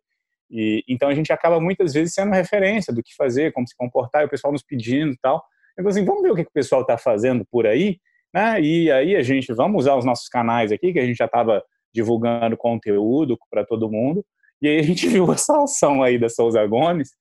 e 0.49 0.83
então 0.87 1.09
a 1.09 1.13
gente 1.13 1.31
acaba 1.31 1.61
muitas 1.61 1.93
vezes 1.93 2.13
sendo 2.15 2.31
referência 2.31 2.91
do 2.91 3.03
que 3.03 3.15
fazer, 3.15 3.53
como 3.53 3.67
se 3.67 3.75
comportar, 3.75 4.23
e 4.23 4.25
o 4.25 4.29
pessoal 4.29 4.51
nos 4.51 4.63
pedindo 4.63 5.13
e 5.13 5.17
tal. 5.17 5.45
Falei 5.83 5.91
assim, 5.91 6.05
vamos 6.05 6.23
ver 6.23 6.31
o 6.31 6.35
que, 6.35 6.43
que 6.43 6.49
o 6.49 6.53
pessoal 6.53 6.81
está 6.81 6.97
fazendo 6.97 7.45
por 7.49 7.65
aí, 7.65 7.97
né? 8.33 8.61
E 8.61 8.91
aí 8.91 9.15
a 9.15 9.21
gente 9.21 9.53
vamos 9.53 9.83
usar 9.83 9.95
os 9.95 10.05
nossos 10.05 10.27
canais 10.27 10.71
aqui 10.71 10.93
que 10.93 10.99
a 10.99 11.05
gente 11.05 11.17
já 11.17 11.25
estava 11.25 11.63
divulgando 11.93 12.57
conteúdo 12.57 13.37
para 13.49 13.65
todo 13.65 13.89
mundo. 13.89 14.23
E 14.61 14.67
aí 14.67 14.79
a 14.79 14.83
gente 14.83 15.07
viu 15.09 15.31
essa 15.31 15.63
ação 15.63 16.03
aí 16.03 16.17
da 16.17 16.29
Souza 16.29 16.65
Gomes, 16.65 17.11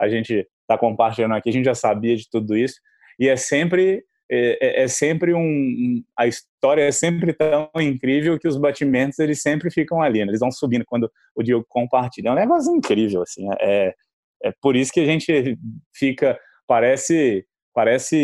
a 0.00 0.08
gente 0.08 0.46
está 0.62 0.76
compartilhando 0.78 1.34
aqui, 1.34 1.48
a 1.48 1.52
gente 1.52 1.64
já 1.64 1.74
sabia 1.74 2.16
de 2.16 2.28
tudo 2.28 2.56
isso, 2.56 2.80
e 3.18 3.28
é 3.28 3.36
sempre 3.36 4.04
é, 4.28 4.58
é, 4.60 4.82
é 4.82 4.88
sempre 4.88 5.32
um 5.32 6.02
a 6.18 6.26
história 6.26 6.82
é 6.82 6.90
sempre 6.90 7.32
tão 7.32 7.70
incrível 7.76 8.36
que 8.38 8.48
os 8.48 8.56
batimentos 8.56 9.20
eles 9.20 9.40
sempre 9.40 9.70
ficam 9.70 10.02
ali, 10.02 10.24
né? 10.24 10.30
eles 10.30 10.40
vão 10.40 10.50
subindo 10.50 10.84
quando 10.84 11.08
o 11.34 11.42
Diogo 11.42 11.64
compartilha, 11.68 12.30
é 12.30 12.32
um 12.32 12.36
negócio 12.36 12.74
incrível 12.74 13.22
assim, 13.22 13.46
é, 13.60 13.94
é 14.42 14.52
por 14.60 14.74
isso 14.74 14.92
que 14.92 14.98
a 14.98 15.06
gente 15.06 15.56
fica 15.94 16.36
parece 16.66 17.46
parece 17.76 18.16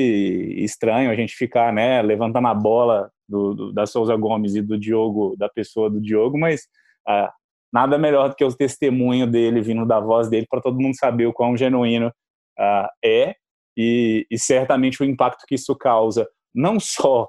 estranho 0.65 1.11
a 1.11 1.15
gente 1.15 1.35
ficar 1.35 1.71
né 1.75 2.01
levantando 2.01 2.49
a 2.49 2.55
bola 2.55 3.11
do, 3.29 3.53
do, 3.53 3.73
da 3.73 3.85
Souza 3.85 4.17
Gomes 4.17 4.55
e 4.55 4.63
do 4.63 4.79
Diogo, 4.79 5.37
da 5.37 5.47
pessoa 5.47 5.91
do 5.91 6.01
Diogo, 6.01 6.39
mas 6.39 6.67
ah, 7.07 7.31
nada 7.71 7.99
melhor 7.99 8.31
do 8.31 8.35
que 8.35 8.45
o 8.45 8.57
testemunho 8.57 9.27
dele 9.27 9.61
vindo 9.61 9.85
da 9.85 10.01
voz 10.01 10.31
dele 10.31 10.47
para 10.49 10.63
todo 10.63 10.81
mundo 10.81 10.97
saber 10.97 11.27
o 11.27 11.35
quão 11.35 11.55
genuíno 11.55 12.11
ah, 12.59 12.91
é 13.05 13.35
e, 13.77 14.27
e, 14.31 14.39
certamente 14.39 15.03
o 15.03 15.05
impacto 15.05 15.45
que 15.47 15.55
isso 15.55 15.77
causa, 15.77 16.27
não 16.55 16.81
só 16.81 17.29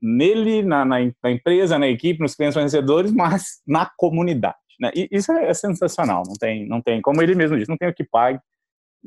nele, 0.00 0.62
na, 0.62 0.84
na, 0.84 0.98
na 1.22 1.30
empresa, 1.30 1.78
na 1.78 1.88
equipe, 1.88 2.20
nos 2.20 2.36
clientes 2.36 2.60
vencedores, 2.60 3.12
mas 3.12 3.60
na 3.66 3.90
comunidade. 3.96 4.56
Né? 4.80 4.90
Isso 5.10 5.32
é, 5.32 5.48
é, 5.48 5.54
sensacional, 5.54 6.22
não 6.26 6.34
tem, 6.34 6.66
não 6.68 6.80
tem, 6.80 7.00
como 7.00 7.22
ele 7.22 7.34
mesmo 7.34 7.56
disse, 7.56 7.68
não 7.68 7.76
tem 7.76 7.88
o 7.88 7.94
que 7.94 8.04
pague, 8.04 8.40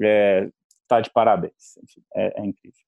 é, 0.01 0.49
tá 0.87 1.01
de 1.01 1.09
parabéns, 1.09 1.77
Enfim, 1.83 2.03
é, 2.15 2.41
é 2.41 2.45
incrível. 2.45 2.79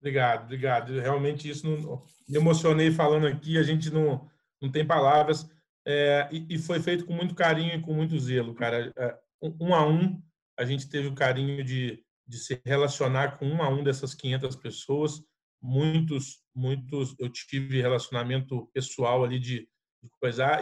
Obrigado, 0.00 0.44
obrigado. 0.44 1.00
Realmente 1.00 1.48
isso 1.48 1.66
não, 1.68 2.04
me 2.28 2.36
emocionei 2.36 2.90
falando 2.90 3.26
aqui, 3.26 3.58
a 3.58 3.62
gente 3.62 3.90
não, 3.90 4.28
não 4.60 4.70
tem 4.70 4.86
palavras. 4.86 5.48
É, 5.84 6.28
e, 6.32 6.46
e, 6.50 6.58
foi 6.58 6.80
feito 6.80 7.06
com 7.06 7.12
muito 7.12 7.34
carinho 7.34 7.74
e 7.74 7.80
com 7.80 7.94
muito 7.94 8.18
zelo, 8.18 8.54
cara. 8.54 8.92
É, 8.96 9.18
um 9.60 9.74
a 9.74 9.86
um, 9.86 10.20
a 10.58 10.64
gente 10.64 10.88
teve 10.88 11.08
o 11.08 11.14
carinho 11.14 11.62
de, 11.62 12.02
de 12.26 12.38
se 12.38 12.60
relacionar 12.64 13.38
com 13.38 13.46
um 13.46 13.62
a 13.62 13.68
um 13.68 13.84
dessas 13.84 14.14
500 14.14 14.56
pessoas. 14.56 15.22
Muitos, 15.62 16.40
muitos, 16.54 17.14
eu 17.18 17.28
tive 17.28 17.80
relacionamento 17.80 18.66
pessoal 18.72 19.24
ali 19.24 19.38
de, 19.38 19.68
de. 20.02 20.10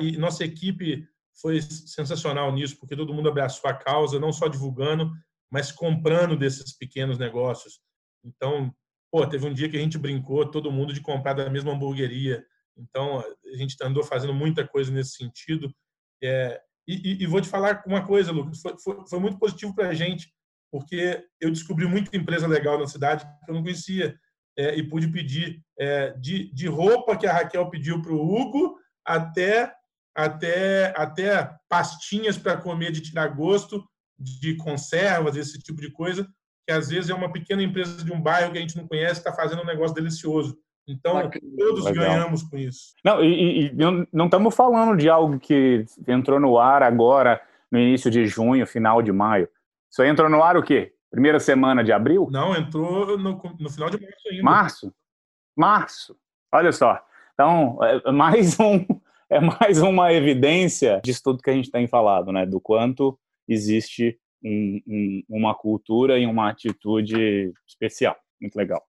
E 0.00 0.16
nossa 0.16 0.44
equipe 0.44 1.08
foi 1.40 1.60
sensacional 1.60 2.52
nisso, 2.52 2.78
porque 2.78 2.96
todo 2.96 3.12
mundo 3.12 3.28
abraçou 3.28 3.68
a 3.68 3.74
causa, 3.74 4.20
não 4.20 4.32
só 4.32 4.46
divulgando, 4.46 5.10
mas 5.54 5.70
comprando 5.70 6.36
desses 6.36 6.76
pequenos 6.76 7.16
negócios. 7.16 7.80
Então, 8.24 8.74
Pô, 9.14 9.24
teve 9.24 9.46
um 9.46 9.54
dia 9.54 9.68
que 9.68 9.76
a 9.76 9.80
gente 9.80 9.96
brincou, 9.96 10.50
todo 10.50 10.72
mundo 10.72 10.92
de 10.92 11.00
comprar 11.00 11.34
da 11.34 11.48
mesma 11.48 11.70
hamburgueria. 11.70 12.44
Então, 12.76 13.20
a 13.20 13.56
gente 13.56 13.76
andou 13.80 14.02
fazendo 14.02 14.34
muita 14.34 14.66
coisa 14.66 14.90
nesse 14.90 15.12
sentido. 15.12 15.72
É, 16.20 16.60
e, 16.84 17.22
e, 17.22 17.26
vou 17.28 17.40
te 17.40 17.48
falar 17.48 17.84
uma 17.86 18.04
coisa, 18.04 18.32
Lucas, 18.32 18.60
foi, 18.60 18.74
foi, 18.82 19.06
foi 19.08 19.20
muito 19.20 19.38
positivo 19.38 19.72
para 19.72 19.90
a 19.90 19.94
gente, 19.94 20.34
porque 20.68 21.24
eu 21.40 21.48
descobri 21.52 21.86
muita 21.86 22.16
empresa 22.16 22.48
legal 22.48 22.76
na 22.76 22.88
cidade 22.88 23.24
que 23.44 23.52
eu 23.52 23.54
não 23.54 23.62
conhecia. 23.62 24.18
É, 24.58 24.74
e 24.74 24.82
pude 24.82 25.06
pedir 25.06 25.62
é, 25.78 26.10
de, 26.14 26.52
de 26.52 26.66
roupa 26.66 27.16
que 27.16 27.28
a 27.28 27.32
Raquel 27.32 27.70
pediu 27.70 28.02
para 28.02 28.12
o 28.12 28.34
Hugo 28.34 28.76
até, 29.06 29.72
até, 30.12 30.92
até 30.96 31.56
pastinhas 31.68 32.36
para 32.36 32.56
comer 32.56 32.90
de 32.90 33.00
tirar 33.00 33.28
gosto, 33.28 33.88
de 34.18 34.56
conservas, 34.56 35.36
esse 35.36 35.58
tipo 35.58 35.80
de 35.80 35.90
coisa, 35.90 36.26
que 36.66 36.72
às 36.72 36.88
vezes 36.88 37.10
é 37.10 37.14
uma 37.14 37.32
pequena 37.32 37.62
empresa 37.62 38.04
de 38.04 38.12
um 38.12 38.20
bairro 38.20 38.52
que 38.52 38.58
a 38.58 38.60
gente 38.60 38.76
não 38.76 38.86
conhece 38.86 39.20
está 39.20 39.32
fazendo 39.32 39.62
um 39.62 39.66
negócio 39.66 39.94
delicioso. 39.94 40.58
Então, 40.86 41.30
todos 41.58 41.84
Legal. 41.84 42.04
ganhamos 42.04 42.42
com 42.42 42.58
isso. 42.58 42.94
Não, 43.02 43.24
e, 43.24 43.66
e 43.66 43.72
não 44.12 44.26
estamos 44.26 44.54
falando 44.54 44.96
de 44.98 45.08
algo 45.08 45.38
que 45.38 45.84
entrou 46.06 46.38
no 46.38 46.58
ar 46.58 46.82
agora, 46.82 47.40
no 47.70 47.78
início 47.78 48.10
de 48.10 48.26
junho, 48.26 48.66
final 48.66 49.00
de 49.00 49.10
maio. 49.10 49.48
Isso 49.90 50.02
aí 50.02 50.08
entrou 50.08 50.28
no 50.28 50.42
ar 50.42 50.56
o 50.56 50.62
quê? 50.62 50.92
Primeira 51.10 51.40
semana 51.40 51.82
de 51.82 51.92
abril? 51.92 52.28
Não, 52.30 52.54
entrou 52.54 53.16
no, 53.16 53.40
no 53.58 53.70
final 53.70 53.88
de 53.88 54.00
março 54.00 54.28
ainda. 54.30 54.42
Março? 54.42 54.94
Março. 55.56 56.16
Olha 56.52 56.72
só. 56.72 57.00
Então, 57.32 57.78
é 57.82 58.12
mais, 58.12 58.58
um, 58.60 58.84
é 59.30 59.40
mais 59.40 59.80
uma 59.80 60.12
evidência 60.12 61.00
disso 61.02 61.22
tudo 61.24 61.42
que 61.42 61.50
a 61.50 61.54
gente 61.54 61.70
tem 61.70 61.86
falado, 61.86 62.30
né? 62.30 62.44
Do 62.44 62.60
quanto 62.60 63.18
existe 63.48 64.18
um, 64.44 64.80
um, 64.86 65.22
uma 65.28 65.54
cultura 65.54 66.18
e 66.18 66.26
uma 66.26 66.50
atitude 66.50 67.52
especial. 67.66 68.16
Muito 68.40 68.56
legal. 68.56 68.82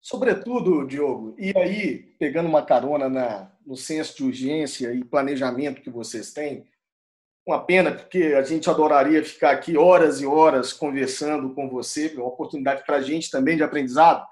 Sobretudo, 0.00 0.86
Diogo, 0.86 1.34
e 1.38 1.56
aí, 1.56 1.98
pegando 2.18 2.48
uma 2.48 2.62
carona 2.62 3.08
na, 3.08 3.52
no 3.64 3.76
senso 3.76 4.16
de 4.16 4.24
urgência 4.24 4.92
e 4.92 5.04
planejamento 5.04 5.80
que 5.80 5.90
vocês 5.90 6.32
têm, 6.32 6.66
uma 7.46 7.64
pena, 7.64 7.92
porque 7.92 8.34
a 8.36 8.42
gente 8.42 8.68
adoraria 8.68 9.24
ficar 9.24 9.50
aqui 9.50 9.76
horas 9.76 10.20
e 10.20 10.26
horas 10.26 10.72
conversando 10.72 11.54
com 11.54 11.68
você, 11.68 12.12
é 12.12 12.18
uma 12.18 12.28
oportunidade 12.28 12.84
para 12.84 12.96
a 12.96 13.00
gente 13.00 13.30
também 13.30 13.56
de 13.56 13.62
aprendizado, 13.62 14.24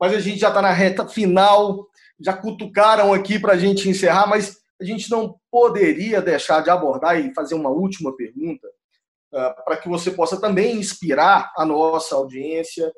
mas 0.00 0.12
a 0.12 0.20
gente 0.20 0.38
já 0.38 0.48
está 0.48 0.60
na 0.60 0.72
reta 0.72 1.06
final, 1.06 1.86
já 2.20 2.34
cutucaram 2.34 3.12
aqui 3.12 3.38
para 3.38 3.52
a 3.52 3.58
gente 3.58 3.88
encerrar, 3.88 4.26
mas 4.26 4.58
a 4.80 4.84
gente 4.84 5.10
não 5.10 5.38
poderia 5.50 6.20
deixar 6.20 6.62
de 6.62 6.70
abordar 6.70 7.18
e 7.18 7.32
fazer 7.34 7.54
uma 7.54 7.70
última 7.70 8.14
pergunta, 8.16 8.68
para 9.64 9.76
que 9.76 9.88
você 9.88 10.10
possa 10.10 10.40
também 10.40 10.76
inspirar 10.76 11.52
a 11.56 11.64
nossa 11.64 12.14
audiência 12.14 12.92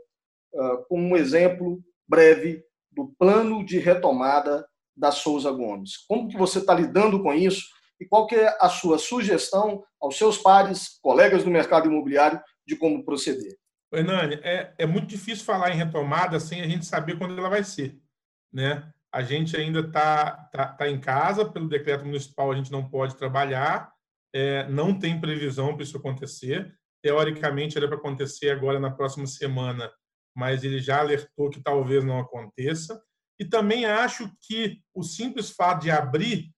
ah, 0.54 0.76
com 0.88 1.00
um 1.00 1.16
exemplo 1.16 1.80
breve 2.08 2.62
do 2.92 3.14
plano 3.18 3.64
de 3.64 3.78
retomada 3.78 4.66
da 4.96 5.10
Souza 5.10 5.50
Gomes. 5.50 5.98
Como 6.08 6.28
que 6.28 6.36
você 6.36 6.58
está 6.58 6.74
lidando 6.74 7.22
com 7.22 7.32
isso 7.32 7.66
e 8.00 8.06
qual 8.06 8.26
que 8.26 8.34
é 8.34 8.56
a 8.60 8.68
sua 8.68 8.98
sugestão 8.98 9.82
aos 10.00 10.16
seus 10.16 10.38
pares, 10.38 10.98
colegas 11.02 11.44
do 11.44 11.50
mercado 11.50 11.88
imobiliário, 11.88 12.40
de 12.66 12.76
como 12.76 13.04
proceder? 13.04 13.56
Hernani, 13.92 14.40
é, 14.42 14.74
é 14.78 14.86
muito 14.86 15.06
difícil 15.06 15.44
falar 15.44 15.70
em 15.70 15.76
retomada 15.76 16.40
sem 16.40 16.60
a 16.60 16.68
gente 16.68 16.84
saber 16.84 17.18
quando 17.18 17.38
ela 17.38 17.48
vai 17.48 17.64
ser. 17.64 17.98
Né? 18.52 18.90
A 19.12 19.22
gente 19.22 19.56
ainda 19.56 19.80
está 19.80 20.48
tá, 20.52 20.66
tá 20.68 20.88
em 20.88 21.00
casa, 21.00 21.44
pelo 21.44 21.68
decreto 21.68 22.04
municipal 22.04 22.50
a 22.50 22.56
gente 22.56 22.72
não 22.72 22.88
pode 22.88 23.16
trabalhar, 23.16 23.92
é, 24.36 24.68
não 24.68 24.98
tem 24.98 25.18
previsão 25.18 25.74
para 25.74 25.82
isso 25.82 25.96
acontecer. 25.96 26.76
Teoricamente, 27.02 27.78
era 27.78 27.88
para 27.88 27.96
acontecer 27.96 28.50
agora 28.50 28.78
na 28.78 28.90
próxima 28.90 29.26
semana, 29.26 29.90
mas 30.34 30.62
ele 30.62 30.78
já 30.78 31.00
alertou 31.00 31.48
que 31.48 31.62
talvez 31.62 32.04
não 32.04 32.20
aconteça. 32.20 33.02
E 33.38 33.46
também 33.46 33.86
acho 33.86 34.30
que 34.42 34.82
o 34.92 35.02
simples 35.02 35.48
fato 35.48 35.84
de 35.84 35.90
abrir, 35.90 36.52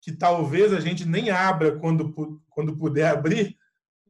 que 0.00 0.12
talvez 0.12 0.72
a 0.72 0.78
gente 0.78 1.04
nem 1.04 1.30
abra 1.30 1.76
quando, 1.76 2.40
quando 2.48 2.76
puder 2.76 3.08
abrir, 3.08 3.56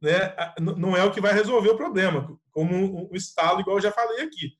né, 0.02 0.34
não 0.60 0.94
é 0.94 1.02
o 1.02 1.10
que 1.10 1.20
vai 1.20 1.32
resolver 1.32 1.70
o 1.70 1.76
problema, 1.76 2.38
como 2.50 3.10
o 3.10 3.16
estalo, 3.16 3.60
igual 3.60 3.78
eu 3.78 3.82
já 3.82 3.92
falei 3.92 4.24
aqui. 4.24 4.58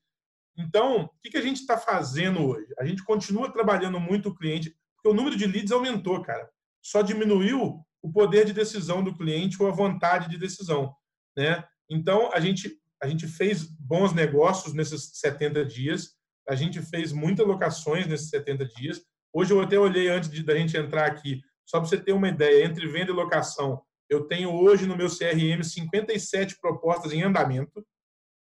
Então, 0.57 1.03
o 1.03 1.29
que 1.29 1.37
a 1.37 1.41
gente 1.41 1.57
está 1.57 1.77
fazendo 1.77 2.43
hoje? 2.43 2.73
A 2.79 2.85
gente 2.85 3.03
continua 3.03 3.53
trabalhando 3.53 3.99
muito 3.99 4.29
o 4.29 4.35
cliente, 4.35 4.75
porque 4.95 5.09
o 5.09 5.13
número 5.13 5.37
de 5.37 5.45
leads 5.45 5.71
aumentou, 5.71 6.19
cara. 6.23 6.49
Só 6.81 7.03
diminuiu 7.03 7.85
o 8.01 8.11
poder 8.11 8.45
de 8.45 8.53
decisão 8.53 9.03
do 9.03 9.15
cliente 9.15 9.61
ou 9.61 9.67
a 9.67 9.73
vontade 9.73 10.29
de 10.29 10.37
decisão, 10.37 10.93
né? 11.35 11.63
Então, 11.89 12.31
a 12.33 12.39
gente 12.39 12.79
a 13.01 13.07
gente 13.07 13.27
fez 13.27 13.63
bons 13.63 14.11
negócios 14.11 14.73
nesses 14.73 15.11
70 15.19 15.63
dias, 15.65 16.15
a 16.49 16.55
gente 16.55 16.81
fez 16.81 17.11
muitas 17.11 17.45
locações 17.45 18.07
nesses 18.07 18.29
70 18.29 18.65
dias. 18.65 19.01
Hoje 19.31 19.53
eu 19.53 19.61
até 19.61 19.77
olhei 19.77 20.09
antes 20.09 20.31
de, 20.31 20.41
da 20.41 20.57
gente 20.57 20.75
entrar 20.75 21.05
aqui, 21.05 21.41
só 21.63 21.79
para 21.79 21.87
você 21.87 21.97
ter 21.97 22.13
uma 22.13 22.29
ideia, 22.29 22.65
entre 22.65 22.87
venda 22.87 23.11
e 23.11 23.13
locação, 23.13 23.83
eu 24.09 24.25
tenho 24.25 24.51
hoje 24.51 24.85
no 24.85 24.95
meu 24.95 25.09
CRM 25.09 25.61
57 25.61 26.57
propostas 26.61 27.11
em 27.11 27.23
andamento. 27.23 27.85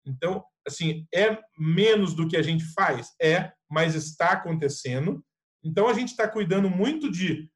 Então, 0.06 0.44
assim, 0.68 1.06
é 1.14 1.38
menos 1.58 2.16
do 2.16 2.28
que 2.28 2.36
a 2.36 2.42
gente 2.42 2.64
faz? 2.74 3.12
É, 3.22 3.52
mas 3.70 3.94
está 3.94 4.32
acontecendo. 4.32 5.24
Então, 5.64 5.88
a 5.88 5.94
gente 5.94 6.10
está 6.10 6.28
cuidando 6.28 6.70
muito 6.70 7.12
de 7.12 7.48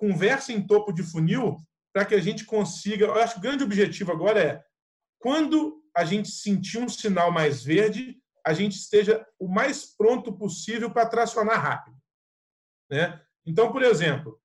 conversa 0.00 0.50
em 0.50 0.66
topo 0.66 0.92
de 0.92 1.02
funil 1.02 1.58
para 1.92 2.06
que 2.06 2.14
a 2.14 2.20
gente 2.20 2.46
consiga. 2.46 3.04
Eu 3.04 3.20
acho 3.20 3.34
que 3.34 3.40
o 3.40 3.42
grande 3.42 3.62
objetivo 3.62 4.10
agora 4.10 4.42
é 4.42 4.64
quando 5.18 5.84
a 5.94 6.06
gente 6.06 6.30
sentir 6.30 6.78
um 6.78 6.88
sinal 6.88 7.30
mais 7.30 7.62
verde, 7.62 8.18
a 8.46 8.54
gente 8.54 8.76
esteja 8.76 9.26
o 9.38 9.46
mais 9.46 9.94
pronto 9.94 10.32
possível 10.32 10.90
para 10.90 11.06
tracionar 11.06 11.60
rápido. 11.60 11.98
Né? 12.90 13.20
Então, 13.44 13.70
por 13.70 13.82
exemplo, 13.82 14.40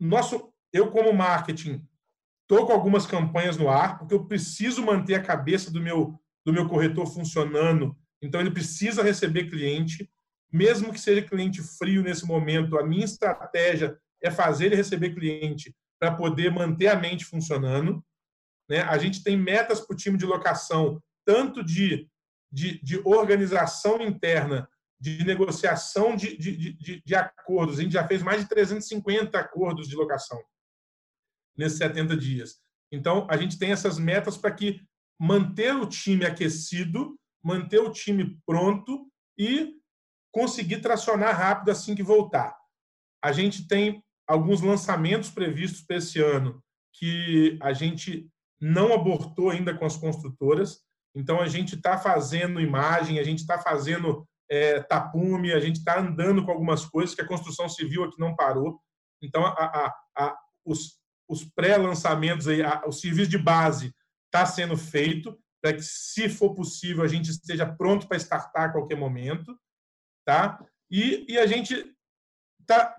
nosso, 0.00 0.50
eu 0.72 0.90
como 0.90 1.12
marketing 1.12 1.86
estou 2.42 2.66
com 2.66 2.72
algumas 2.72 3.06
campanhas 3.06 3.58
no 3.58 3.68
ar 3.68 3.98
porque 3.98 4.14
eu 4.14 4.24
preciso 4.24 4.82
manter 4.82 5.16
a 5.16 5.22
cabeça 5.22 5.70
do 5.70 5.80
meu 5.80 6.18
do 6.46 6.52
meu 6.52 6.68
corretor 6.68 7.06
funcionando. 7.06 7.96
Então 8.20 8.38
ele 8.38 8.50
precisa 8.50 9.02
receber 9.02 9.48
cliente, 9.48 10.10
mesmo 10.52 10.92
que 10.92 11.00
seja 11.00 11.22
cliente 11.22 11.62
frio 11.62 12.02
nesse 12.02 12.26
momento. 12.26 12.78
A 12.78 12.84
minha 12.84 13.06
estratégia 13.06 13.98
é 14.24 14.30
fazer 14.30 14.66
ele 14.66 14.76
receber 14.76 15.14
cliente 15.14 15.76
para 16.00 16.14
poder 16.16 16.50
manter 16.50 16.88
a 16.88 16.96
mente 16.96 17.26
funcionando. 17.26 18.02
Né? 18.68 18.80
A 18.80 18.96
gente 18.96 19.22
tem 19.22 19.36
metas 19.36 19.80
para 19.80 19.92
o 19.94 19.96
time 19.96 20.16
de 20.16 20.24
locação, 20.24 21.00
tanto 21.26 21.62
de, 21.62 22.08
de, 22.50 22.82
de 22.82 23.00
organização 23.04 24.00
interna, 24.00 24.66
de 24.98 25.22
negociação 25.24 26.16
de, 26.16 26.36
de, 26.38 26.72
de, 26.72 27.02
de, 27.04 27.14
acordos. 27.14 27.78
A 27.78 27.82
gente 27.82 27.92
já 27.92 28.06
fez 28.06 28.22
mais 28.22 28.40
de 28.40 28.48
350 28.48 29.38
acordos 29.38 29.86
de 29.86 29.94
locação 29.94 30.42
nesses 31.56 31.76
70 31.78 32.16
dias. 32.16 32.58
Então, 32.90 33.26
a 33.30 33.36
gente 33.36 33.58
tem 33.58 33.72
essas 33.72 33.98
metas 33.98 34.36
para 34.38 34.52
que 34.52 34.80
manter 35.20 35.74
o 35.74 35.86
time 35.86 36.24
aquecido, 36.24 37.18
manter 37.42 37.78
o 37.78 37.92
time 37.92 38.40
pronto 38.46 39.06
e 39.38 39.74
conseguir 40.32 40.80
tracionar 40.80 41.36
rápido 41.36 41.70
assim 41.70 41.94
que 41.94 42.02
voltar. 42.02 42.56
A 43.22 43.30
gente 43.30 43.68
tem 43.68 44.02
alguns 44.26 44.60
lançamentos 44.60 45.30
previstos 45.30 45.82
para 45.82 45.96
esse 45.96 46.20
ano 46.20 46.62
que 46.94 47.58
a 47.60 47.72
gente 47.72 48.28
não 48.60 48.92
abortou 48.92 49.50
ainda 49.50 49.76
com 49.76 49.84
as 49.84 49.96
construtoras. 49.96 50.80
Então, 51.14 51.40
a 51.40 51.46
gente 51.46 51.74
está 51.74 51.98
fazendo 51.98 52.60
imagem, 52.60 53.18
a 53.18 53.22
gente 53.22 53.40
está 53.40 53.58
fazendo 53.58 54.26
é, 54.50 54.80
tapume, 54.80 55.52
a 55.52 55.60
gente 55.60 55.76
está 55.76 55.98
andando 56.00 56.44
com 56.44 56.50
algumas 56.50 56.84
coisas 56.84 57.14
que 57.14 57.20
a 57.20 57.26
construção 57.26 57.68
civil 57.68 58.04
aqui 58.04 58.18
não 58.18 58.34
parou. 58.34 58.80
Então, 59.22 59.44
a, 59.44 59.52
a, 59.52 59.94
a, 60.16 60.38
os, 60.64 60.98
os 61.28 61.44
pré-lançamentos, 61.44 62.46
o 62.86 62.92
serviço 62.92 63.30
de 63.30 63.38
base 63.38 63.94
está 64.26 64.46
sendo 64.46 64.76
feito 64.76 65.38
para 65.62 65.72
que, 65.72 65.82
se 65.82 66.28
for 66.28 66.54
possível, 66.54 67.02
a 67.02 67.08
gente 67.08 67.30
esteja 67.30 67.66
pronto 67.66 68.06
para 68.06 68.18
startar 68.18 68.68
a 68.68 68.72
qualquer 68.72 68.96
momento. 68.96 69.58
Tá? 70.26 70.58
E, 70.90 71.24
e 71.28 71.38
a 71.38 71.46
gente 71.46 71.94
está 72.60 72.94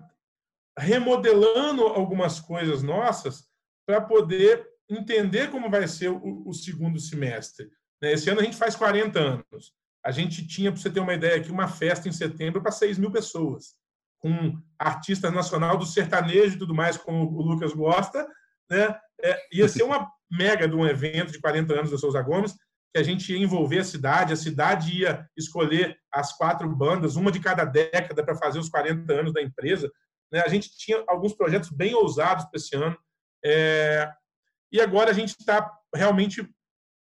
remodelando 0.78 1.82
algumas 1.82 2.40
coisas 2.40 2.82
nossas 2.82 3.44
para 3.86 4.00
poder 4.00 4.66
entender 4.88 5.50
como 5.50 5.70
vai 5.70 5.86
ser 5.88 6.10
o, 6.10 6.42
o 6.46 6.52
segundo 6.52 6.98
semestre. 7.00 7.70
Né? 8.00 8.12
Esse 8.12 8.30
ano 8.30 8.40
a 8.40 8.44
gente 8.44 8.56
faz 8.56 8.76
40 8.76 9.18
anos. 9.18 9.72
A 10.04 10.10
gente 10.10 10.46
tinha, 10.46 10.70
para 10.70 10.80
você 10.80 10.90
ter 10.90 11.00
uma 11.00 11.14
ideia 11.14 11.36
aqui, 11.36 11.50
uma 11.50 11.68
festa 11.68 12.08
em 12.08 12.12
setembro 12.12 12.62
para 12.62 12.70
6 12.70 12.98
mil 12.98 13.10
pessoas, 13.10 13.74
com 14.20 14.56
artistas 14.78 15.32
nacional 15.32 15.76
do 15.76 15.86
sertanejo 15.86 16.54
e 16.54 16.58
tudo 16.58 16.74
mais, 16.74 16.96
como 16.96 17.24
o 17.24 17.42
Lucas 17.42 17.72
gosta. 17.72 18.26
Né? 18.70 18.96
É, 19.22 19.36
ia 19.52 19.68
ser 19.68 19.82
uma 19.82 20.08
mega 20.30 20.68
de 20.68 20.74
um 20.74 20.86
evento 20.86 21.32
de 21.32 21.40
40 21.40 21.72
anos 21.74 21.90
da 21.90 21.98
Souza 21.98 22.22
Gomes, 22.22 22.54
que 22.94 23.00
a 23.00 23.02
gente 23.02 23.32
ia 23.32 23.38
envolver 23.38 23.80
a 23.80 23.84
cidade, 23.84 24.32
a 24.32 24.36
cidade 24.36 24.96
ia 24.96 25.28
escolher 25.36 25.98
as 26.12 26.32
quatro 26.36 26.68
bandas, 26.68 27.16
uma 27.16 27.32
de 27.32 27.40
cada 27.40 27.64
década, 27.64 28.24
para 28.24 28.36
fazer 28.36 28.58
os 28.58 28.68
40 28.68 29.12
anos 29.12 29.32
da 29.32 29.42
empresa. 29.42 29.90
Né? 30.32 30.40
A 30.40 30.48
gente 30.48 30.76
tinha 30.76 31.02
alguns 31.06 31.34
projetos 31.34 31.70
bem 31.70 31.94
ousados 31.94 32.44
para 32.44 32.56
esse 32.56 32.74
ano. 32.76 32.96
É... 33.44 34.10
E 34.72 34.80
agora 34.80 35.10
a 35.10 35.14
gente 35.14 35.30
está 35.38 35.70
realmente 35.94 36.48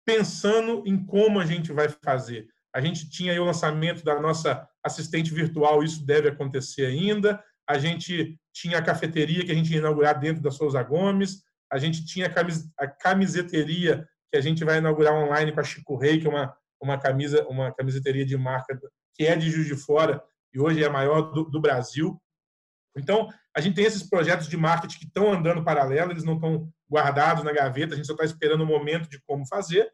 pensando 0.06 0.84
em 0.86 1.04
como 1.06 1.40
a 1.40 1.46
gente 1.46 1.72
vai 1.72 1.90
fazer. 2.04 2.48
A 2.74 2.82
gente 2.82 3.10
tinha 3.10 3.40
o 3.42 3.46
lançamento 3.46 4.04
da 4.04 4.20
nossa 4.20 4.68
assistente 4.84 5.34
virtual, 5.34 5.84
isso 5.84 6.06
deve 6.06 6.30
acontecer 6.30 6.86
ainda. 6.86 7.44
A 7.68 7.78
gente 7.78 8.40
tinha 8.54 8.78
a 8.78 8.82
cafeteria 8.82 9.46
que 9.46 9.52
a 9.52 9.56
gente 9.56 9.72
ia 9.72 9.80
inaugurar 9.80 10.20
dentro 10.20 10.42
da 10.42 10.52
Souza 10.52 10.82
Gomes. 10.84 11.44
A 11.72 11.78
gente 11.78 12.06
tinha 12.06 12.32
a, 12.78 12.88
camiseteria 12.88 14.08
que 14.32 14.38
a 14.38 14.42
gente 14.42 14.64
vai 14.64 14.78
inaugurar 14.78 15.14
online 15.14 15.52
com 15.52 15.60
a 15.60 15.64
Chico 15.64 15.98
Rei, 15.98 16.20
que 16.20 16.28
é 16.28 16.30
uma, 16.30 16.56
uma 16.82 16.98
camisa, 16.98 17.46
uma 17.48 17.72
camiseteria 17.74 18.26
de 18.26 18.38
marca 18.38 18.80
que 19.14 19.26
é 19.26 19.36
de 19.36 19.50
Juiz 19.50 19.68
de 19.68 19.76
Fora 19.76 20.24
e 20.54 20.60
hoje 20.60 20.84
é 20.84 20.88
a 20.88 20.92
maior 20.92 21.34
do, 21.34 21.44
do 21.44 21.60
Brasil. 21.60 22.20
Então, 23.00 23.30
a 23.56 23.62
gente 23.62 23.76
tem 23.76 23.86
esses 23.86 24.04
projetos 24.04 24.48
de 24.48 24.58
marketing 24.58 25.00
que 25.00 25.06
estão 25.06 25.34
andando 25.34 25.64
paralelo, 25.64 26.12
eles 26.12 26.24
não 26.24 26.36
estão 26.36 26.72
guardados 26.90 27.44
na 27.44 27.52
gaveta, 27.52 27.94
a 27.94 27.98
gente 27.98 28.08
só 28.08 28.14
está 28.14 28.26
esperando 28.26 28.62
o 28.62 28.68
momento 28.68 29.10
de 29.10 29.20
como 29.22 29.46
fazer. 29.46 29.92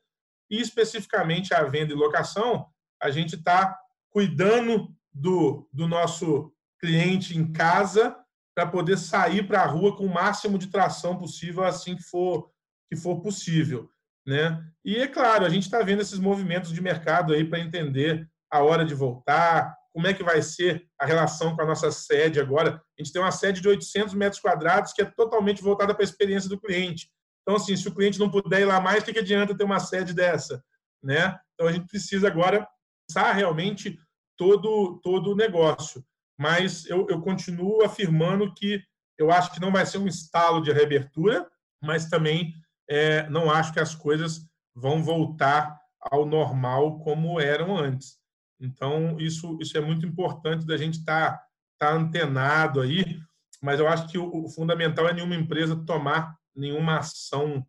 E, 0.50 0.62
especificamente, 0.62 1.54
a 1.54 1.64
venda 1.64 1.94
e 1.94 1.96
locação, 1.96 2.68
a 3.02 3.10
gente 3.10 3.36
está 3.36 3.78
cuidando 4.10 4.94
do, 5.14 5.68
do 5.72 5.88
nosso 5.88 6.52
cliente 6.80 7.38
em 7.38 7.52
casa 7.52 8.16
para 8.56 8.66
poder 8.66 8.98
sair 8.98 9.46
para 9.46 9.62
a 9.62 9.66
rua 9.66 9.96
com 9.96 10.06
o 10.06 10.14
máximo 10.14 10.58
de 10.58 10.68
tração 10.68 11.18
possível 11.18 11.64
assim 11.64 11.96
que 11.96 12.04
for, 12.04 12.50
que 12.90 12.96
for 12.96 13.22
possível. 13.22 13.90
Né? 14.26 14.64
E, 14.84 14.98
é 14.98 15.08
claro, 15.08 15.46
a 15.46 15.50
gente 15.50 15.64
está 15.64 15.82
vendo 15.82 16.02
esses 16.02 16.20
movimentos 16.20 16.72
de 16.72 16.82
mercado 16.82 17.34
aí 17.34 17.44
para 17.44 17.60
entender 17.60 18.28
a 18.50 18.64
hora 18.64 18.86
de 18.86 18.94
voltar, 18.94 19.76
como 19.96 20.08
é 20.08 20.14
que 20.14 20.26
vai 20.26 20.42
ser 20.42 20.86
a 21.00 21.06
relação 21.06 21.56
com 21.56 21.62
a 21.62 21.66
nossa 21.66 21.90
sede 21.90 22.38
agora. 22.38 22.84
A 23.00 23.02
gente 23.02 23.14
tem 23.14 23.22
uma 23.22 23.32
sede 23.32 23.62
de 23.62 23.70
800 23.70 24.14
metros 24.14 24.42
quadrados 24.42 24.92
que 24.92 25.02
é 25.02 25.06
totalmente 25.06 25.64
voltada 25.64 25.96
para 25.96 26.04
a 26.04 26.06
experiência 26.06 26.50
do 26.50 26.60
cliente. 26.60 27.10
Então, 27.42 27.56
assim, 27.56 27.78
se 27.78 27.88
o 27.88 27.96
cliente 27.96 28.20
não 28.20 28.30
puder 28.30 28.60
ir 28.60 28.66
lá 28.66 28.82
mais, 28.82 29.02
o 29.02 29.06
que, 29.06 29.14
que 29.14 29.20
adianta 29.20 29.56
ter 29.56 29.64
uma 29.64 29.80
sede 29.80 30.14
dessa? 30.14 30.62
Né? 31.02 31.40
Então, 31.54 31.70
a 31.70 31.72
gente 31.72 31.88
precisa 31.88 32.28
agora 32.28 32.68
pensar 33.08 33.32
realmente 33.32 33.98
todo, 34.38 35.00
todo 35.02 35.32
o 35.32 35.36
negócio. 35.36 36.04
Mas 36.38 36.86
eu, 36.88 37.08
eu 37.10 37.22
continuo 37.22 37.82
afirmando 37.82 38.54
que 38.54 38.84
eu 39.18 39.32
acho 39.32 39.54
que 39.54 39.62
não 39.62 39.72
vai 39.72 39.86
ser 39.86 40.00
um 40.00 40.08
estalo 40.08 40.62
de 40.62 40.74
reabertura, 40.74 41.50
mas 41.82 42.10
também 42.10 42.54
é, 42.90 43.30
não 43.30 43.50
acho 43.50 43.72
que 43.72 43.80
as 43.80 43.96
coisas 43.96 44.46
vão 44.76 45.02
voltar 45.02 45.80
ao 46.02 46.26
normal 46.26 47.00
como 47.00 47.40
eram 47.40 47.78
antes. 47.78 48.25
Então, 48.60 49.20
isso, 49.20 49.58
isso 49.62 49.78
é 49.78 49.82
muito 49.82 50.06
importante 50.06 50.66
da 50.66 50.78
gente 50.78 51.00
estar 51.00 51.38
tá, 51.38 51.48
tá 51.80 51.94
antenado 51.94 52.82
aí, 52.82 53.20
mas 53.62 53.80
eu 53.80 53.88
acho 53.88 54.08
que 54.08 54.18
o, 54.18 54.46
o 54.46 54.50
fundamental 54.50 55.08
é 55.08 55.14
nenhuma 55.14 55.36
empresa 55.36 55.84
tomar 55.86 56.36
nenhuma 56.56 57.00
ação 57.00 57.66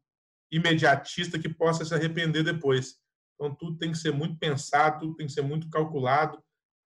imediatista 0.51 1.39
que 1.39 1.49
possa 1.49 1.85
se 1.85 1.95
arrepender 1.95 2.43
depois. 2.45 2.97
Então, 3.35 3.55
tudo 3.55 3.77
tem 3.77 3.93
que 3.93 3.99
ser 3.99 4.13
muito 4.13 4.39
pensado, 4.39 5.01
tudo 5.01 5.17
tem 5.17 5.27
que 5.27 5.33
ser 5.33 5.43
muito 5.43 5.69
calculado, 5.69 6.43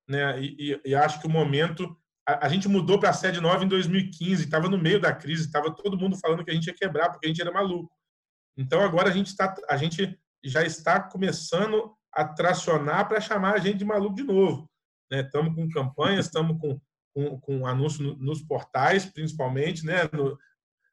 né? 0.09 0.41
E, 0.43 0.73
e, 0.73 0.91
e 0.91 0.95
acho 0.95 1.21
que 1.21 1.27
o 1.27 1.31
momento. 1.31 1.97
A, 2.27 2.47
a 2.47 2.49
gente 2.49 2.69
mudou 2.69 2.99
para 2.99 3.11
a 3.11 3.15
sede 3.15 3.41
nova 3.41 3.65
em 3.65 3.69
2015, 3.69 4.45
estava 4.45 4.69
no 4.69 4.79
meio 4.79 5.01
da 5.01 5.13
crise, 5.13 5.47
estava 5.47 5.75
todo 5.75 5.99
mundo 5.99 6.17
falando 6.19 6.45
que 6.45 6.51
a 6.51 6.55
gente 6.55 6.67
ia 6.67 6.75
quebrar, 6.75 7.11
porque 7.11 7.27
a 7.27 7.29
gente 7.29 7.41
era 7.41 7.53
maluco. 7.53 7.93
Então, 8.57 8.81
agora 8.81 9.09
a 9.09 9.13
gente, 9.13 9.35
tá, 9.37 9.55
a 9.69 9.77
gente 9.77 10.19
já 10.45 10.63
está 10.63 11.01
começando 11.01 11.95
a 12.13 12.25
tracionar 12.25 13.09
para 13.09 13.21
chamar 13.21 13.55
a 13.55 13.59
gente 13.59 13.79
de 13.79 13.85
maluco 13.85 14.15
de 14.15 14.23
novo. 14.23 14.69
Estamos 15.11 15.51
né? 15.51 15.63
com 15.63 15.69
campanhas, 15.69 16.27
estamos 16.27 16.59
com, 16.61 16.81
com, 17.15 17.41
com 17.41 17.67
anúncio 17.67 18.03
no, 18.03 18.17
nos 18.17 18.43
portais, 18.43 19.05
principalmente, 19.05 19.85
né? 19.85 20.09
no, 20.13 20.39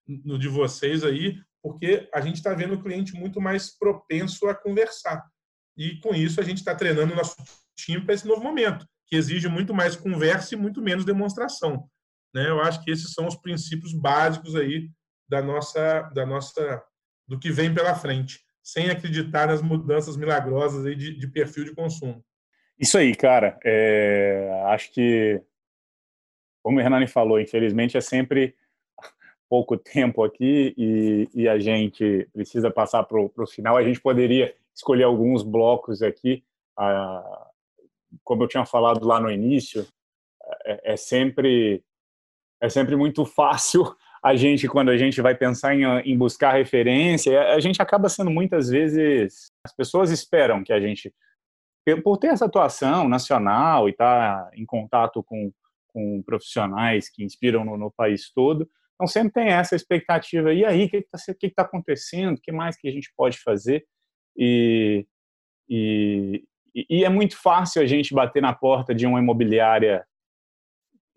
no 0.07 0.37
de 0.37 0.47
vocês 0.47 1.03
aí, 1.03 1.39
porque 1.61 2.09
a 2.13 2.21
gente 2.21 2.35
está 2.35 2.53
vendo 2.53 2.75
o 2.75 2.81
cliente 2.81 3.13
muito 3.13 3.41
mais 3.41 3.77
propenso 3.77 4.47
a 4.47 4.55
conversar. 4.55 5.25
E 5.75 5.99
com 5.99 6.13
isso 6.13 6.39
a 6.39 6.43
gente 6.43 6.57
está 6.57 6.73
treinando 6.73 7.13
o 7.13 7.15
nosso 7.15 7.35
time 7.77 8.03
para 8.03 8.15
esse 8.15 8.27
novo 8.27 8.41
momento, 8.41 8.87
que 9.05 9.15
exige 9.15 9.47
muito 9.47 9.73
mais 9.73 9.95
conversa 9.95 10.55
e 10.55 10.57
muito 10.57 10.81
menos 10.81 11.05
demonstração. 11.05 11.87
Né? 12.33 12.49
Eu 12.49 12.61
acho 12.61 12.83
que 12.83 12.91
esses 12.91 13.13
são 13.13 13.27
os 13.27 13.35
princípios 13.35 13.93
básicos 13.93 14.55
aí 14.55 14.89
da 15.29 15.41
nossa, 15.41 16.01
da 16.13 16.25
nossa, 16.25 16.83
do 17.27 17.37
que 17.37 17.51
vem 17.51 17.73
pela 17.73 17.93
frente 17.93 18.46
sem 18.67 18.89
acreditar 18.89 19.47
nas 19.47 19.61
mudanças 19.61 20.17
milagrosas 20.17 20.85
aí 20.85 20.93
de, 20.93 21.17
de 21.17 21.25
perfil 21.25 21.63
de 21.63 21.73
consumo. 21.73 22.21
Isso 22.77 22.97
aí, 22.97 23.15
cara. 23.15 23.57
É, 23.63 24.61
acho 24.65 24.91
que, 24.91 25.41
como 26.61 26.77
o 26.77 26.81
Hernani 26.81 27.07
falou, 27.07 27.39
infelizmente 27.39 27.95
é 27.95 28.01
sempre 28.01 28.57
pouco 29.49 29.77
tempo 29.77 30.21
aqui 30.21 30.75
e, 30.77 31.29
e 31.33 31.47
a 31.47 31.57
gente 31.57 32.27
precisa 32.33 32.69
passar 32.69 33.03
para 33.03 33.17
o 33.17 33.47
final. 33.47 33.77
A 33.77 33.83
gente 33.83 34.01
poderia 34.01 34.53
escolher 34.75 35.03
alguns 35.03 35.43
blocos 35.43 36.01
aqui. 36.01 36.43
Como 38.21 38.43
eu 38.43 38.49
tinha 38.49 38.65
falado 38.65 39.07
lá 39.07 39.17
no 39.21 39.31
início, 39.31 39.87
é, 40.65 40.91
é 40.91 40.97
sempre 40.97 41.81
é 42.59 42.67
sempre 42.67 42.97
muito 42.97 43.23
fácil 43.23 43.95
a 44.27 44.35
gente, 44.35 44.67
quando 44.67 44.89
a 44.89 44.97
gente 44.97 45.21
vai 45.21 45.33
pensar 45.33 45.73
em, 45.73 45.83
em, 45.83 46.17
buscar 46.17 46.53
referência, 46.53 47.53
a 47.53 47.59
gente 47.61 47.81
acaba 47.81 48.09
sendo 48.09 48.29
muitas 48.29 48.69
vezes. 48.69 49.51
As 49.63 49.73
pessoas 49.73 50.11
esperam 50.11 50.65
que 50.65 50.73
a 50.73 50.81
gente, 50.81 51.13
por 52.03 52.17
ter 52.17 52.27
essa 52.27 52.45
atuação 52.45 53.07
nacional 53.07 53.87
e 53.87 53.91
estar 53.91 54.43
tá 54.43 54.51
em 54.53 54.65
contato 54.65 55.23
com, 55.23 55.49
com 55.87 56.21
profissionais 56.23 57.09
que 57.09 57.23
inspiram 57.23 57.63
no, 57.63 57.77
no 57.77 57.89
país 57.89 58.29
todo, 58.33 58.69
então 58.95 59.07
sempre 59.07 59.31
tem 59.31 59.47
essa 59.47 59.77
expectativa. 59.77 60.53
E 60.53 60.65
aí, 60.65 60.85
o 60.85 60.89
que 60.89 60.97
está 60.97 61.33
que 61.33 61.49
tá 61.49 61.61
acontecendo? 61.61 62.35
O 62.35 62.41
que 62.41 62.51
mais 62.51 62.75
que 62.75 62.89
a 62.89 62.91
gente 62.91 63.09
pode 63.15 63.37
fazer? 63.39 63.85
E, 64.35 65.05
e, 65.69 66.43
e 66.75 67.05
é 67.05 67.09
muito 67.09 67.41
fácil 67.41 67.81
a 67.81 67.85
gente 67.85 68.13
bater 68.13 68.41
na 68.41 68.53
porta 68.53 68.93
de 68.93 69.05
uma 69.05 69.19
imobiliária 69.19 70.05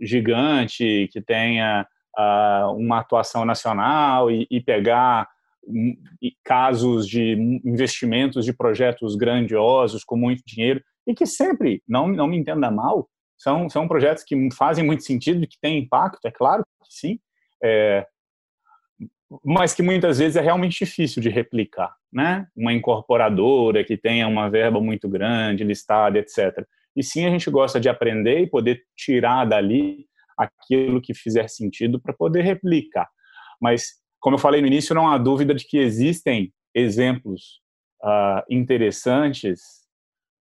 gigante 0.00 1.08
que 1.12 1.20
tenha 1.20 1.86
uh, 2.18 2.72
uma 2.72 3.00
atuação 3.00 3.44
nacional 3.44 4.30
e, 4.30 4.46
e 4.50 4.60
pegar 4.60 5.28
um, 5.66 5.96
casos 6.44 7.06
de 7.06 7.32
investimentos 7.64 8.44
de 8.44 8.52
projetos 8.52 9.16
grandiosos 9.16 10.04
com 10.04 10.16
muito 10.16 10.42
dinheiro 10.46 10.82
e 11.06 11.14
que 11.14 11.26
sempre, 11.26 11.82
não, 11.88 12.08
não 12.08 12.26
me 12.26 12.36
entenda 12.36 12.70
mal, 12.70 13.08
são, 13.36 13.68
são 13.68 13.88
projetos 13.88 14.22
que 14.22 14.36
fazem 14.54 14.84
muito 14.84 15.02
sentido, 15.02 15.46
que 15.46 15.58
têm 15.60 15.78
impacto, 15.78 16.26
é 16.26 16.30
claro 16.30 16.62
que 16.84 16.94
sim, 16.94 17.18
é, 17.62 18.06
mas 19.44 19.72
que 19.72 19.82
muitas 19.82 20.18
vezes 20.18 20.36
é 20.36 20.40
realmente 20.40 20.84
difícil 20.84 21.22
de 21.22 21.28
replicar, 21.28 21.94
né? 22.12 22.46
Uma 22.56 22.72
incorporadora 22.72 23.84
que 23.84 23.96
tenha 23.96 24.26
uma 24.26 24.50
verba 24.50 24.80
muito 24.80 25.08
grande, 25.08 25.62
listada, 25.62 26.18
etc. 26.18 26.66
E 26.96 27.02
sim, 27.02 27.24
a 27.24 27.30
gente 27.30 27.48
gosta 27.48 27.78
de 27.78 27.88
aprender 27.88 28.40
e 28.40 28.50
poder 28.50 28.82
tirar 28.96 29.44
dali 29.44 30.06
aquilo 30.40 31.00
que 31.00 31.14
fizer 31.14 31.48
sentido 31.48 32.00
para 32.00 32.14
poder 32.14 32.42
replicar. 32.42 33.08
Mas, 33.60 33.94
como 34.18 34.36
eu 34.36 34.40
falei 34.40 34.60
no 34.60 34.66
início, 34.66 34.94
não 34.94 35.08
há 35.08 35.18
dúvida 35.18 35.54
de 35.54 35.66
que 35.66 35.78
existem 35.78 36.52
exemplos 36.74 37.60
uh, 38.02 38.42
interessantes, 38.48 39.60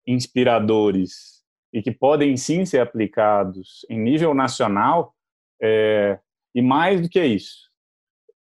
inspiradores 0.07 1.43
e 1.73 1.83
que 1.83 1.91
podem 1.91 2.37
sim 2.37 2.65
ser 2.65 2.81
aplicados 2.81 3.85
em 3.91 3.99
nível 3.99 4.33
nacional. 4.35 5.15
É, 5.61 6.19
e 6.55 6.63
mais 6.63 7.01
do 7.01 7.09
que 7.09 7.23
isso, 7.23 7.69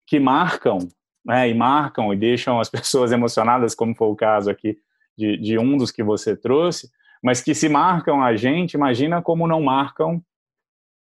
que 0.06 0.18
marcam, 0.18 0.78
né, 1.24 1.48
e 1.48 1.54
marcam 1.54 2.12
e 2.12 2.16
deixam 2.16 2.58
as 2.58 2.68
pessoas 2.70 3.12
emocionadas, 3.12 3.74
como 3.74 3.94
foi 3.94 4.08
o 4.08 4.16
caso 4.16 4.50
aqui 4.50 4.78
de, 5.16 5.36
de 5.36 5.58
um 5.58 5.76
dos 5.76 5.90
que 5.90 6.02
você 6.02 6.36
trouxe, 6.36 6.90
mas 7.22 7.40
que 7.40 7.54
se 7.54 7.68
marcam 7.68 8.22
a 8.22 8.34
gente, 8.36 8.74
imagina 8.74 9.22
como 9.22 9.46
não 9.46 9.62
marcam 9.62 10.22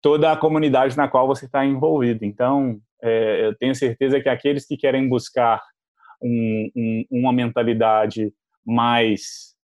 toda 0.07 0.31
a 0.31 0.37
comunidade 0.37 0.97
na 0.97 1.09
qual 1.09 1.27
você 1.27 1.47
está 1.47 1.67
envolvido. 1.67 2.25
Então, 2.25 2.81
é, 3.03 3.47
eu 3.47 3.57
tenho 3.57 3.75
certeza 3.75 4.21
que 4.21 4.29
aqueles 4.29 4.65
que 4.65 4.77
querem 4.77 5.09
buscar 5.09 5.61
um, 6.23 6.71
um, 6.77 7.05
uma 7.11 7.33
mentalidade 7.33 8.33
mais 8.65 9.57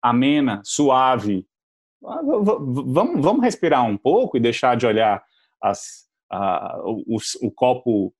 amena, 0.00 0.62
suave, 0.64 1.44
ah, 2.06 2.20
vamos, 2.22 3.20
vamos 3.20 3.42
respirar 3.42 3.84
um 3.84 3.96
pouco 3.96 4.36
e 4.36 4.40
deixar 4.40 4.76
de 4.76 4.86
olhar 4.86 5.20
as, 5.60 6.04
o, 6.84 7.16
o, 7.42 7.50
copo, 7.50 8.14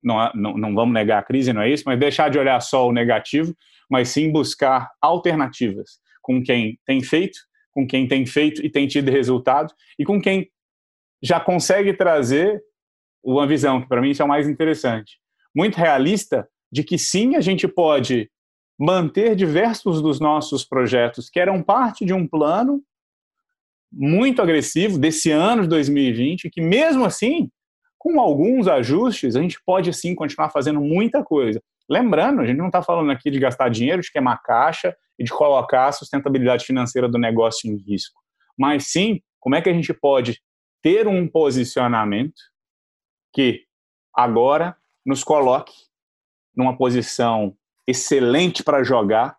não, 0.00 0.30
não, 0.32 0.56
não 0.56 0.74
vamos 0.76 0.94
negar 0.94 1.18
a 1.18 1.24
crise, 1.24 1.52
não 1.52 1.62
é 1.62 1.70
isso, 1.70 1.82
mas 1.84 1.98
deixar 1.98 2.30
de 2.30 2.38
olhar 2.38 2.60
só 2.60 2.86
o 2.86 2.92
negativo, 2.92 3.52
mas 3.90 4.10
sim 4.10 4.30
buscar 4.30 4.88
alternativas 5.02 5.98
com 6.22 6.40
quem 6.40 6.78
tem 6.86 7.02
feito, 7.02 7.36
com 7.72 7.86
quem 7.86 8.06
tem 8.06 8.26
feito 8.26 8.64
e 8.64 8.70
tem 8.70 8.86
tido 8.86 9.10
resultado, 9.10 9.72
e 9.98 10.04
com 10.04 10.20
quem 10.20 10.50
já 11.22 11.38
consegue 11.38 11.92
trazer 11.92 12.62
uma 13.22 13.46
visão, 13.46 13.80
que 13.80 13.88
para 13.88 14.00
mim 14.00 14.10
isso 14.10 14.22
é 14.22 14.24
o 14.24 14.28
mais 14.28 14.48
interessante, 14.48 15.18
muito 15.54 15.76
realista, 15.76 16.48
de 16.72 16.82
que 16.84 16.96
sim, 16.96 17.36
a 17.36 17.40
gente 17.40 17.66
pode 17.68 18.30
manter 18.78 19.36
diversos 19.36 20.00
dos 20.00 20.20
nossos 20.20 20.64
projetos 20.64 21.28
que 21.28 21.38
eram 21.38 21.62
parte 21.62 22.04
de 22.04 22.14
um 22.14 22.26
plano 22.26 22.82
muito 23.92 24.40
agressivo 24.40 24.98
desse 24.98 25.30
ano 25.30 25.62
de 25.62 25.68
2020, 25.68 26.48
que 26.48 26.60
mesmo 26.60 27.04
assim 27.04 27.50
com 28.00 28.18
alguns 28.18 28.66
ajustes, 28.66 29.36
a 29.36 29.42
gente 29.42 29.60
pode 29.62 29.92
sim 29.92 30.14
continuar 30.14 30.48
fazendo 30.48 30.80
muita 30.80 31.22
coisa. 31.22 31.62
Lembrando, 31.90 32.40
a 32.40 32.46
gente 32.46 32.56
não 32.56 32.68
está 32.68 32.82
falando 32.82 33.10
aqui 33.10 33.30
de 33.30 33.40
gastar 33.40 33.68
dinheiro, 33.68 34.00
de 34.00 34.12
queimar 34.12 34.40
caixa 34.42 34.96
e 35.18 35.24
de 35.24 35.30
colocar 35.32 35.88
a 35.88 35.92
sustentabilidade 35.92 36.64
financeira 36.64 37.08
do 37.08 37.18
negócio 37.18 37.68
em 37.68 37.76
risco. 37.76 38.20
Mas 38.56 38.86
sim, 38.92 39.20
como 39.40 39.56
é 39.56 39.60
que 39.60 39.68
a 39.68 39.72
gente 39.72 39.92
pode 39.92 40.40
ter 40.80 41.08
um 41.08 41.26
posicionamento 41.26 42.40
que 43.32 43.64
agora 44.14 44.76
nos 45.04 45.24
coloque 45.24 45.72
numa 46.56 46.76
posição 46.76 47.56
excelente 47.86 48.62
para 48.62 48.84
jogar 48.84 49.36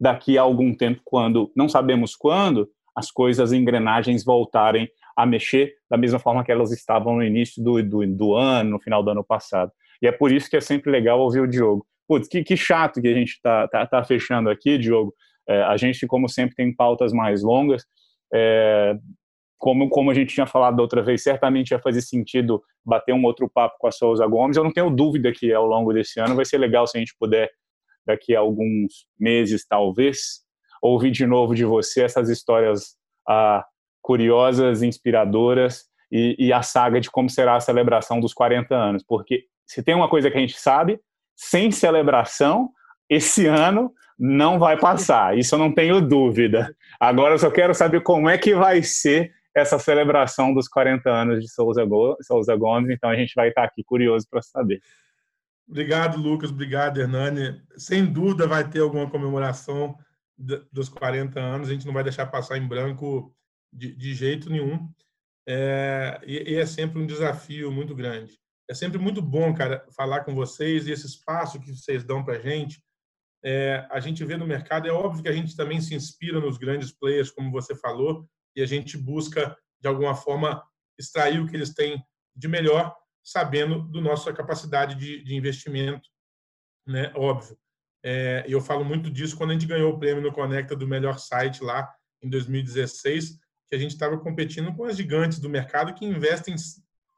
daqui 0.00 0.38
a 0.38 0.42
algum 0.42 0.74
tempo, 0.74 1.00
quando 1.04 1.50
não 1.56 1.68
sabemos 1.68 2.14
quando 2.14 2.70
as 2.94 3.10
coisas, 3.10 3.50
as 3.50 3.52
engrenagens 3.52 4.24
voltarem 4.24 4.88
a 5.16 5.26
mexer 5.26 5.74
da 5.90 5.96
mesma 5.96 6.18
forma 6.18 6.44
que 6.44 6.52
elas 6.52 6.70
estavam 6.70 7.16
no 7.16 7.24
início 7.24 7.62
do, 7.62 7.82
do, 7.82 8.06
do, 8.06 8.34
ano, 8.34 8.70
no 8.70 8.80
final 8.80 9.02
do 9.02 9.10
ano 9.10 9.24
passado. 9.24 9.72
E 10.02 10.06
é 10.06 10.12
por 10.12 10.32
isso 10.32 10.48
que 10.48 10.56
é 10.56 10.60
sempre 10.60 10.90
legal 10.90 11.20
ouvir 11.20 11.40
o 11.40 11.48
Diogo. 11.48 11.86
Putz, 12.06 12.28
que, 12.28 12.42
que 12.42 12.56
chato 12.56 13.00
que 13.00 13.08
a 13.08 13.14
gente 13.14 13.32
está 13.32 13.68
tá, 13.68 13.86
tá 13.86 14.04
fechando 14.04 14.48
aqui, 14.48 14.78
Diogo. 14.78 15.14
É, 15.48 15.62
a 15.62 15.76
gente, 15.76 16.06
como 16.06 16.28
sempre, 16.28 16.54
tem 16.54 16.74
pautas 16.74 17.12
mais 17.12 17.42
longas. 17.42 17.84
É, 18.32 18.96
como, 19.58 19.88
como 19.88 20.10
a 20.10 20.14
gente 20.14 20.34
tinha 20.34 20.46
falado 20.46 20.80
outra 20.80 21.02
vez, 21.02 21.22
certamente 21.22 21.72
ia 21.72 21.80
fazer 21.80 22.00
sentido 22.00 22.62
bater 22.84 23.12
um 23.12 23.24
outro 23.24 23.50
papo 23.50 23.76
com 23.78 23.88
a 23.88 23.90
Souza 23.90 24.26
Gomes. 24.26 24.56
Eu 24.56 24.64
não 24.64 24.72
tenho 24.72 24.88
dúvida 24.88 25.32
que 25.32 25.52
ao 25.52 25.66
longo 25.66 25.92
desse 25.92 26.20
ano 26.20 26.36
vai 26.36 26.44
ser 26.44 26.58
legal 26.58 26.86
se 26.86 26.96
a 26.96 27.00
gente 27.00 27.14
puder, 27.18 27.50
daqui 28.06 28.34
a 28.34 28.40
alguns 28.40 29.06
meses, 29.18 29.66
talvez, 29.66 30.42
ouvir 30.80 31.10
de 31.10 31.26
novo 31.26 31.54
de 31.54 31.64
você 31.64 32.02
essas 32.04 32.30
histórias 32.30 32.96
ah, 33.28 33.66
curiosas, 34.00 34.82
inspiradoras 34.82 35.84
e, 36.10 36.36
e, 36.38 36.52
a 36.52 36.62
saga 36.62 37.00
de 37.00 37.10
como 37.10 37.28
será 37.28 37.56
a 37.56 37.60
celebração 37.60 38.20
dos 38.20 38.32
40 38.32 38.74
anos. 38.74 39.04
Porque 39.06 39.44
se 39.68 39.82
tem 39.82 39.94
uma 39.94 40.08
coisa 40.08 40.30
que 40.30 40.36
a 40.36 40.40
gente 40.40 40.58
sabe, 40.58 40.98
sem 41.36 41.70
celebração, 41.70 42.70
esse 43.08 43.46
ano 43.46 43.92
não 44.18 44.58
vai 44.58 44.78
passar. 44.78 45.36
Isso 45.36 45.54
eu 45.54 45.58
não 45.58 45.72
tenho 45.72 46.00
dúvida. 46.00 46.74
Agora 46.98 47.34
eu 47.34 47.38
só 47.38 47.50
quero 47.50 47.74
saber 47.74 48.00
como 48.00 48.28
é 48.28 48.38
que 48.38 48.54
vai 48.54 48.82
ser 48.82 49.32
essa 49.54 49.78
celebração 49.78 50.54
dos 50.54 50.66
40 50.68 51.10
anos 51.10 51.42
de 51.42 51.50
Souza, 51.50 51.84
Go 51.84 52.16
Souza 52.22 52.56
Gomes. 52.56 52.90
Então 52.90 53.10
a 53.10 53.14
gente 53.16 53.34
vai 53.36 53.50
estar 53.50 53.64
aqui 53.64 53.84
curioso 53.84 54.26
para 54.28 54.40
saber. 54.40 54.80
Obrigado, 55.68 56.18
Lucas. 56.18 56.50
Obrigado, 56.50 56.98
Hernani. 56.98 57.60
Sem 57.76 58.06
dúvida 58.06 58.46
vai 58.46 58.68
ter 58.68 58.80
alguma 58.80 59.08
comemoração 59.08 59.94
dos 60.72 60.88
40 60.88 61.38
anos. 61.38 61.68
A 61.68 61.72
gente 61.72 61.86
não 61.86 61.92
vai 61.92 62.02
deixar 62.02 62.26
passar 62.26 62.56
em 62.56 62.66
branco 62.66 63.34
de, 63.70 63.94
de 63.94 64.14
jeito 64.14 64.48
nenhum. 64.48 64.88
É, 65.46 66.20
e, 66.26 66.52
e, 66.52 66.56
é 66.56 66.66
sempre 66.66 66.98
um 67.00 67.06
desafio 67.06 67.70
muito 67.70 67.94
grande. 67.94 68.38
É 68.68 68.74
sempre 68.74 68.98
muito 68.98 69.22
bom, 69.22 69.54
cara, 69.54 69.86
falar 69.96 70.24
com 70.24 70.34
vocês 70.34 70.86
e 70.86 70.92
esse 70.92 71.06
espaço 71.06 71.60
que 71.60 71.74
vocês 71.74 72.04
dão 72.04 72.24
para 72.24 72.34
a 72.36 72.40
gente. 72.40 72.82
É, 73.42 73.86
a 73.90 74.00
gente 74.00 74.24
vê 74.24 74.36
no 74.36 74.46
mercado, 74.46 74.86
é 74.88 74.92
óbvio 74.92 75.22
que 75.22 75.28
a 75.28 75.32
gente 75.32 75.56
também 75.56 75.80
se 75.80 75.94
inspira 75.94 76.40
nos 76.40 76.58
grandes 76.58 76.92
players, 76.92 77.30
como 77.30 77.50
você 77.50 77.74
falou, 77.74 78.28
e 78.54 78.60
a 78.60 78.66
gente 78.66 78.98
busca, 78.98 79.56
de 79.80 79.88
alguma 79.88 80.14
forma, 80.14 80.62
extrair 80.98 81.40
o 81.40 81.46
que 81.46 81.56
eles 81.56 81.72
têm 81.72 82.02
de 82.34 82.48
melhor, 82.48 82.94
sabendo 83.24 83.82
do 83.82 84.00
nossa 84.00 84.32
capacidade 84.32 84.96
de, 84.96 85.22
de 85.22 85.34
investimento, 85.34 86.08
né? 86.86 87.12
Óbvio. 87.14 87.56
É, 88.04 88.44
eu 88.48 88.60
falo 88.60 88.84
muito 88.84 89.10
disso 89.10 89.36
quando 89.36 89.50
a 89.50 89.52
gente 89.54 89.66
ganhou 89.66 89.92
o 89.92 89.98
prêmio 89.98 90.22
no 90.22 90.32
Conecta 90.32 90.76
do 90.76 90.86
melhor 90.86 91.18
site 91.18 91.62
lá 91.62 91.92
em 92.22 92.28
2016 92.28 93.38
que 93.68 93.74
a 93.74 93.78
gente 93.78 93.92
estava 93.92 94.18
competindo 94.18 94.74
com 94.74 94.84
as 94.84 94.96
gigantes 94.96 95.38
do 95.38 95.48
mercado 95.48 95.92
que 95.92 96.04
investem 96.04 96.54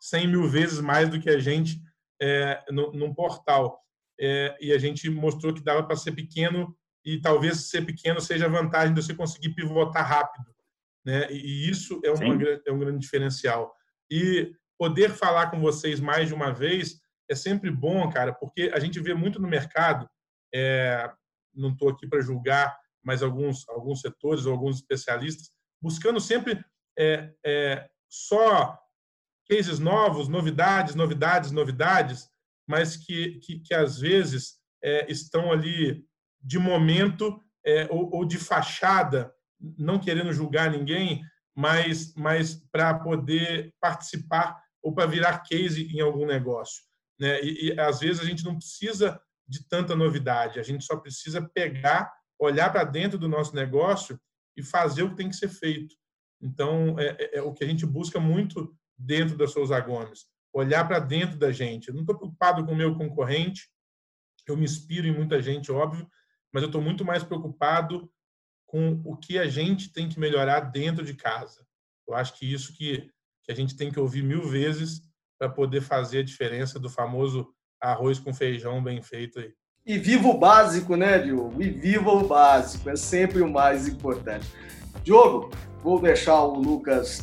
100 0.01 0.29
mil 0.29 0.49
vezes 0.49 0.81
mais 0.81 1.09
do 1.09 1.21
que 1.21 1.29
a 1.29 1.39
gente 1.39 1.81
é, 2.21 2.65
no, 2.71 2.93
num 2.93 3.15
portal. 3.15 3.81
É, 4.19 4.57
e 4.61 4.73
a 4.73 4.79
gente 4.79 5.09
mostrou 5.09 5.55
que 5.55 5.63
dava 5.63 5.83
para 5.83 5.97
ser 5.97 6.13
pequeno 6.13 6.77
e 7.05 7.21
talvez 7.21 7.69
ser 7.69 7.85
pequeno 7.87 8.21
seja 8.21 8.47
a 8.47 8.51
vantagem 8.51 8.95
de 8.95 9.03
você 9.03 9.15
conseguir 9.15 9.51
pivotar 9.51 10.07
rápido. 10.07 10.51
Né? 11.05 11.31
E 11.31 11.69
isso 11.69 12.01
é, 12.05 12.11
uma, 12.11 12.35
é 12.67 12.73
um 12.73 12.79
grande 12.79 12.99
diferencial. 12.99 13.75
E 14.11 14.53
poder 14.79 15.11
falar 15.11 15.51
com 15.51 15.61
vocês 15.61 16.01
mais 16.01 16.29
de 16.29 16.35
uma 16.35 16.53
vez 16.53 17.01
é 17.31 17.35
sempre 17.35 17.71
bom, 17.71 18.11
cara, 18.11 18.33
porque 18.33 18.71
a 18.75 18.81
gente 18.81 18.99
vê 18.99 19.15
muito 19.15 19.41
no 19.41 19.47
mercado, 19.47 20.09
é, 20.53 21.11
não 21.55 21.71
estou 21.71 21.91
aqui 21.91 22.07
para 22.07 22.21
julgar, 22.21 22.77
mas 23.03 23.23
alguns, 23.23 23.69
alguns 23.69 24.01
setores 24.01 24.47
ou 24.47 24.53
alguns 24.53 24.77
especialistas, 24.77 25.51
buscando 25.81 26.21
sempre 26.21 26.63
é, 26.99 27.33
é, 27.45 27.89
só 28.09 28.79
cases 29.51 29.81
novos, 29.81 30.29
novidades, 30.29 30.95
novidades, 30.95 31.51
novidades, 31.51 32.29
mas 32.69 32.97
que, 32.97 33.41
que, 33.41 33.59
que 33.59 33.75
às 33.75 33.99
vezes 33.99 34.55
é, 34.83 35.11
estão 35.11 35.51
ali 35.51 36.05
de 36.41 36.57
momento 36.57 37.43
é, 37.67 37.89
ou, 37.91 38.15
ou, 38.15 38.25
de 38.25 38.39
fachada, 38.39 39.35
não 39.77 39.99
querendo 39.99 40.33
julgar 40.33 40.71
ninguém, 40.71 41.21
mas, 41.55 42.15
mas 42.15 42.55
para 42.71 42.95
poder 42.95 43.75
participar 43.81 44.57
ou 44.81 44.95
para 44.95 45.07
virar 45.07 45.41
case 45.41 45.85
em 45.93 46.01
algum 46.01 46.25
negócio. 46.25 46.85
Né? 47.19 47.43
E, 47.43 47.67
e 47.67 47.81
às 47.81 47.99
vezes 47.99 48.23
a 48.23 48.25
gente 48.25 48.45
não 48.45 48.57
precisa 48.57 49.21
de 49.49 49.67
tanta 49.69 49.97
novidade, 49.97 50.61
a 50.61 50.63
gente 50.63 50.85
só 50.85 50.97
precisa 50.97 51.43
pegar, 51.43 52.11
olhar 52.39 52.71
para 52.71 52.85
dentro 52.85 53.19
do 53.19 53.29
nosso 53.29 53.55
negócio 53.55 54.19
e 54.57 54.63
fazer 54.63 55.03
o 55.03 55.11
que 55.11 55.17
tem 55.17 55.29
que 55.29 55.37
ser 55.37 55.49
feito. 55.49 55.97
Então, 56.41 56.99
é, 56.99 57.17
é, 57.19 57.39
é 57.39 57.43
o 57.43 57.53
que 57.53 57.65
a 57.65 57.67
gente 57.67 57.85
busca 57.85 58.21
muito 58.21 58.75
dentro 59.01 59.37
da 59.37 59.47
Souza 59.47 59.79
Gomes, 59.81 60.27
olhar 60.53 60.87
para 60.87 60.99
dentro 60.99 61.39
da 61.39 61.51
gente. 61.51 61.89
Eu 61.89 61.95
não 61.95 62.03
estou 62.03 62.17
preocupado 62.17 62.65
com 62.65 62.73
o 62.73 62.77
meu 62.77 62.95
concorrente, 62.95 63.69
eu 64.47 64.57
me 64.57 64.65
inspiro 64.65 65.07
em 65.07 65.15
muita 65.15 65.41
gente, 65.41 65.71
óbvio, 65.71 66.09
mas 66.53 66.63
eu 66.63 66.67
estou 66.67 66.83
muito 66.83 67.05
mais 67.05 67.23
preocupado 67.23 68.11
com 68.67 69.01
o 69.05 69.17
que 69.17 69.39
a 69.39 69.49
gente 69.49 69.93
tem 69.93 70.09
que 70.09 70.19
melhorar 70.19 70.61
dentro 70.61 71.05
de 71.05 71.15
casa. 71.15 71.65
Eu 72.07 72.15
acho 72.15 72.37
que 72.37 72.53
isso 72.53 72.73
que, 72.77 73.09
que 73.45 73.53
a 73.53 73.55
gente 73.55 73.77
tem 73.77 73.91
que 73.91 74.01
ouvir 74.01 74.23
mil 74.23 74.43
vezes 74.43 75.03
para 75.39 75.49
poder 75.49 75.81
fazer 75.81 76.19
a 76.19 76.25
diferença 76.25 76.79
do 76.79 76.91
famoso 76.91 77.53
arroz 77.81 78.19
com 78.19 78.35
feijão 78.35 78.83
bem 78.83 79.01
feito 79.01 79.39
aí. 79.39 79.55
E 79.87 79.99
viva 79.99 80.29
o 80.29 80.39
básico, 80.39 80.95
né, 80.97 81.19
Diogo? 81.19 81.63
E 81.63 81.71
viva 81.71 82.11
o 82.11 82.27
básico, 82.27 82.91
é 82.91 82.97
sempre 82.97 83.41
o 83.41 83.51
mais 83.51 83.89
importante. 83.89 84.47
Diogo, 85.03 85.51
vou 85.83 86.01
deixar 86.01 86.43
o 86.43 86.61
Lucas 86.61 87.23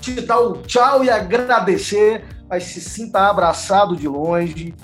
te 0.00 0.20
dar 0.20 0.40
o 0.40 0.62
tchau 0.62 1.04
e 1.04 1.10
agradecer, 1.10 2.24
mas 2.48 2.64
se 2.64 2.80
sinta 2.80 3.28
abraçado 3.28 3.96
de 3.96 4.08
longe. 4.08 4.74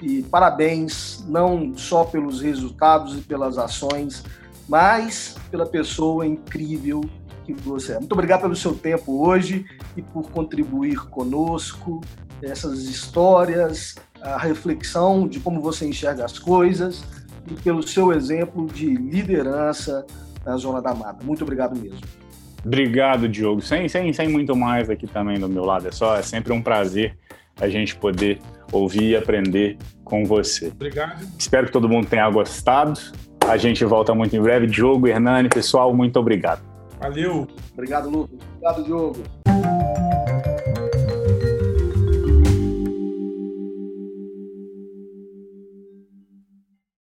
E 0.00 0.22
parabéns, 0.22 1.24
não 1.28 1.76
só 1.76 2.04
pelos 2.04 2.40
resultados 2.40 3.18
e 3.18 3.20
pelas 3.20 3.58
ações, 3.58 4.24
mas 4.66 5.36
pela 5.50 5.66
pessoa 5.66 6.26
incrível 6.26 7.02
que 7.44 7.52
você 7.52 7.92
é. 7.92 7.98
Muito 7.98 8.12
obrigado 8.12 8.42
pelo 8.42 8.56
seu 8.56 8.74
tempo 8.74 9.26
hoje 9.26 9.66
e 9.96 10.02
por 10.02 10.30
contribuir 10.30 10.96
conosco, 11.08 12.00
essas 12.42 12.84
histórias, 12.84 13.96
a 14.22 14.38
reflexão 14.38 15.28
de 15.28 15.40
como 15.40 15.60
você 15.60 15.86
enxerga 15.86 16.24
as 16.24 16.38
coisas 16.38 17.04
e 17.50 17.54
pelo 17.54 17.86
seu 17.86 18.12
exemplo 18.12 18.66
de 18.66 18.86
liderança 18.94 20.06
na 20.44 20.56
Zona 20.56 20.80
da 20.80 20.94
Mata. 20.94 21.24
Muito 21.24 21.42
obrigado 21.42 21.78
mesmo. 21.78 22.00
Obrigado, 22.64 23.28
Diogo. 23.28 23.60
Sem, 23.60 23.88
sem, 23.88 24.12
sem 24.12 24.28
muito 24.28 24.54
mais 24.54 24.90
aqui 24.90 25.06
também 25.06 25.38
do 25.38 25.48
meu 25.48 25.64
lado. 25.64 25.88
É 25.88 25.92
só, 25.92 26.16
é 26.16 26.22
sempre 26.22 26.52
um 26.52 26.62
prazer 26.62 27.16
a 27.60 27.68
gente 27.68 27.96
poder 27.96 28.38
ouvir 28.72 29.10
e 29.10 29.16
aprender 29.16 29.76
com 30.04 30.24
você. 30.24 30.68
Obrigado. 30.68 31.26
Espero 31.38 31.66
que 31.66 31.72
todo 31.72 31.88
mundo 31.88 32.06
tenha 32.06 32.28
gostado. 32.30 32.98
A 33.46 33.56
gente 33.56 33.84
volta 33.84 34.14
muito 34.14 34.34
em 34.34 34.40
breve. 34.40 34.66
Diogo, 34.66 35.06
Hernani, 35.06 35.48
pessoal, 35.48 35.94
muito 35.94 36.18
obrigado. 36.18 36.62
Valeu. 37.00 37.48
Obrigado, 37.72 38.10
Lucas. 38.10 38.38
Obrigado, 38.54 38.84
Diogo. 38.84 39.39